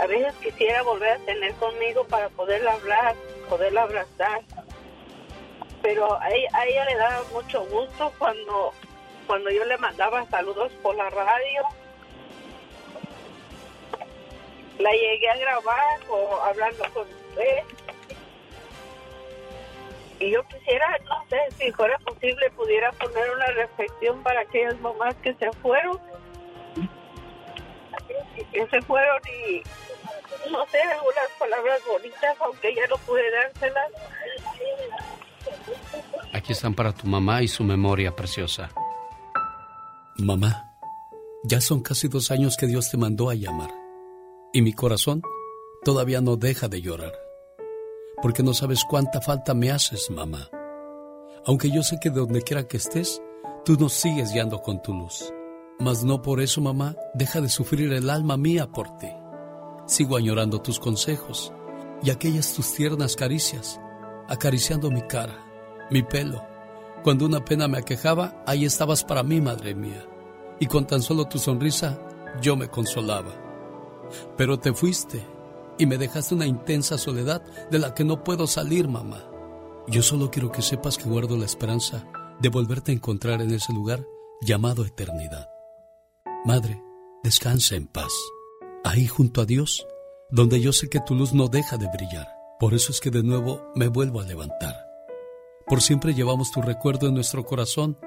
[0.00, 3.14] a veces quisiera volver a tener conmigo para poderla hablar,
[3.48, 4.42] poderla abrazar.
[5.82, 8.72] Pero a ella, a ella le daba mucho gusto cuando,
[9.26, 11.62] cuando yo le mandaba saludos por la radio.
[14.78, 17.62] La llegué a grabar o hablando con usted.
[20.20, 25.16] Y yo quisiera, no sé, si fuera posible, pudiera poner una reflexión para aquellas mamás
[25.16, 25.98] que se fueron
[28.52, 29.62] que se fueron y
[30.50, 33.90] no sé, algunas palabras bonitas, aunque ya no pude dárselas.
[36.32, 38.70] Aquí están para tu mamá y su memoria preciosa.
[40.18, 40.72] Mamá,
[41.44, 43.70] ya son casi dos años que Dios te mandó a llamar.
[44.52, 45.22] Y mi corazón
[45.84, 47.12] todavía no deja de llorar.
[48.22, 50.48] Porque no sabes cuánta falta me haces, mamá.
[51.44, 53.20] Aunque yo sé que donde quiera que estés,
[53.64, 55.32] tú nos sigues guiando con tu luz.
[55.80, 59.08] Mas no por eso, mamá, deja de sufrir el alma mía por ti.
[59.86, 61.52] Sigo añorando tus consejos
[62.02, 63.80] y aquellas tus tiernas caricias,
[64.28, 65.44] acariciando mi cara,
[65.92, 66.42] mi pelo.
[67.04, 70.06] Cuando una pena me aquejaba, ahí estabas para mí, madre mía.
[70.58, 71.98] Y con tan solo tu sonrisa,
[72.40, 73.34] yo me consolaba.
[74.36, 75.24] Pero te fuiste
[75.78, 79.28] y me dejaste una intensa soledad de la que no puedo salir, mamá.
[79.88, 82.06] Yo solo quiero que sepas que guardo la esperanza
[82.40, 84.06] de volverte a encontrar en ese lugar
[84.40, 85.48] llamado eternidad.
[86.44, 86.82] Madre,
[87.22, 88.12] descansa en paz.
[88.84, 89.86] Ahí junto a Dios,
[90.30, 92.28] donde yo sé que tu luz no deja de brillar.
[92.58, 94.81] Por eso es que de nuevo me vuelvo a levantar.
[95.66, 97.98] Por siempre llevamos tu recuerdo en nuestro corazón.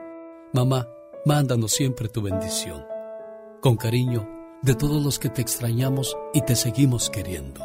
[0.53, 0.87] Mamá,
[1.25, 2.85] mándanos siempre tu bendición.
[3.61, 4.27] Con cariño,
[4.61, 7.61] de todos los que te extrañamos y te seguimos queriendo.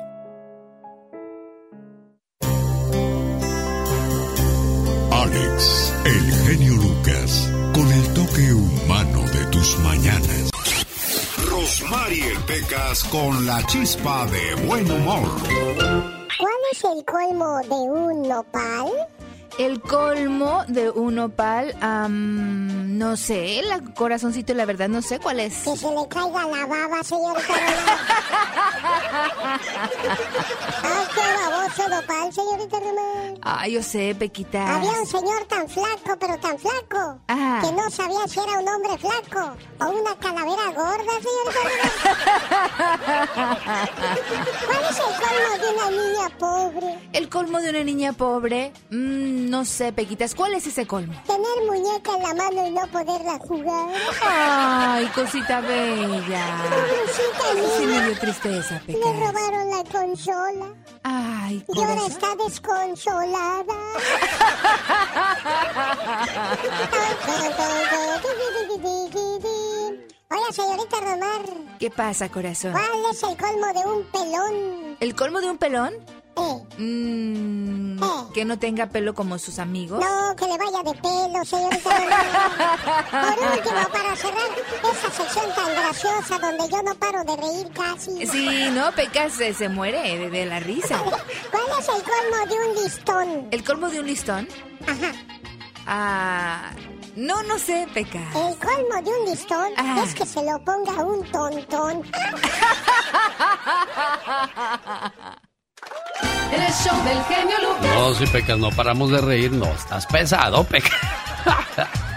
[5.11, 10.51] Alex, el genio Lucas, con el toque humano de tus mañanas.
[11.51, 15.29] Rosmarie Pecas con la chispa de buen humor.
[16.39, 18.89] ¿Cuál es el colmo de un nopal?
[19.59, 21.74] El colmo de un nopal,
[22.09, 25.55] no sé, el corazoncito, la verdad, no sé cuál es.
[25.64, 27.55] Que se le caiga la baba, señorita
[30.82, 31.20] ¡Ay, qué
[31.51, 33.39] baboso nopal, señorita Román!
[33.43, 34.77] Ay, yo sé, Pequita.
[34.77, 37.60] Había un señor tan flaco, pero tan flaco, Ah.
[37.62, 41.60] que no sabía si era un hombre flaco o una calavera gorda, señorita
[44.66, 46.98] ¿Cuál es el colmo de una niña pobre?
[47.12, 51.15] El colmo de una niña pobre, mm, no sé, Pequitas, ¿cuál es ese colmo?
[51.27, 53.89] Tener muñeca en la mano y no poderla jugar.
[54.23, 56.65] Ay, cosita bella.
[57.07, 60.75] Cosita Sí me dio tristeza, Le robaron la consola.
[61.03, 63.75] Ay, Y ahora está desconsolada.
[70.33, 71.43] Oiga, señorita Romar,
[71.79, 72.73] ¿Qué pasa, corazón?
[72.73, 74.97] ¿cuál es el colmo de un pelón?
[75.01, 75.93] ¿El colmo de un pelón?
[76.36, 78.01] Eh, Mm,
[78.32, 80.01] Que no tenga pelo como sus amigos.
[80.01, 81.90] no, que le vaya de pelo, señorita.
[83.11, 84.48] Por último, para cerrar
[84.93, 88.27] esa sección tan graciosa donde yo no paro de reír casi.
[88.27, 90.97] Sí, no, Pecas se, se muere de, de la risa.
[91.51, 93.48] ¿Cuál es el colmo de un listón?
[93.51, 94.48] ¿El colmo de un listón?
[94.86, 95.12] Ajá.
[95.86, 96.70] Ah,
[97.16, 98.35] no, no sé, Pecas.
[98.36, 100.02] El colmo de un listón Ah.
[100.07, 102.02] es que se lo ponga un tontón.
[106.52, 107.94] El el show del genio Lucas.
[107.94, 109.52] No, si Pecas, no paramos de reír.
[109.52, 110.93] No, estás pesado, Pecas.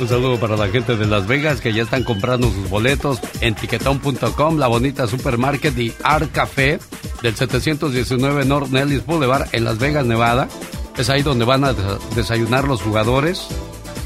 [0.00, 3.56] Un saludo para la gente de Las Vegas que ya están comprando sus boletos en
[3.56, 6.78] tiquetón.com, la bonita supermarket y Art Café
[7.20, 10.48] del 719 North Nellis Boulevard en Las Vegas, Nevada.
[10.96, 11.72] Es ahí donde van a
[12.14, 13.48] desayunar los jugadores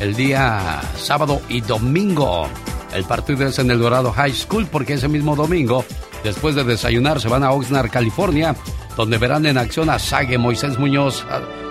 [0.01, 2.49] el día sábado y domingo.
[2.95, 5.85] El partido es en el Dorado High School porque ese mismo domingo,
[6.25, 8.55] después de desayunar, se van a Oxnard, California,
[8.97, 11.25] donde verán en acción a Sague, Moisés Muñoz,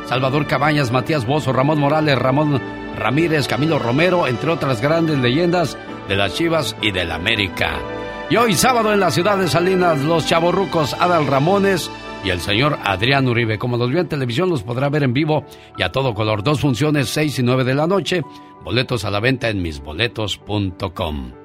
[0.08, 2.62] Salvador Cabañas, Matías Bozo, Ramón Morales, Ramón
[2.98, 7.80] Ramírez, Camilo Romero, entre otras grandes leyendas de las Chivas y del América.
[8.30, 11.92] Y hoy sábado en la ciudad de Salinas, los chavorrucos Adal Ramones
[12.24, 13.58] y el señor Adrián Uribe.
[13.58, 15.44] Como los vio en televisión, los podrá ver en vivo
[15.78, 16.44] y a todo color.
[16.44, 18.22] Dos funciones, seis y nueve de la noche.
[18.64, 21.41] Boletos a la venta en misboletos.com.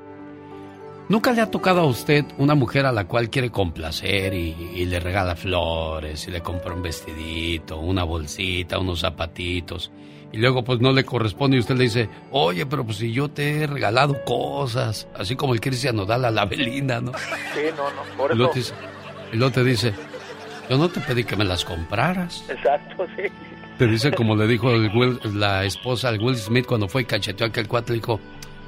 [1.09, 4.99] ¿Nunca le ha tocado a usted una mujer a la cual quiere complacer y, le
[4.99, 9.93] regala flores y le compra un vestidito, una bolsita, unos zapatitos?
[10.33, 13.29] Y luego pues no le corresponde y usted le dice, oye, pero pues si yo
[13.29, 17.13] te he regalado cosas, así como el Cristian Nodal a la Belinda, ¿no?
[17.55, 18.75] Sí, no, no, por y luego, te dice,
[19.33, 19.95] y luego te dice,
[20.69, 22.45] yo no te pedí que me las compraras.
[22.49, 23.23] Exacto, sí.
[23.79, 27.51] Te dice como le dijo la esposa al Will Smith cuando fue y cacheteó a
[27.51, 28.19] aquel cuate, dijo,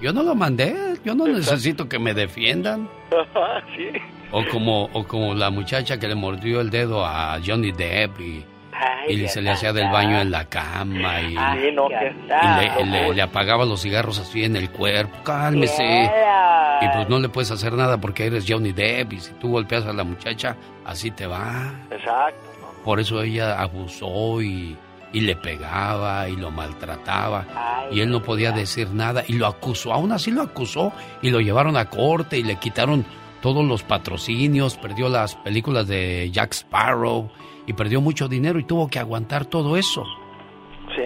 [0.01, 2.89] yo no lo mandé, yo no necesito que me defiendan.
[3.77, 3.89] sí.
[4.31, 8.45] O como, o como la muchacha que le mordió el dedo a Johnny Depp y,
[9.09, 12.91] y se le hacía del baño en la cama y, Ay, no, que- y le,
[13.09, 15.16] le- le apagaba los cigarros así en el cuerpo.
[15.25, 16.11] Cálmese.
[16.81, 19.87] Y pues no le puedes hacer nada porque eres Johnny Depp y si tú golpeas
[19.87, 20.55] a la muchacha,
[20.85, 21.73] así te va.
[21.91, 22.39] Exacto.
[22.85, 24.77] Por eso ella abusó y,
[25.12, 27.86] y le pegaba y lo maltrataba.
[27.90, 29.93] y él no podía decir nada y lo acusó.
[29.93, 33.05] Aún así lo acusó y lo llevaron a corte y le quitaron
[33.40, 34.76] todos los patrocinios.
[34.76, 37.30] Perdió las películas de Jack Sparrow
[37.66, 40.05] y perdió mucho dinero y tuvo que aguantar todo eso.
[40.94, 41.02] Sí.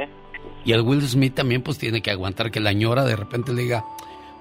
[0.64, 3.62] Y el Will Smith también pues tiene que aguantar que la ñora de repente le
[3.62, 3.84] diga,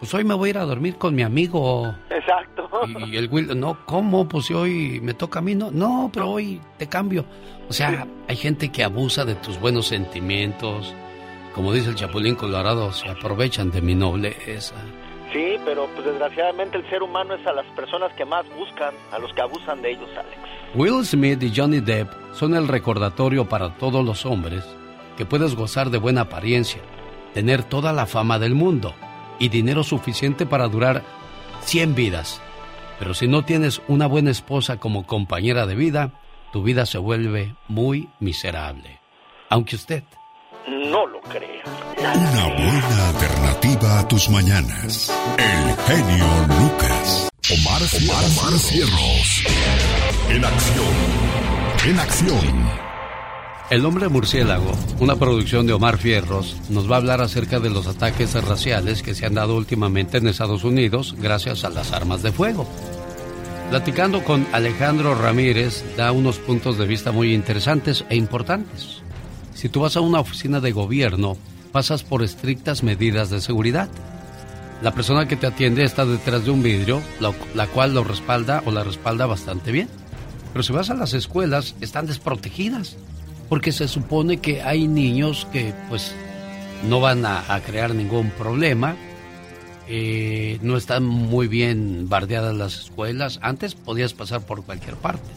[0.02, 1.94] pues hoy me voy a ir a dormir con mi amigo.
[2.10, 2.68] Exacto.
[3.06, 4.28] Y el Will, no, ¿cómo?
[4.28, 7.24] Pues si hoy me toca a mí, no, no, pero hoy te cambio.
[7.70, 10.92] O sea, hay gente que abusa de tus buenos sentimientos.
[11.54, 14.74] Como dice el Chapulín Colorado, se aprovechan de mi nobleza.
[15.32, 19.20] Sí, pero pues desgraciadamente el ser humano es a las personas que más buscan, a
[19.20, 20.36] los que abusan de ellos, Alex.
[20.74, 24.66] Will Smith y Johnny Depp son el recordatorio para todos los hombres
[25.16, 26.82] que puedes gozar de buena apariencia,
[27.36, 28.96] tener toda la fama del mundo
[29.42, 31.04] y dinero suficiente para durar
[31.64, 32.40] 100 vidas.
[33.00, 36.12] Pero si no tienes una buena esposa como compañera de vida,
[36.54, 39.00] tu vida se vuelve muy miserable.
[39.50, 40.04] Aunque usted
[40.68, 41.64] No lo crea.
[41.98, 45.12] Una buena alternativa a tus mañanas.
[45.38, 46.26] El genio
[46.60, 47.30] Lucas.
[47.52, 49.44] Omar, Omar, Omar Cierros.
[50.30, 50.96] En acción.
[51.88, 52.91] En acción.
[53.72, 54.70] El hombre murciélago,
[55.00, 59.16] una producción de Omar Fierros, nos va a hablar acerca de los ataques raciales que
[59.16, 62.68] se han dado últimamente en Estados Unidos gracias a las armas de fuego.
[63.70, 69.04] Platicando con Alejandro Ramírez, da unos puntos de vista muy interesantes e importantes.
[69.54, 71.38] Si tú vas a una oficina de gobierno,
[71.72, 73.88] pasas por estrictas medidas de seguridad.
[74.82, 78.72] La persona que te atiende está detrás de un vidrio, la, cual lo respalda o
[78.72, 79.88] la respalda bastante bien.
[80.52, 82.98] Pero si vas a las escuelas, están desprotegidas
[83.52, 86.16] porque se supone que hay niños que pues
[86.88, 88.96] no van a, crear ningún problema,
[89.90, 95.28] eh, no están muy bien bardeadas las escuelas, antes podías pasar por cualquier parte,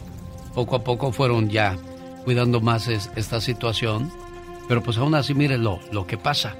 [0.53, 1.75] poco a poco fueron ya
[2.23, 4.09] cuidando más es- esta situación,
[4.69, 6.55] pero pues aún así mire lo, lo que pasa.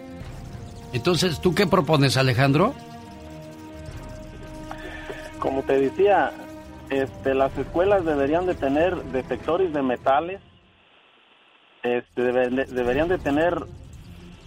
[0.91, 2.73] Entonces, ¿tú qué propones Alejandro?
[5.39, 6.33] Como te decía,
[6.89, 10.41] este, las escuelas deberían de tener detectores de metales,
[11.85, 13.55] este, debe- de- deberían de tener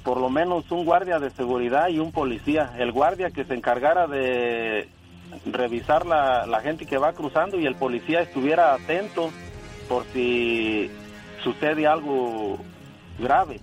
[0.03, 2.73] por lo menos un guardia de seguridad y un policía.
[2.79, 4.89] El guardia que se encargara de
[5.47, 9.33] revisar la, la gente que va cruzando y el policía estuviera atento
[9.87, 10.91] por si
[11.43, 12.65] sucede algo
[13.19, 13.61] grave.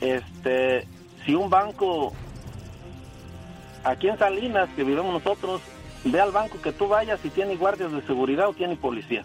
[0.00, 0.86] Este,
[1.24, 2.12] si un banco
[3.84, 5.62] aquí en Salinas que vivimos nosotros,
[6.04, 9.24] ve al banco que tú vayas si tiene guardias de seguridad o tiene policía.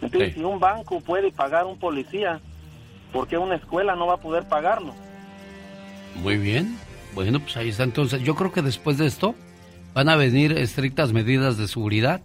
[0.00, 2.40] Entonces, si un banco puede pagar un policía,
[3.12, 4.94] ¿por qué una escuela no va a poder pagarlo?
[6.16, 6.78] Muy bien.
[7.14, 7.84] Bueno, pues ahí está.
[7.84, 9.34] Entonces, yo creo que después de esto
[9.94, 12.20] van a venir estrictas medidas de seguridad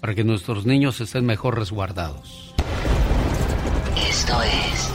[0.00, 2.54] para que nuestros niños estén mejor resguardados.
[4.08, 4.90] Esto es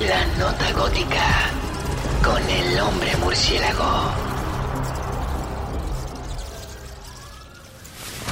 [0.00, 1.50] La Nota Gótica
[2.24, 4.10] con el hombre murciélago.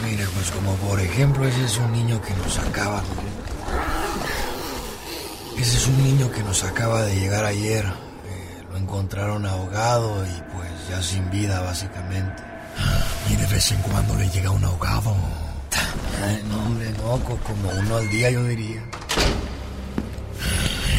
[0.05, 3.03] Mira, pues como por ejemplo ese es un niño que nos acaba
[5.59, 7.85] Ese es un niño que nos acaba de llegar ayer.
[7.85, 12.43] Eh, lo encontraron ahogado y pues ya sin vida básicamente.
[13.31, 15.15] Y de vez en cuando le llega un ahogado.
[16.23, 18.83] Ay, no, hombre, no, como uno al día yo diría.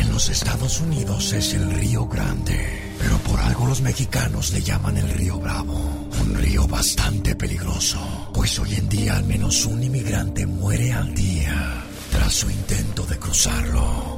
[0.02, 4.98] En los Estados Unidos es el Río Grande, pero por algo los mexicanos le llaman
[4.98, 6.08] el Río Bravo.
[6.22, 8.00] Un río bastante peligroso,
[8.34, 13.20] pues hoy en día al menos un inmigrante muere al día tras su intento de
[13.20, 14.15] cruzarlo.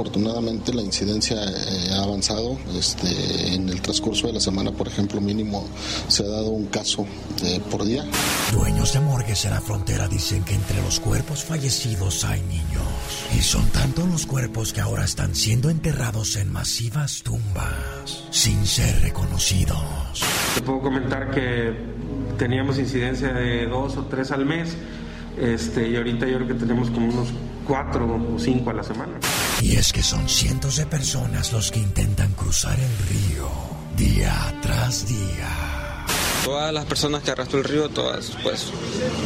[0.00, 2.56] Afortunadamente la incidencia eh, ha avanzado.
[2.74, 5.68] Este, en el transcurso de la semana, por ejemplo, mínimo
[6.08, 7.06] se ha dado un caso
[7.44, 8.06] eh, por día.
[8.50, 12.82] Dueños de morgues en la frontera dicen que entre los cuerpos fallecidos hay niños.
[13.36, 19.02] Y son tantos los cuerpos que ahora están siendo enterrados en masivas tumbas, sin ser
[19.02, 19.82] reconocidos.
[20.54, 21.74] Te puedo comentar que
[22.38, 24.74] teníamos incidencia de dos o tres al mes.
[25.38, 27.28] Este, y ahorita yo creo que tenemos como unos
[27.68, 29.12] cuatro o cinco a la semana.
[29.60, 33.48] Y es que son cientos de personas los que intentan cruzar el río
[33.96, 35.48] día tras día.
[36.44, 38.72] Todas las personas que arrastró el río, todas, pues,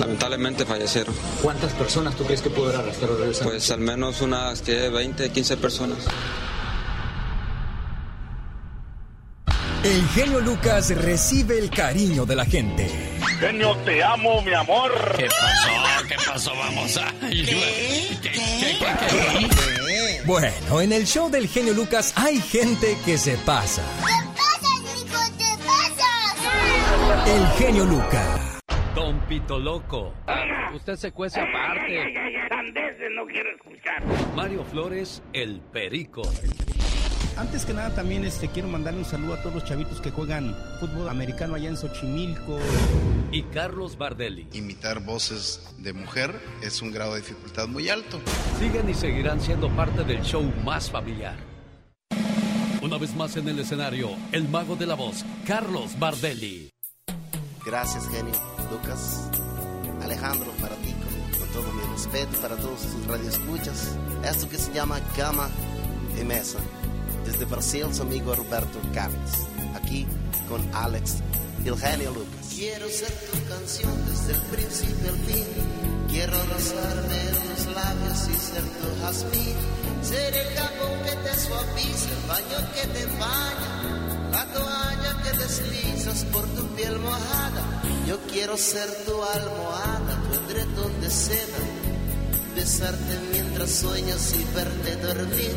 [0.01, 1.15] lamentablemente fallecieron.
[1.40, 3.43] ¿Cuántas personas tú crees que pudo arrastrar el río?
[3.44, 5.98] Pues al menos unas que 20, 15 personas.
[9.85, 12.90] El genio Lucas recibe el cariño de la gente.
[13.39, 14.90] Genio, te amo, mi amor.
[15.16, 15.69] ¿Qué pasó?
[16.09, 16.52] ¿Qué pasó?
[16.56, 17.15] Vamos a...
[20.26, 23.82] Bueno, en el show del genio Lucas hay gente que se pasa.
[24.01, 24.80] ¡Te pasas,
[27.26, 28.59] El genio Lucas.
[28.94, 30.14] Don Pito Loco.
[30.74, 32.14] Usted se cuece aparte.
[33.14, 34.02] no quiero escuchar.
[34.34, 36.22] Mario Flores, el perico.
[37.36, 40.56] Antes que nada también este, quiero mandarle un saludo a todos los chavitos que juegan
[40.78, 42.59] fútbol americano allá en Xochimilco.
[43.32, 44.47] Y Carlos Bardelli.
[44.52, 48.20] Imitar voces de mujer es un grado de dificultad muy alto.
[48.61, 51.36] Siguen y seguirán siendo parte del show más familiar.
[52.81, 56.70] Una vez más en el escenario, el mago de la voz, Carlos Bardelli.
[57.66, 58.35] Gracias, genio.
[58.70, 59.28] Lucas,
[60.02, 63.97] Alejandro, para ti, con, con todo mi respeto, para todos sus radioescuchas.
[64.23, 65.48] Esto que se llama Cama
[66.20, 66.61] y Mesa.
[67.24, 69.30] Desde Brasil, su amigo Roberto Carlos.
[69.74, 70.06] Aquí
[70.48, 71.16] con Alex
[71.64, 72.46] y el genio Lucas.
[72.55, 75.46] Quiero ser tu canción desde el principio al fin.
[76.09, 79.56] Quiero rozarme los labios y ser tu jazmín.
[80.02, 84.30] Ser el jabón que te suaviza, el baño que te baña.
[84.30, 87.82] La toalla que deslizas por tu piel mojada.
[88.06, 91.59] Yo quiero ser tu almohada, tu edredón de seda.
[92.55, 95.56] Besarte mientras sueñas y verte dormir.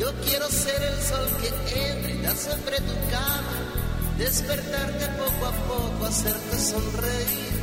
[0.00, 3.78] Yo quiero ser el sol que entra sobre tu cama.
[4.16, 7.58] Despertarte poco a poco, hacerte sonreír.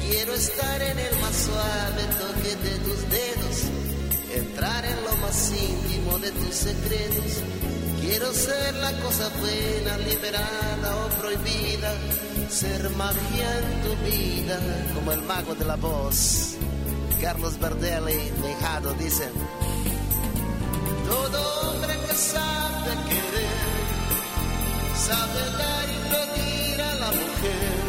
[0.00, 3.58] Quiero estar en el más suave toque de tus dedos.
[4.34, 7.32] Entrar en lo más íntimo de tus secretos.
[8.00, 11.94] Quiero ser la cosa buena, liberada o prohibida.
[12.48, 14.58] Ser magia en tu vida,
[14.94, 16.56] como el mago de la voz.
[17.22, 19.30] Carlos Bardelli, dejado, dicen.
[21.08, 23.72] Todo hombre que sabe querer,
[25.08, 27.82] sabe dar y pedir a la mujer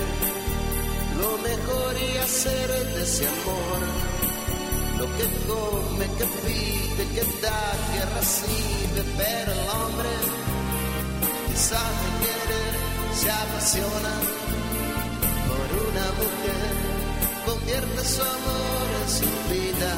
[1.19, 3.81] lo mejor y hacer de ese amor.
[4.99, 10.09] Lo que come, que pide, que da, que recibe, pero el hombre
[11.47, 12.73] que sabe querer
[13.19, 14.13] se apasiona
[15.47, 16.82] por una mujer,
[17.45, 19.93] convierte su amor en su vida.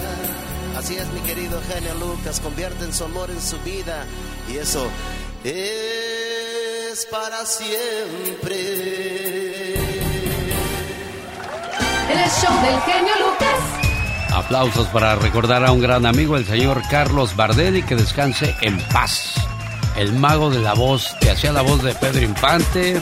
[0.77, 4.05] Así es, mi querido genio Lucas, convierten su amor en su vida
[4.51, 4.87] y eso
[5.43, 8.55] es para siempre.
[12.09, 13.59] El show del genio Lucas.
[14.33, 19.35] Aplausos para recordar a un gran amigo, el señor Carlos Bardelli, que descanse en paz.
[19.95, 23.01] El mago de la voz, que hacía la voz de Pedro Infante,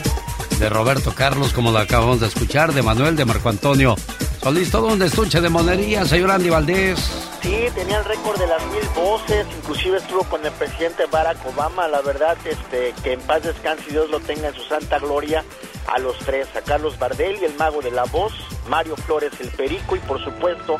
[0.58, 3.96] de Roberto Carlos, como lo acabamos de escuchar, de Manuel, de Marco Antonio
[4.44, 6.98] Solís, todo un estuche de monería, señor Andy Valdés.
[7.40, 11.88] Sí, tenía el récord de las mil voces, inclusive estuvo con el presidente Barack Obama,
[11.88, 15.42] la verdad, este, que en paz descanse y Dios lo tenga en su santa gloria
[15.86, 18.34] a los tres, a Carlos Bardelli, el mago de la voz,
[18.68, 20.76] Mario Flores, el perico y por supuesto,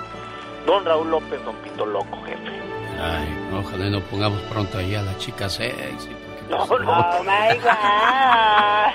[0.66, 2.60] don Raúl López, don Pito Loco, jefe.
[3.00, 6.10] Ay, ojalá no pongamos pronto ahí a la chica sexy.
[6.50, 8.94] No, no, Oh my God.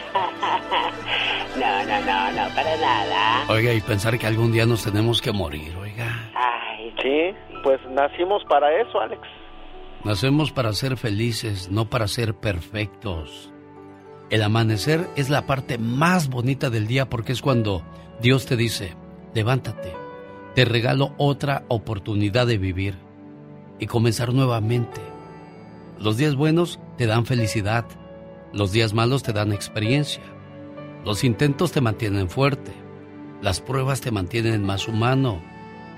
[1.60, 3.46] No, no, no, no, para nada.
[3.50, 6.32] Oiga, y pensar que algún día nos tenemos que morir, oiga.
[6.36, 9.22] Ay, Sí, pues nacimos para eso, Alex.
[10.04, 13.52] Nacemos para ser felices, no para ser perfectos.
[14.30, 17.84] El amanecer es la parte más bonita del día porque es cuando
[18.22, 18.96] Dios te dice,
[19.34, 19.94] levántate,
[20.56, 22.96] te regalo otra oportunidad de vivir
[23.80, 25.02] y comenzar nuevamente.
[26.00, 27.84] Los días buenos te dan felicidad,
[28.54, 30.24] los días malos te dan experiencia,
[31.04, 32.72] los intentos te mantienen fuerte,
[33.42, 35.42] las pruebas te mantienen más humano,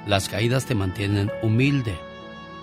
[0.07, 1.93] las caídas te mantienen humilde,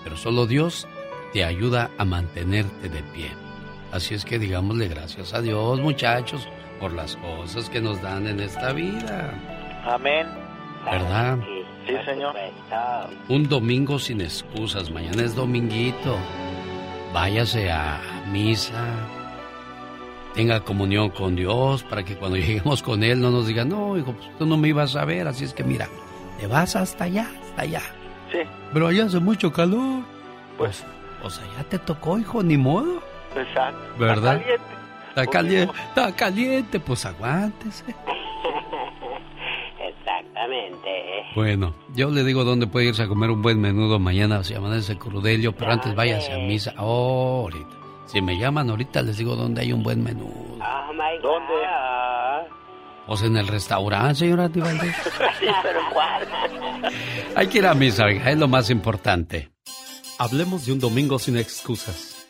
[0.03, 0.85] pero solo Dios
[1.31, 3.31] te ayuda a mantenerte de pie.
[3.93, 6.45] Así es que digámosle gracias a Dios, muchachos,
[6.81, 9.33] por las cosas que nos dan en esta vida.
[9.85, 10.27] Amén.
[10.83, 11.39] ¿Verdad?
[11.87, 12.35] Sí, señor.
[13.29, 14.91] Un domingo sin excusas.
[14.91, 16.17] Mañana es dominguito.
[17.13, 17.99] Váyase a
[18.31, 18.85] misa.
[20.33, 24.13] Tenga comunión con Dios para que cuando lleguemos con Él no nos diga, no, hijo,
[24.13, 25.27] pues tú no me ibas a ver.
[25.27, 25.87] Así es que mira,
[26.39, 27.81] te vas hasta allá, hasta allá.
[28.31, 28.39] Sí.
[28.73, 30.03] Pero allá hace mucho calor.
[30.57, 30.83] Pues,
[31.23, 33.01] o sea, ya te tocó, hijo, ni modo.
[33.35, 33.79] Exacto.
[33.97, 34.35] ¿Verdad?
[34.37, 34.79] Está caliente.
[35.09, 37.95] Está caliente, está caliente, pues aguántese.
[40.83, 41.19] Exactamente.
[41.35, 44.97] Bueno, yo le digo dónde puede irse a comer un buen menudo mañana si amanece
[44.97, 46.73] crudelio, pero antes váyase a misa.
[46.77, 47.75] Oh, ahorita.
[48.07, 50.33] Si me llaman ahorita les digo dónde hay un buen menudo.
[50.33, 51.53] Oh my ¿Dónde?
[53.05, 54.87] Pues en el restaurante, señora Tibaldi.
[55.39, 56.27] Sí, pero ¿cuál?
[57.35, 59.51] Hay que ir a misa, oiga, es lo más importante.
[60.17, 62.27] Hablemos de un domingo sin excusas.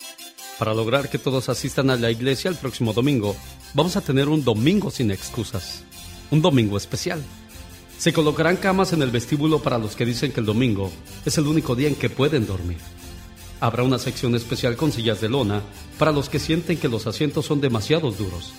[0.59, 3.35] Para lograr que todos asistan a la iglesia el próximo domingo,
[3.73, 5.85] vamos a tener un domingo sin excusas.
[6.29, 7.23] Un domingo especial.
[7.99, 10.89] Se colocarán camas en el vestíbulo para los que dicen que el domingo
[11.25, 12.77] es el único día en que pueden dormir.
[13.59, 15.61] Habrá una sección especial con sillas de lona
[15.97, 18.53] para los que sienten que los asientos son demasiado duros.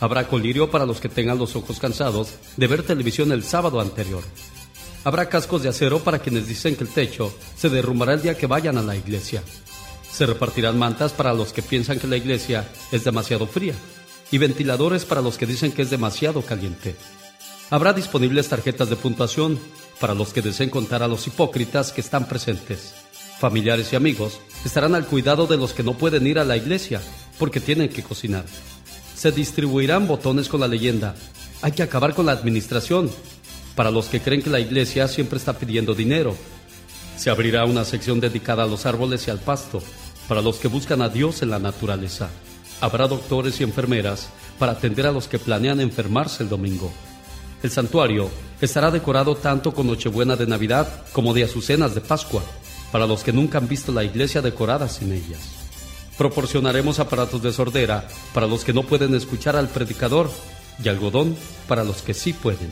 [0.00, 4.22] Habrá colirio para los que tengan los ojos cansados de ver televisión el sábado anterior.
[5.02, 8.46] Habrá cascos de acero para quienes dicen que el techo se derrumbará el día que
[8.46, 9.42] vayan a la iglesia.
[10.12, 13.74] Se repartirán mantas para los que piensan que la iglesia es demasiado fría
[14.30, 16.96] y ventiladores para los que dicen que es demasiado caliente.
[17.70, 19.58] Habrá disponibles tarjetas de puntuación
[20.00, 22.94] para los que deseen contar a los hipócritas que están presentes.
[23.38, 27.00] Familiares y amigos estarán al cuidado de los que no pueden ir a la iglesia
[27.38, 28.44] porque tienen que cocinar.
[29.16, 31.14] Se distribuirán botones con la leyenda.
[31.62, 33.10] Hay que acabar con la administración.
[33.74, 36.36] Para los que creen que la iglesia siempre está pidiendo dinero.
[37.16, 39.82] Se abrirá una sección dedicada a los árboles y al pasto.
[40.28, 42.28] Para los que buscan a Dios en la naturaleza.
[42.80, 44.28] Habrá doctores y enfermeras
[44.58, 46.92] para atender a los que planean enfermarse el domingo.
[47.64, 48.30] El santuario
[48.60, 52.42] estará decorado tanto con Nochebuena de Navidad como de Azucenas de Pascua,
[52.92, 55.40] para los que nunca han visto la iglesia decorada sin ellas.
[56.18, 60.30] Proporcionaremos aparatos de sordera para los que no pueden escuchar al predicador
[60.84, 62.70] y algodón para los que sí pueden.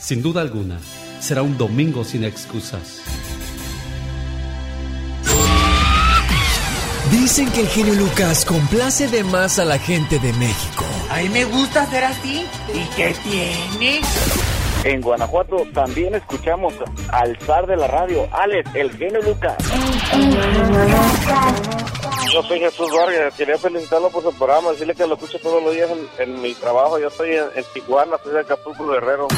[0.00, 0.78] Sin duda alguna,
[1.20, 3.02] será un domingo sin excusas.
[7.10, 10.86] Dicen que el genio Lucas complace de más a la gente de México.
[11.10, 12.46] A mí me gusta ser así.
[12.72, 14.00] ¿Y qué tiene?
[14.84, 16.74] En Guanajuato también escuchamos
[17.10, 19.56] al zar de la radio, Alex, el genio Lucas.
[22.32, 25.74] Yo soy Jesús Vargas, quería felicitarlo por su programa, decirle que lo escucho todos los
[25.74, 26.98] días en, en mi trabajo.
[26.98, 29.28] Yo estoy en, en Tijuana, soy de Acapulco Guerrero.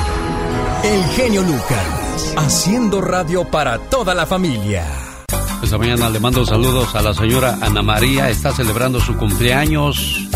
[0.84, 4.84] El genio Lucas, haciendo radio para toda la familia.
[5.62, 8.30] Esta mañana le mando saludos a la señora Ana María.
[8.30, 10.28] Está celebrando su cumpleaños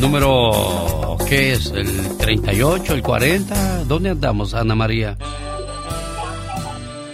[0.00, 1.66] número, ¿qué es?
[1.70, 3.84] ¿El 38, el 40?
[3.84, 5.16] ¿Dónde andamos, Ana María?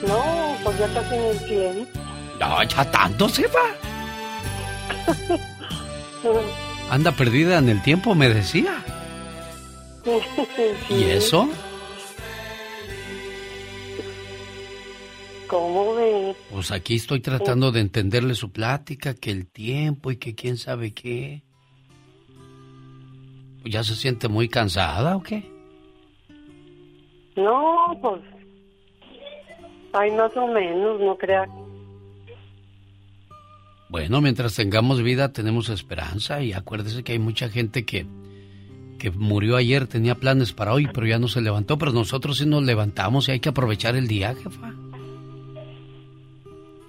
[0.07, 1.89] No, pues ya casi en el 100.
[2.41, 3.67] No, ya tanto se va.
[6.91, 8.85] Anda perdida en el tiempo, me decía.
[10.89, 11.49] ¿Y eso?
[15.49, 16.37] ¿Cómo ves?
[16.51, 20.93] Pues aquí estoy tratando de entenderle su plática, que el tiempo y que quién sabe
[20.93, 21.43] qué.
[23.63, 25.51] Pues ¿Ya se siente muy cansada o qué?
[27.37, 28.23] No, pues.
[29.93, 31.47] Ay, más o menos, no crea.
[33.89, 38.07] Bueno, mientras tengamos vida tenemos esperanza y acuérdese que hay mucha gente que,
[38.99, 42.47] que murió ayer, tenía planes para hoy, pero ya no se levantó, pero nosotros sí
[42.47, 44.75] nos levantamos y hay que aprovechar el día, jefa.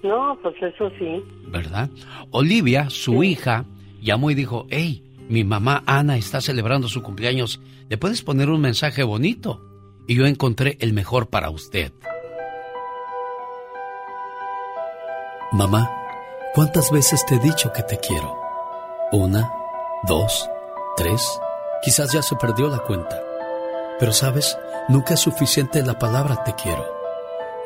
[0.04, 1.24] No, pues eso sí.
[1.48, 1.90] ¿Verdad?
[2.32, 3.66] Olivia, su hija,
[4.02, 7.60] llamó y dijo, hey, mi mamá Ana está celebrando su cumpleaños,
[7.90, 9.62] ¿le puedes poner un mensaje bonito?
[10.08, 11.92] Y yo encontré el mejor para usted.
[15.52, 15.90] Mamá,
[16.54, 18.36] ¿cuántas veces te he dicho que te quiero?
[19.12, 19.52] Una,
[20.04, 20.50] dos,
[20.96, 21.40] tres,
[21.84, 23.22] quizás ya se perdió la cuenta.
[24.00, 24.58] Pero sabes,
[24.88, 26.97] nunca es suficiente la palabra te quiero.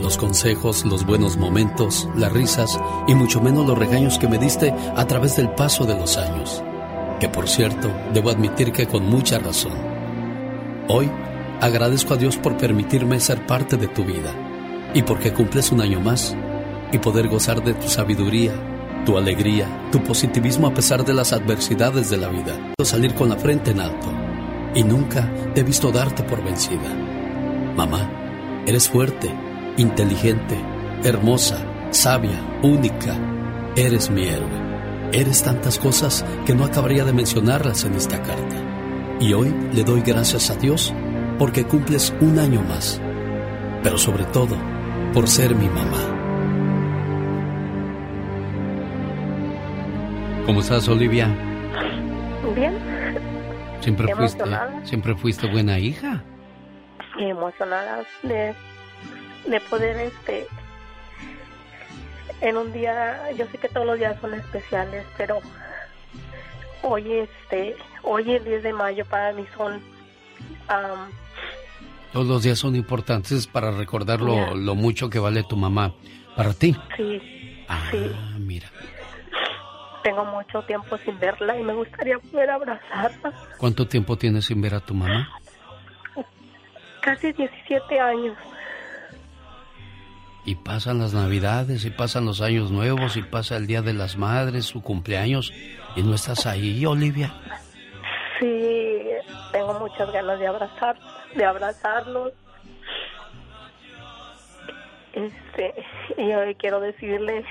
[0.00, 4.74] Los consejos, los buenos momentos, las risas y mucho menos los regaños que me diste
[4.96, 6.62] a través del paso de los años.
[7.20, 9.72] Que por cierto, debo admitir que con mucha razón.
[10.88, 11.10] Hoy
[11.60, 14.32] agradezco a Dios por permitirme ser parte de tu vida
[14.94, 16.34] y porque cumples un año más
[16.92, 18.52] y poder gozar de tu sabiduría,
[19.04, 22.72] tu alegría, tu positivismo a pesar de las adversidades de la vida.
[22.82, 24.08] Salir con la frente en alto
[24.74, 26.94] y nunca te he visto darte por vencida.
[27.76, 28.10] Mamá,
[28.66, 29.30] eres fuerte,
[29.80, 30.56] inteligente,
[31.04, 33.16] hermosa, sabia, única.
[33.76, 34.70] Eres mi héroe.
[35.12, 38.56] Eres tantas cosas que no acabaría de mencionarlas en esta carta.
[39.20, 40.92] Y hoy le doy gracias a Dios
[41.38, 43.00] porque cumples un año más.
[43.82, 44.56] Pero sobre todo,
[45.14, 46.16] por ser mi mamá.
[50.46, 51.28] ¿Cómo estás, Olivia?
[52.54, 52.74] Bien.
[53.80, 54.44] Siempre fuiste,
[54.84, 56.22] siempre fuiste buena hija.
[57.18, 58.54] Emocionada de,
[59.46, 60.46] de poder, este,
[62.40, 65.40] en un día, yo sé que todos los días son especiales, pero
[66.82, 69.82] hoy, este, hoy el 10 de mayo para mí son
[72.12, 75.92] todos los días son importantes para recordar lo, mucho que vale tu mamá
[76.36, 76.76] para ti.
[76.96, 77.64] Sí.
[77.68, 78.10] Ah, sí.
[78.38, 78.68] mira.
[80.02, 83.32] Tengo mucho tiempo sin verla y me gustaría poder abrazarla.
[83.58, 85.28] ¿Cuánto tiempo tienes sin ver a tu mamá?
[87.00, 88.36] Casi 17 años.
[90.44, 94.16] Y pasan las navidades, y pasan los años nuevos, y pasa el Día de las
[94.16, 95.52] Madres, su cumpleaños,
[95.96, 97.34] y no estás ahí, Olivia.
[98.38, 99.02] Sí,
[99.52, 100.98] tengo muchas ganas de abrazar,
[101.34, 102.32] de abrazarlos.
[105.12, 105.74] Este,
[106.16, 107.44] y hoy quiero decirle,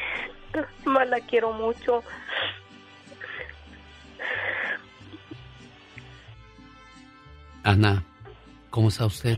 [0.86, 2.04] más la quiero mucho.
[7.64, 8.04] Ana,
[8.70, 9.38] ¿cómo está usted?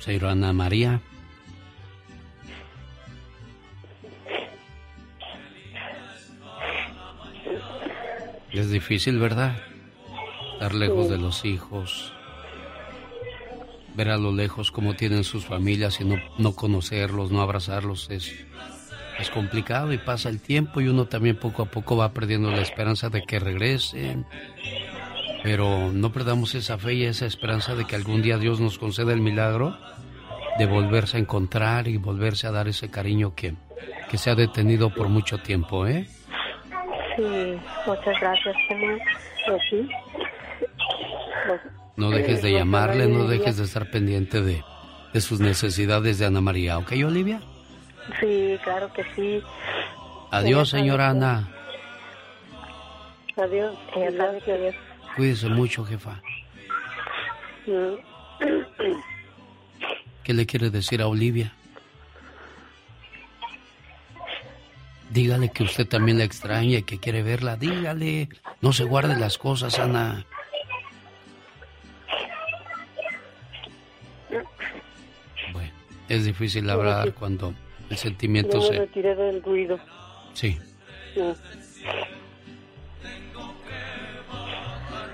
[0.00, 1.00] Señora Ana María.
[8.50, 9.56] Es difícil, ¿verdad?
[10.54, 12.12] Estar lejos de los hijos,
[13.94, 18.34] ver a lo lejos cómo tienen sus familias y no, no conocerlos, no abrazarlos, es,
[19.18, 22.62] es complicado y pasa el tiempo y uno también poco a poco va perdiendo la
[22.62, 24.26] esperanza de que regresen.
[25.42, 29.12] Pero no perdamos esa fe y esa esperanza de que algún día Dios nos conceda
[29.12, 29.76] el milagro
[30.58, 33.54] de volverse a encontrar y volverse a dar ese cariño que,
[34.10, 36.06] que se ha detenido por mucho tiempo, ¿eh?
[37.16, 37.56] Sí,
[37.86, 38.56] muchas gracias,
[39.46, 39.62] pues
[41.96, 44.62] No dejes de llamarle, no dejes de estar pendiente de,
[45.12, 47.40] de sus necesidades de Ana María, ¿ok, Olivia?
[48.20, 49.42] Sí, claro que sí.
[50.30, 51.48] Adiós, señora Ana.
[53.36, 54.74] Adiós, adiós.
[55.16, 56.20] Cuídese mucho, jefa.
[60.22, 61.52] ¿Qué le quiere decir a Olivia?
[65.10, 67.56] Dígale que usted también la extraña y que quiere verla.
[67.56, 68.28] Dígale.
[68.60, 70.24] No se guarde las cosas, Ana.
[75.52, 75.72] Bueno,
[76.08, 77.54] es difícil hablar cuando
[77.90, 78.78] el sentimiento se...
[78.78, 79.80] retiré del ruido.
[80.32, 80.58] Sí.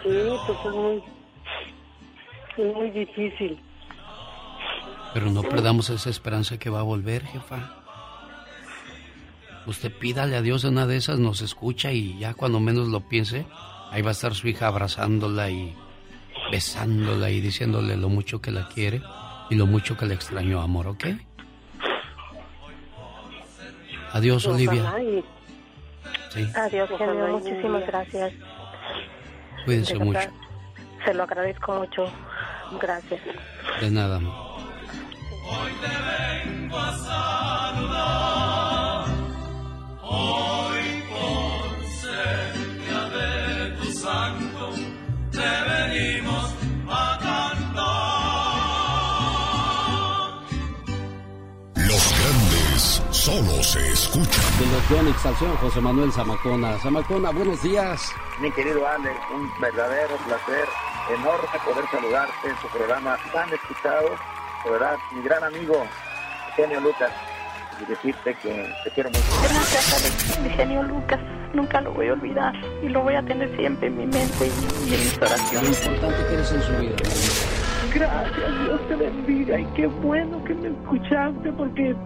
[0.07, 0.13] Sí.
[0.47, 1.03] pues es muy...
[2.57, 3.59] Es muy difícil.
[5.13, 7.83] Pero no perdamos esa esperanza que va a volver, jefa.
[9.67, 13.01] Usted pídale a Dios de una de esas, nos escucha y ya cuando menos lo
[13.01, 13.47] piense,
[13.91, 15.75] ahí va a estar su hija abrazándola y
[16.53, 19.03] besándola y diciéndole lo mucho que la quiere
[19.51, 21.07] y lo mucho que le extrañó, amor, ¿ok?
[24.13, 24.95] Adiós, Olivia.
[26.31, 26.47] Sí.
[26.55, 27.29] Adiós, genio.
[27.29, 28.33] Muchísimas gracias.
[29.67, 30.21] Cuídense mucho.
[31.05, 32.05] Se lo agradezco mucho.
[32.81, 33.21] Gracias.
[33.81, 34.19] De nada.
[34.19, 35.89] Hoy te
[36.49, 38.17] vengo a saludar.
[53.27, 54.45] Solo se escuchan.
[54.61, 56.79] De los Yonix Salción, José Manuel Zamacona.
[56.79, 58.15] Zamacona, buenos días.
[58.41, 60.69] Mi querido Ale, un verdadero placer,
[61.11, 64.11] enorme poder saludarte en su programa tan escuchado.
[64.71, 64.97] ¿verdad?
[65.13, 65.75] Mi gran amigo,
[66.55, 67.11] Genio Lucas
[67.81, 69.23] y decirte que te quiero mucho.
[69.43, 71.21] Gracias, mi genio Lucas.
[71.53, 74.47] Nunca lo voy a olvidar y lo voy a tener siempre en mi mente
[74.87, 75.85] y, en mis oraciones.
[75.85, 76.97] Lo importante que eres en su vida.
[77.93, 81.97] Gracias, Dios te bendiga y qué bueno que me escuchaste porque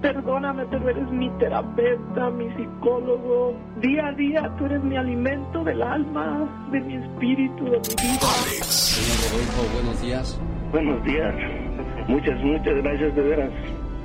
[0.00, 3.56] Perdóname, pero eres mi terapeuta, mi psicólogo.
[3.80, 8.26] Día a día tú eres mi alimento del alma, de mi espíritu, de mi vida.
[8.64, 10.40] Señor Rodolfo, buenos días.
[10.72, 11.34] Buenos días.
[12.08, 13.50] Muchas, muchas gracias de veras.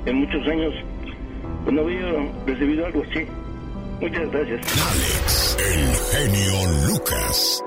[0.06, 0.72] En muchos años
[1.64, 3.26] pues, no había recibido algo así.
[4.00, 4.60] Muchas gracias.
[4.90, 7.62] Alex, el genio Lucas.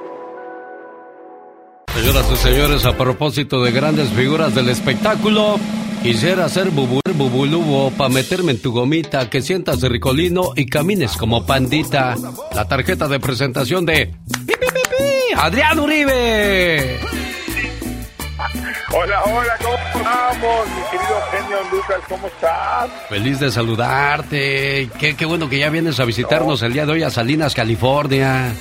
[1.94, 5.56] Señoras y señores, a propósito de grandes figuras del espectáculo,
[6.04, 11.46] quisiera ser bubu, bubulubo para meterme en tu gomita, que sientas ricolino y camines como
[11.46, 12.16] pandita.
[12.54, 14.08] La tarjeta de presentación de
[14.46, 15.34] ¡Pi, pi, pi, pi!
[15.36, 17.00] Adrián Uribe.
[18.94, 20.68] Hola, hola, ¿cómo estamos?
[20.68, 22.90] Mi querido genio Lucas, ¿cómo estás?
[23.10, 24.90] Feliz de saludarte.
[25.00, 28.54] Qué, qué bueno que ya vienes a visitarnos el día de hoy a Salinas, California.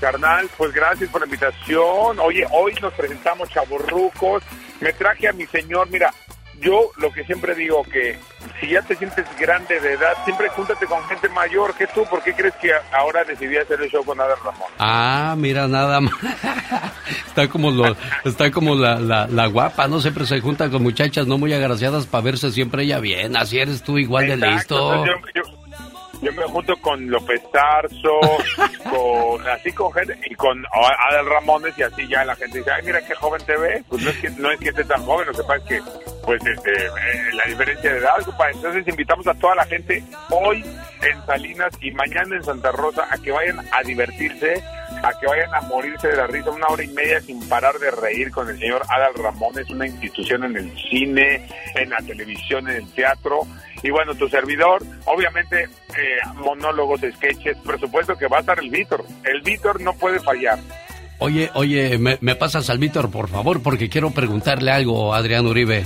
[0.00, 2.18] Carnal, pues gracias por la invitación.
[2.18, 4.42] Oye, hoy nos presentamos chavorrucos.
[4.80, 6.12] Me traje a mi señor, mira,
[6.60, 8.18] yo lo que siempre digo que
[8.60, 12.04] si ya te sientes grande de edad, siempre júntate con gente mayor que tú.
[12.04, 14.68] ¿Por qué crees que ahora decidí hacer el show con Adel Ramón?
[14.78, 16.14] Ah, mira nada más.
[17.26, 21.26] está como lo, está como la, la, la guapa, no siempre se junta con muchachas
[21.26, 23.36] no muy agraciadas para verse siempre ella bien.
[23.36, 25.04] Así eres tú igual de listo.
[25.06, 25.59] Yo, yo-
[26.22, 28.20] yo me junto con López Tarso,
[28.90, 32.82] con, así con gente, y con Adel Ramones, y así ya la gente dice, ay,
[32.84, 33.84] mira qué joven te ves.
[33.88, 35.80] Pues no es que, no es que esté tan joven, lo que pasa es que,
[36.24, 38.50] pues, este, eh, la diferencia de edad, compa.
[38.50, 40.64] Entonces invitamos a toda la gente hoy
[41.02, 44.62] en Salinas y mañana en Santa Rosa a que vayan a divertirse,
[45.02, 47.90] a que vayan a morirse de la risa una hora y media sin parar de
[47.90, 52.76] reír con el señor Adal Ramones, una institución en el cine, en la televisión, en
[52.76, 53.40] el teatro.
[53.82, 58.70] Y bueno, tu servidor, obviamente, eh, monólogos, sketches, por supuesto que va a estar el
[58.70, 59.04] Víctor.
[59.24, 60.58] El Víctor no puede fallar.
[61.18, 65.84] Oye, oye, me, me pasas al Víctor, por favor, porque quiero preguntarle algo Adrián Uribe.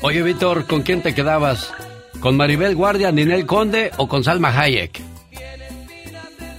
[0.00, 1.74] Oye, Víctor, ¿con quién te quedabas?
[2.20, 5.00] ¿Con Maribel Guardia, Ninel Conde o con Salma Hayek?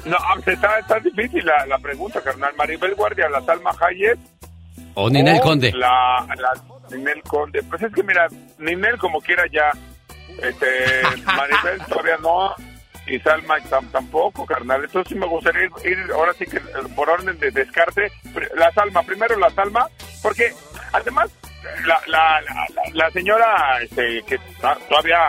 [0.05, 2.53] No, pues, está, está difícil la, la pregunta, carnal.
[2.57, 4.17] Maribel Guardia, la Salma Hayek.
[4.95, 5.71] ¿O Ninel o Conde?
[5.73, 7.61] La, la Ninel Conde.
[7.63, 8.27] Pues es que mira,
[8.57, 9.69] Ninel como quiera ya.
[10.41, 10.67] Este,
[11.25, 12.53] Maribel todavía no.
[13.05, 14.83] Y Salma tam- tampoco, carnal.
[14.85, 16.61] Entonces sí me gustaría ir, ir ahora sí que eh,
[16.95, 18.09] por orden de descarte.
[18.55, 19.87] La Salma, primero la Salma,
[20.23, 20.53] porque
[20.93, 21.29] además
[21.85, 22.41] la, la,
[22.93, 24.39] la, señora, este, que
[24.89, 25.19] todavía,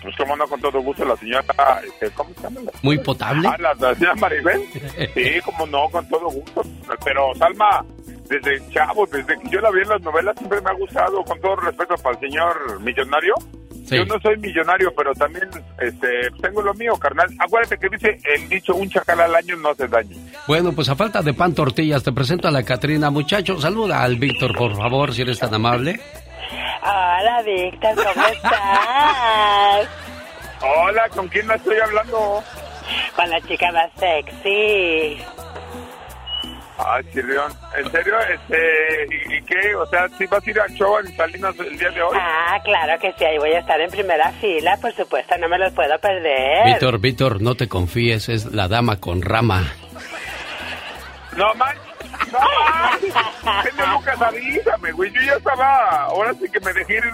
[0.00, 2.60] pues como no con todo gusto, la señora, este, ¿cómo se llama?
[2.82, 3.48] ¿Muy potable?
[3.48, 4.62] Ah, la, la señora Maribel.
[5.14, 6.62] Sí, como no, con todo gusto.
[7.04, 7.84] Pero Salma,
[8.28, 11.40] desde chavo, desde que yo la vi en las novelas, siempre me ha gustado, con
[11.40, 13.34] todo respeto para el señor millonario.
[13.84, 13.96] Sí.
[13.96, 15.48] Yo no soy millonario, pero también
[15.80, 17.26] este, tengo lo mío, carnal.
[17.38, 20.16] Acuérdate que dice el dicho, un chacal al año no hace daño.
[20.46, 23.10] Bueno, pues a falta de pan tortillas, te presento a la Catrina.
[23.10, 26.00] Muchacho, saluda al Víctor, por favor, si eres tan amable.
[26.82, 29.88] Hola, Víctor, ¿cómo estás?
[30.60, 32.42] Hola, ¿con quién la estoy hablando?
[33.16, 35.18] Con la chica más sexy.
[36.86, 37.52] Ay, Chirrión.
[37.76, 38.14] ¿En serio?
[38.20, 39.74] Este, ¿y, y qué?
[39.76, 42.18] O sea, ¿sí vas a ir al show en Salinas el día de hoy?
[42.20, 45.58] Ah, claro que sí, ahí voy a estar en primera fila, por supuesto, no me
[45.58, 46.64] los puedo perder.
[46.66, 49.62] Víctor, Víctor, no te confíes, es la dama con rama.
[51.36, 55.10] No manches, no Lucas, avísame, güey.
[55.12, 57.04] Yo ya estaba, ahora sí que me dejé ir,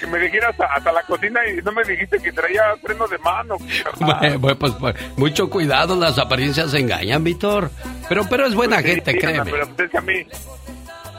[0.00, 3.18] que me ir hasta, hasta la cocina y no me dijiste que traía freno de
[3.18, 3.56] mano.
[4.00, 7.70] Bueno, bueno, pues, pues, mucho cuidado, las apariencias engañan, Víctor.
[8.08, 9.50] Pero, pero es buena Pues Sí, gente, sí, créeme.
[9.50, 10.26] Pero pues es que a mí,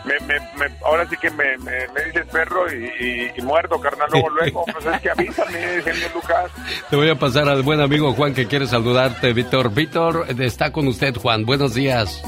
[0.05, 3.79] me, me, me- ahora sí que me, me, me dices perro y, y, y muerto,
[3.79, 4.65] carnal, luego, luego.
[4.71, 6.51] Pues es que avísame, Genio Lucas.
[6.89, 9.73] Te voy a pasar al buen amigo Juan que quiere saludarte, Víctor.
[9.73, 11.45] Víctor, está con usted, Juan.
[11.45, 12.21] Buenos días.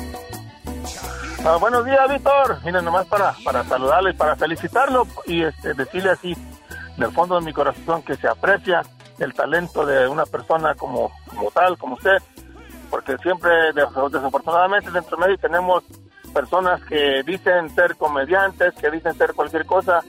[1.46, 2.58] Ah, buenos días, Víctor.
[2.64, 6.36] Miren, nomás para, para saludarle y para felicitarlo y este, decirle así,
[6.98, 8.82] del fondo de mi corazón, que se aprecia
[9.20, 12.18] el talento de una persona como, como tal, como usted,
[12.90, 15.84] porque siempre, des- desafortunadamente, dentro de medio tenemos
[16.34, 20.02] personas que dicen ser comediantes, que dicen ser cualquier cosa,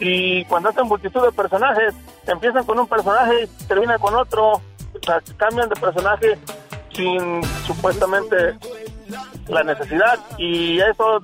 [0.00, 1.94] y cuando hacen multitud de personajes,
[2.26, 4.62] empiezan con un personaje y terminan con otro, o
[5.04, 6.38] sea, cambian de personaje
[6.92, 8.58] sin supuestamente
[9.48, 11.20] la necesidad y eso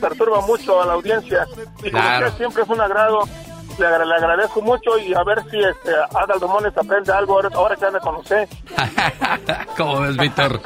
[0.00, 1.46] perturba mucho a la audiencia
[1.82, 2.26] y como Claro.
[2.26, 3.20] usted siempre es un agrado
[3.78, 7.48] le, agra- le agradezco mucho y a ver si este Adal Ramones aprende algo ahora,
[7.54, 8.48] ahora que anda con usted
[9.76, 10.60] ¿Cómo ves, Víctor?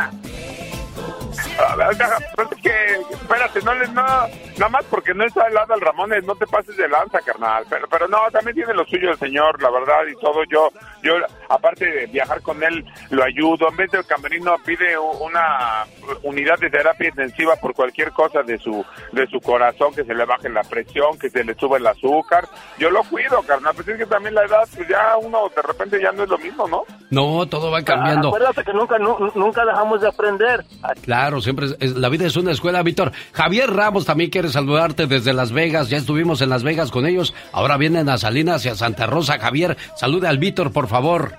[1.58, 6.24] Es que, espérate, no les, no, nada más porque no está al lado al Ramones,
[6.24, 7.64] no te pases de lanza, carnal.
[7.68, 10.44] Pero, pero no, también tiene lo suyo el señor, la verdad, y todo.
[10.50, 10.70] Yo,
[11.02, 11.14] yo,
[11.48, 13.68] aparte de viajar con él, lo ayudo.
[13.68, 15.84] En vez del camerino, pide una
[16.22, 20.24] unidad de terapia intensiva por cualquier cosa de su, de su corazón, que se le
[20.24, 22.48] baje la presión, que se le suba el azúcar.
[22.78, 23.74] Yo lo cuido, carnal.
[23.74, 26.38] Pues es que también la edad, pues ya uno de repente ya no es lo
[26.38, 26.84] mismo, ¿no?
[27.10, 28.28] No, todo va cambiando.
[28.28, 30.64] acuérdate que nunca, nunca dejamos de aprender.
[31.02, 33.12] Claro, siempre es, la vida es una escuela, Víctor.
[33.32, 35.88] Javier Ramos también quiere saludarte desde Las Vegas.
[35.90, 37.34] Ya estuvimos en Las Vegas con ellos.
[37.52, 39.38] Ahora vienen a Salinas hacia Santa Rosa.
[39.38, 41.36] Javier, salude al Víctor, por favor.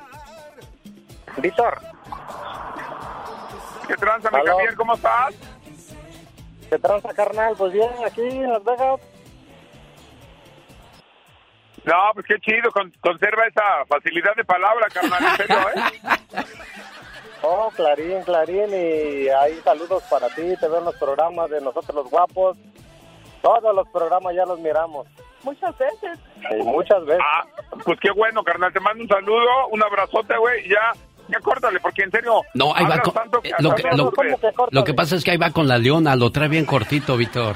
[1.38, 1.80] Víctor.
[3.88, 4.76] ¿Qué tranza, mi Javier?
[4.76, 5.36] ¿Cómo estás?
[6.70, 7.54] ¿Qué tranza, carnal?
[7.58, 9.00] Pues bien, aquí en Las Vegas.
[11.86, 12.72] No, pues qué chido,
[13.02, 16.44] conserva esa facilidad de palabra, carnal, en serio, ¿eh?
[17.46, 21.94] Oh, Clarín, Clarín, y hay saludos para ti, te veo en los programas de Nosotros
[21.94, 22.58] los Guapos.
[23.42, 25.06] Todos los programas ya los miramos.
[25.44, 26.18] Muchas veces.
[26.50, 27.22] Sí, muchas veces.
[27.22, 27.44] Ah,
[27.84, 30.94] pues qué bueno, carnal, te mando un saludo, un abrazote, güey, ya
[31.28, 32.42] ya córtale, porque en serio.
[32.54, 33.14] No, ahí va con,
[33.44, 33.84] eh, lo, que,
[34.72, 37.56] lo, que pasa es que ahí va con la leona, lo trae bien cortito, Víctor.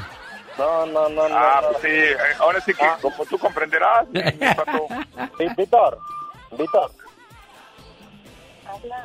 [0.58, 2.98] No, no, no, Ah, pues sí, eh, ahora sí que, ah.
[3.02, 4.08] como tú comprenderás,
[5.38, 5.98] sí, Víctor,
[6.58, 6.92] Víctor.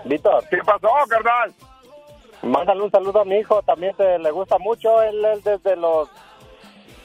[0.04, 0.44] Víctor.
[0.48, 1.52] ¿Qué pasó, carnal?
[2.42, 6.08] Mándale un saludo a mi hijo, también te le gusta mucho, él, él desde los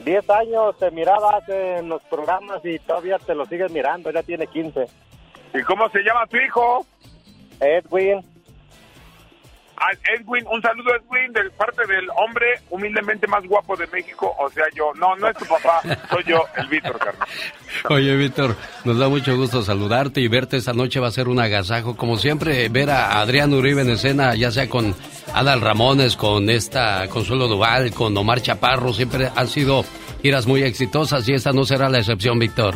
[0.03, 4.47] 10 años te miraba en los programas y todavía te lo sigues mirando, ya tiene
[4.47, 4.85] 15.
[5.53, 6.85] ¿Y cómo se llama tu hijo?
[7.59, 8.25] Edwin.
[9.79, 14.49] Ah, Edwin, un saludo Edwin de parte del hombre humildemente más guapo de México, o
[14.49, 17.27] sea yo, no, no es tu papá, soy yo, el Víctor, carnal.
[17.89, 18.55] Oye, Víctor,
[18.85, 22.17] nos da mucho gusto saludarte y verte esta noche va a ser un agasajo, como
[22.17, 24.95] siempre, ver a Adrián Uribe en escena, ya sea con
[25.33, 29.85] Adal Ramones, con esta Consuelo Duval, con Omar Chaparro, siempre han sido
[30.23, 32.73] giras muy exitosas y esta no será la excepción, Víctor.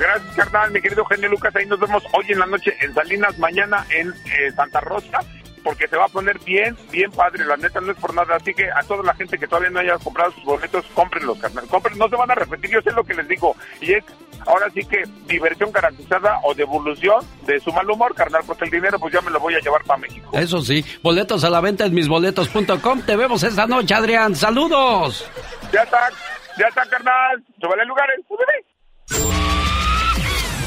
[0.00, 1.54] Gracias, carnal, mi querido Genio Lucas.
[1.54, 5.18] Ahí nos vemos hoy en la noche en Salinas, mañana en eh, Santa Rosa,
[5.62, 7.44] porque se va a poner bien, bien padre.
[7.44, 8.36] La neta no es por nada.
[8.36, 11.66] Así que a toda la gente que todavía no haya comprado sus boletos, cómprenlos, carnal.
[11.66, 12.70] Compren, no se van a repetir.
[12.70, 13.54] Yo sé lo que les digo.
[13.82, 14.04] Y es
[14.46, 18.42] ahora sí que diversión garantizada o devolución de su mal humor, carnal.
[18.46, 20.30] Pues el dinero, pues ya me lo voy a llevar para México.
[20.32, 23.02] Eso sí, boletos a la venta en misboletos.com.
[23.02, 24.34] Te vemos esta noche, Adrián.
[24.34, 25.30] ¡Saludos!
[25.70, 26.08] Ya está,
[26.58, 27.44] ya está, carnal.
[27.60, 28.24] Súbale lugares.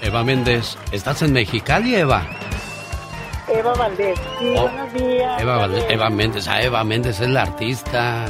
[0.00, 2.26] Eva Méndez, ¿estás en Mexicali, Eva?
[3.48, 5.42] Eva Valdés, sí, oh, buenos días.
[5.42, 8.26] Eva, Valdés, Eva Méndez, ah, Eva Méndez es la artista.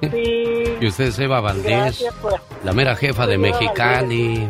[0.00, 0.64] Sí.
[0.80, 2.04] y usted es Eva Valdés,
[2.64, 4.48] la mera jefa de Mexicali.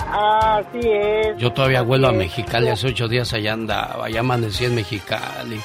[0.00, 1.36] Ah, sí es.
[1.36, 5.60] Yo todavía vuelo a Mexicali, hace ocho días allá andaba, ya amanecí en Mexicali.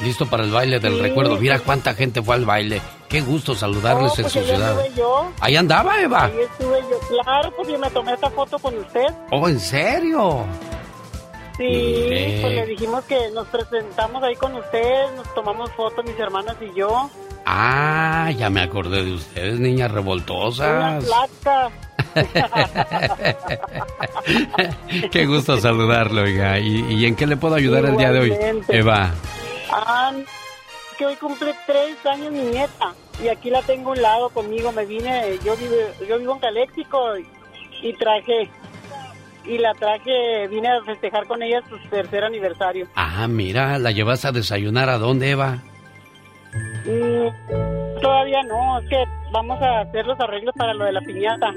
[0.00, 1.36] Listo para el baile del recuerdo.
[1.36, 2.80] Mira cuánta gente fue al baile.
[3.08, 4.76] Qué gusto saludarles en pues su ciudad.
[4.96, 5.30] Yo.
[5.40, 6.26] Ahí andaba, Eva.
[6.26, 7.22] Ahí estuve yo.
[7.22, 9.06] Claro, pues yo me tomé esta foto con usted.
[9.30, 10.44] Oh, ¿en serio?
[11.56, 16.54] Sí, pues le dijimos que nos presentamos ahí con usted, nos tomamos fotos mis hermanas
[16.60, 17.10] y yo.
[17.44, 21.04] Ah, ya me acordé de ustedes, niñas revoltosas.
[21.04, 21.70] Una
[25.10, 26.60] qué gusto saludarlo, oiga.
[26.60, 28.32] ¿Y, en qué le puedo ayudar el día de hoy,
[28.68, 29.12] Eva?
[29.70, 30.12] Ah,
[30.96, 34.72] que hoy cumple tres años mi nieta y aquí la tengo a un lado conmigo.
[34.72, 35.74] Me vine, yo vivo,
[36.08, 36.98] yo vivo en Caléxico
[37.82, 38.50] y, traje
[39.44, 42.88] y la traje, vine a festejar con ella su tercer aniversario.
[42.94, 45.62] Ah, mira, ¿la llevas a desayunar a dónde, Eva?
[46.84, 51.54] Mm, todavía no, es que vamos a hacer los arreglos para lo de la piñata.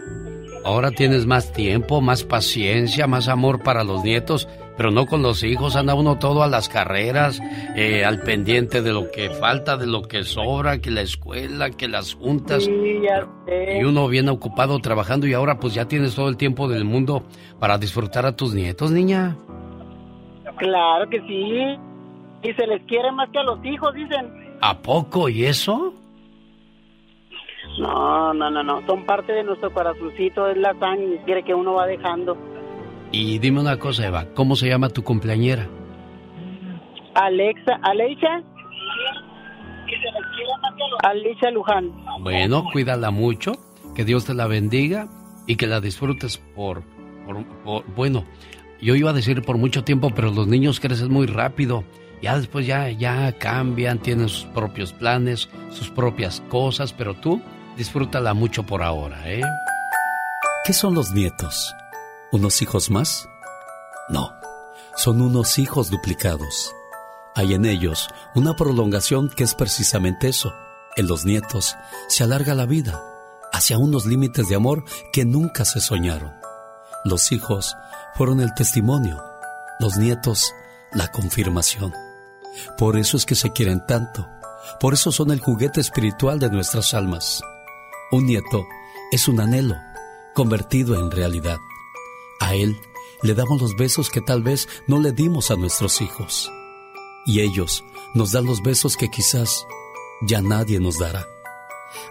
[0.63, 4.47] Ahora tienes más tiempo, más paciencia, más amor para los nietos,
[4.77, 5.75] pero no con los hijos.
[5.75, 7.41] Anda uno todo a las carreras,
[7.75, 11.87] eh, al pendiente de lo que falta, de lo que sobra, que la escuela, que
[11.87, 12.67] las juntas.
[12.67, 17.23] Y uno viene ocupado trabajando y ahora pues ya tienes todo el tiempo del mundo
[17.59, 19.37] para disfrutar a tus nietos, niña.
[20.57, 21.77] Claro que sí.
[22.43, 24.57] Y se les quiere más que a los hijos, dicen.
[24.61, 25.27] ¿A poco?
[25.27, 25.93] ¿Y eso?
[27.79, 28.85] No, no, no, no.
[28.85, 32.37] Son parte de nuestro corazoncito, es la sangre que uno va dejando.
[33.11, 35.67] Y dime una cosa, Eva, ¿cómo se llama tu cumpleañera?
[37.15, 38.41] Alexa, Alexa.
[41.03, 41.91] Alicia Luján.
[42.21, 43.53] Bueno, cuídala mucho,
[43.95, 45.07] que Dios te la bendiga
[45.47, 46.83] y que la disfrutes por,
[47.65, 48.23] por, bueno,
[48.81, 51.83] yo iba a decir por mucho tiempo, pero los niños crecen muy rápido.
[52.21, 57.41] Ya después ya, ya cambian, tienen sus propios planes, sus propias cosas, pero tú
[57.77, 59.41] disfrútala mucho por ahora, ¿eh?
[60.65, 61.75] ¿Qué son los nietos?
[62.31, 63.27] ¿Unos hijos más?
[64.09, 64.33] No,
[64.95, 66.73] son unos hijos duplicados.
[67.35, 70.53] Hay en ellos una prolongación que es precisamente eso.
[70.95, 71.75] En los nietos
[72.09, 73.01] se alarga la vida
[73.53, 74.83] hacia unos límites de amor
[75.13, 76.33] que nunca se soñaron.
[77.03, 77.75] Los hijos
[78.15, 79.23] fueron el testimonio,
[79.79, 80.53] los nietos
[80.93, 81.93] la confirmación.
[82.77, 84.29] Por eso es que se quieren tanto,
[84.79, 87.41] por eso son el juguete espiritual de nuestras almas.
[88.11, 88.67] Un nieto
[89.09, 89.77] es un anhelo
[90.33, 91.59] convertido en realidad.
[92.41, 92.77] A él
[93.21, 96.51] le damos los besos que tal vez no le dimos a nuestros hijos
[97.25, 99.65] y ellos nos dan los besos que quizás
[100.21, 101.25] ya nadie nos dará.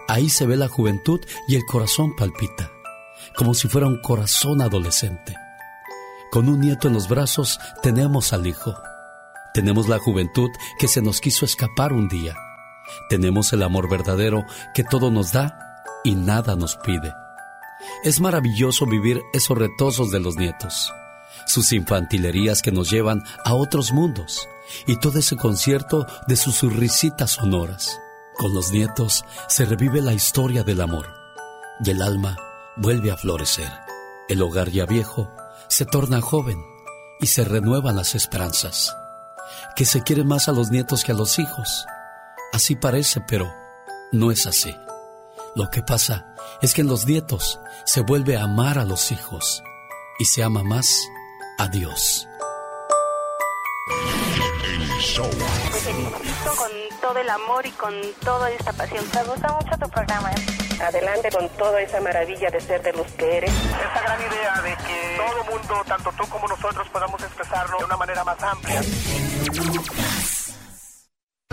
[0.07, 2.71] Ahí se ve la juventud y el corazón palpita,
[3.35, 5.35] como si fuera un corazón adolescente.
[6.31, 8.73] Con un nieto en los brazos tenemos al hijo.
[9.53, 10.49] Tenemos la juventud
[10.79, 12.35] que se nos quiso escapar un día.
[13.07, 15.70] Tenemos el amor verdadero que todo nos da
[16.03, 17.13] y nada nos pide.
[18.03, 20.91] Es maravilloso vivir esos retosos de los nietos,
[21.45, 24.47] sus infantilerías que nos llevan a otros mundos
[24.87, 27.99] y todo ese concierto de sus risitas sonoras.
[28.37, 31.07] Con los nietos se revive la historia del amor
[31.83, 32.37] y el alma
[32.77, 33.71] vuelve a florecer.
[34.29, 35.31] El hogar ya viejo
[35.67, 36.57] se torna joven
[37.19, 38.95] y se renuevan las esperanzas.
[39.75, 41.85] Que se quiere más a los nietos que a los hijos.
[42.53, 43.51] Así parece, pero
[44.11, 44.75] no es así.
[45.53, 49.61] Lo que pasa es que en los nietos se vuelve a amar a los hijos
[50.17, 51.09] y se ama más
[51.57, 52.27] a Dios.
[55.03, 56.71] Te felicito con
[57.01, 59.03] todo el amor y con toda esta pasión.
[59.13, 60.31] Me gusta mucho tu programa.
[60.31, 60.81] ¿eh?
[60.81, 63.51] Adelante con toda esa maravilla de ser de los que eres.
[63.51, 67.97] Esta gran idea de que todo mundo, tanto tú como nosotros, podamos expresarlo de una
[67.97, 68.81] manera más amplia.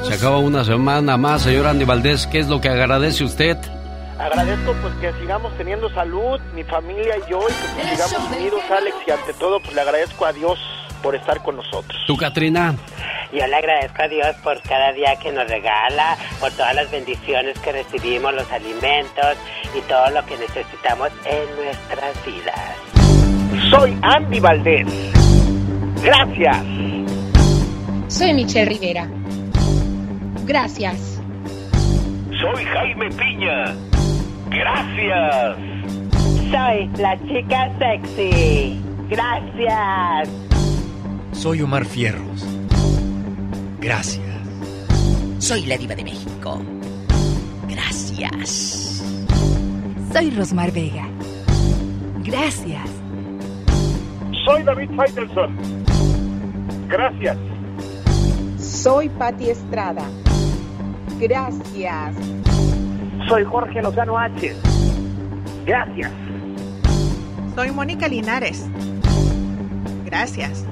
[0.04, 2.28] Se acaba una semana más, señor Andy Valdés.
[2.28, 3.58] ¿Qué es lo que agradece usted?
[4.18, 8.62] Agradezco pues que sigamos teniendo salud, mi familia y yo, y que pues, sigamos unidos,
[8.70, 10.58] Alex, y ante todo pues le agradezco a Dios
[11.02, 11.96] por estar con nosotros.
[12.06, 12.74] ¿Tú, Katrina?
[13.32, 17.58] Yo le agradezco a Dios por cada día que nos regala, por todas las bendiciones
[17.60, 19.36] que recibimos, los alimentos
[19.76, 23.70] y todo lo que necesitamos en nuestras vidas.
[23.70, 24.86] Soy Andy Valdés.
[26.02, 26.56] Gracias.
[28.08, 29.08] Soy Michelle Rivera.
[30.44, 31.20] Gracias.
[32.40, 33.97] Soy Jaime Piña.
[34.58, 35.56] Gracias.
[36.50, 38.80] Soy la chica sexy.
[39.08, 40.28] Gracias.
[41.32, 42.44] Soy Omar Fierros.
[43.80, 44.24] Gracias.
[45.38, 46.60] Soy la diva de México.
[47.68, 49.04] Gracias.
[50.12, 51.06] Soy Rosmar Vega.
[52.24, 52.90] Gracias.
[54.44, 55.56] Soy David Faitelson.
[56.88, 57.36] Gracias.
[58.58, 60.04] Soy Patti Estrada.
[61.20, 62.16] Gracias.
[63.28, 64.54] Soy Jorge Lozano H.
[65.66, 66.10] Gracias.
[67.54, 68.66] Soy Mónica Linares.
[70.06, 70.64] Gracias.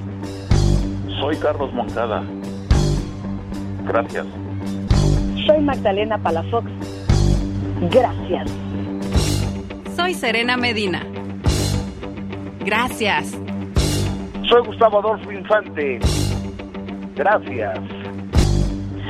[1.21, 2.25] Soy Carlos Moncada.
[3.85, 4.27] Gracias.
[5.47, 6.71] Soy Magdalena Palafox.
[7.91, 8.51] Gracias.
[9.95, 11.03] Soy Serena Medina.
[12.61, 13.39] Gracias.
[14.49, 15.99] Soy Gustavo Adolfo Infante.
[17.17, 17.79] Gracias.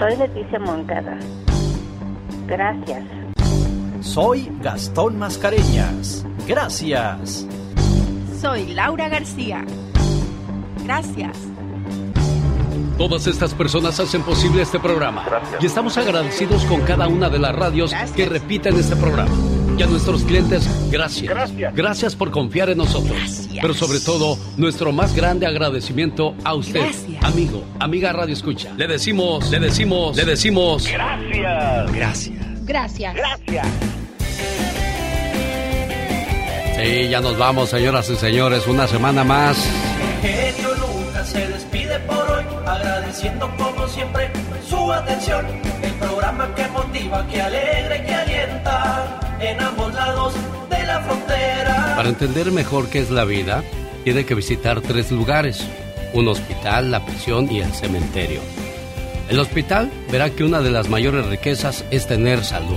[0.00, 1.16] Soy Leticia Moncada.
[2.48, 3.04] Gracias.
[4.06, 6.24] Soy Gastón Mascareñas.
[6.46, 7.44] Gracias.
[8.40, 9.66] Soy Laura García.
[10.84, 11.36] Gracias.
[12.96, 15.26] Todas estas personas hacen posible este programa.
[15.60, 19.34] Y estamos agradecidos con cada una de las radios que repiten este programa.
[19.76, 21.52] Y a nuestros clientes, gracias.
[21.74, 22.14] gracias.
[22.14, 23.48] por confiar en nosotros.
[23.60, 28.72] Pero sobre todo, nuestro más grande agradecimiento a usted, amigo, amiga Radio Escucha.
[28.76, 30.86] Le decimos, le decimos, le decimos.
[30.86, 31.92] Gracias.
[31.92, 32.46] Gracias.
[32.66, 33.14] Gracias.
[33.14, 33.95] Gracias.
[36.76, 39.56] Sí, ya nos vamos, señoras y señores, una semana más.
[40.20, 44.30] genio Lucas se despide por hoy, agradeciendo como siempre
[44.68, 45.46] su atención.
[45.82, 50.34] El programa que motiva, que alegra y que alienta en ambos lados
[50.68, 51.94] de la frontera.
[51.96, 53.64] Para entender mejor qué es la vida,
[54.04, 55.66] tiene que visitar tres lugares.
[56.12, 58.40] Un hospital, la prisión y el cementerio.
[59.30, 62.76] El hospital verá que una de las mayores riquezas es tener salud.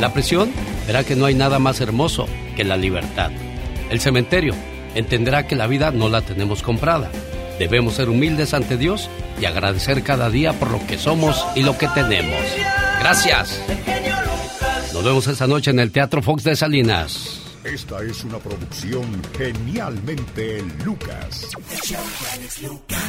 [0.00, 0.50] La prisión
[0.86, 3.30] verá que no hay nada más hermoso que la libertad.
[3.90, 4.54] El cementerio
[4.94, 7.10] entenderá que la vida no la tenemos comprada.
[7.58, 11.76] Debemos ser humildes ante Dios y agradecer cada día por lo que somos y lo
[11.76, 12.40] que tenemos.
[13.00, 13.60] Gracias.
[14.94, 17.39] Nos vemos esta noche en el Teatro Fox de Salinas.
[17.64, 19.04] Esta es una producción
[19.36, 21.48] genialmente Lucas.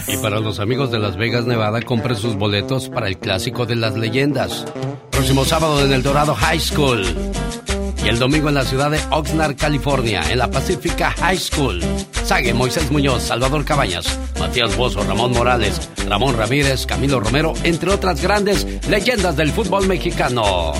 [0.07, 3.78] Y para los amigos de Las Vegas, Nevada, compren sus boletos para el clásico de
[3.78, 4.65] las leyendas.
[5.10, 7.06] Próximo sábado en el Dorado High School.
[8.03, 11.82] Y el domingo en la ciudad de Oxnard, California, en la Pacifica High School.
[12.26, 18.22] Sague, Moisés Muñoz, Salvador Cabañas, Matías Bozo, Ramón Morales, Ramón Ramírez, Camilo Romero, entre otras
[18.22, 20.73] grandes leyendas del fútbol mexicano.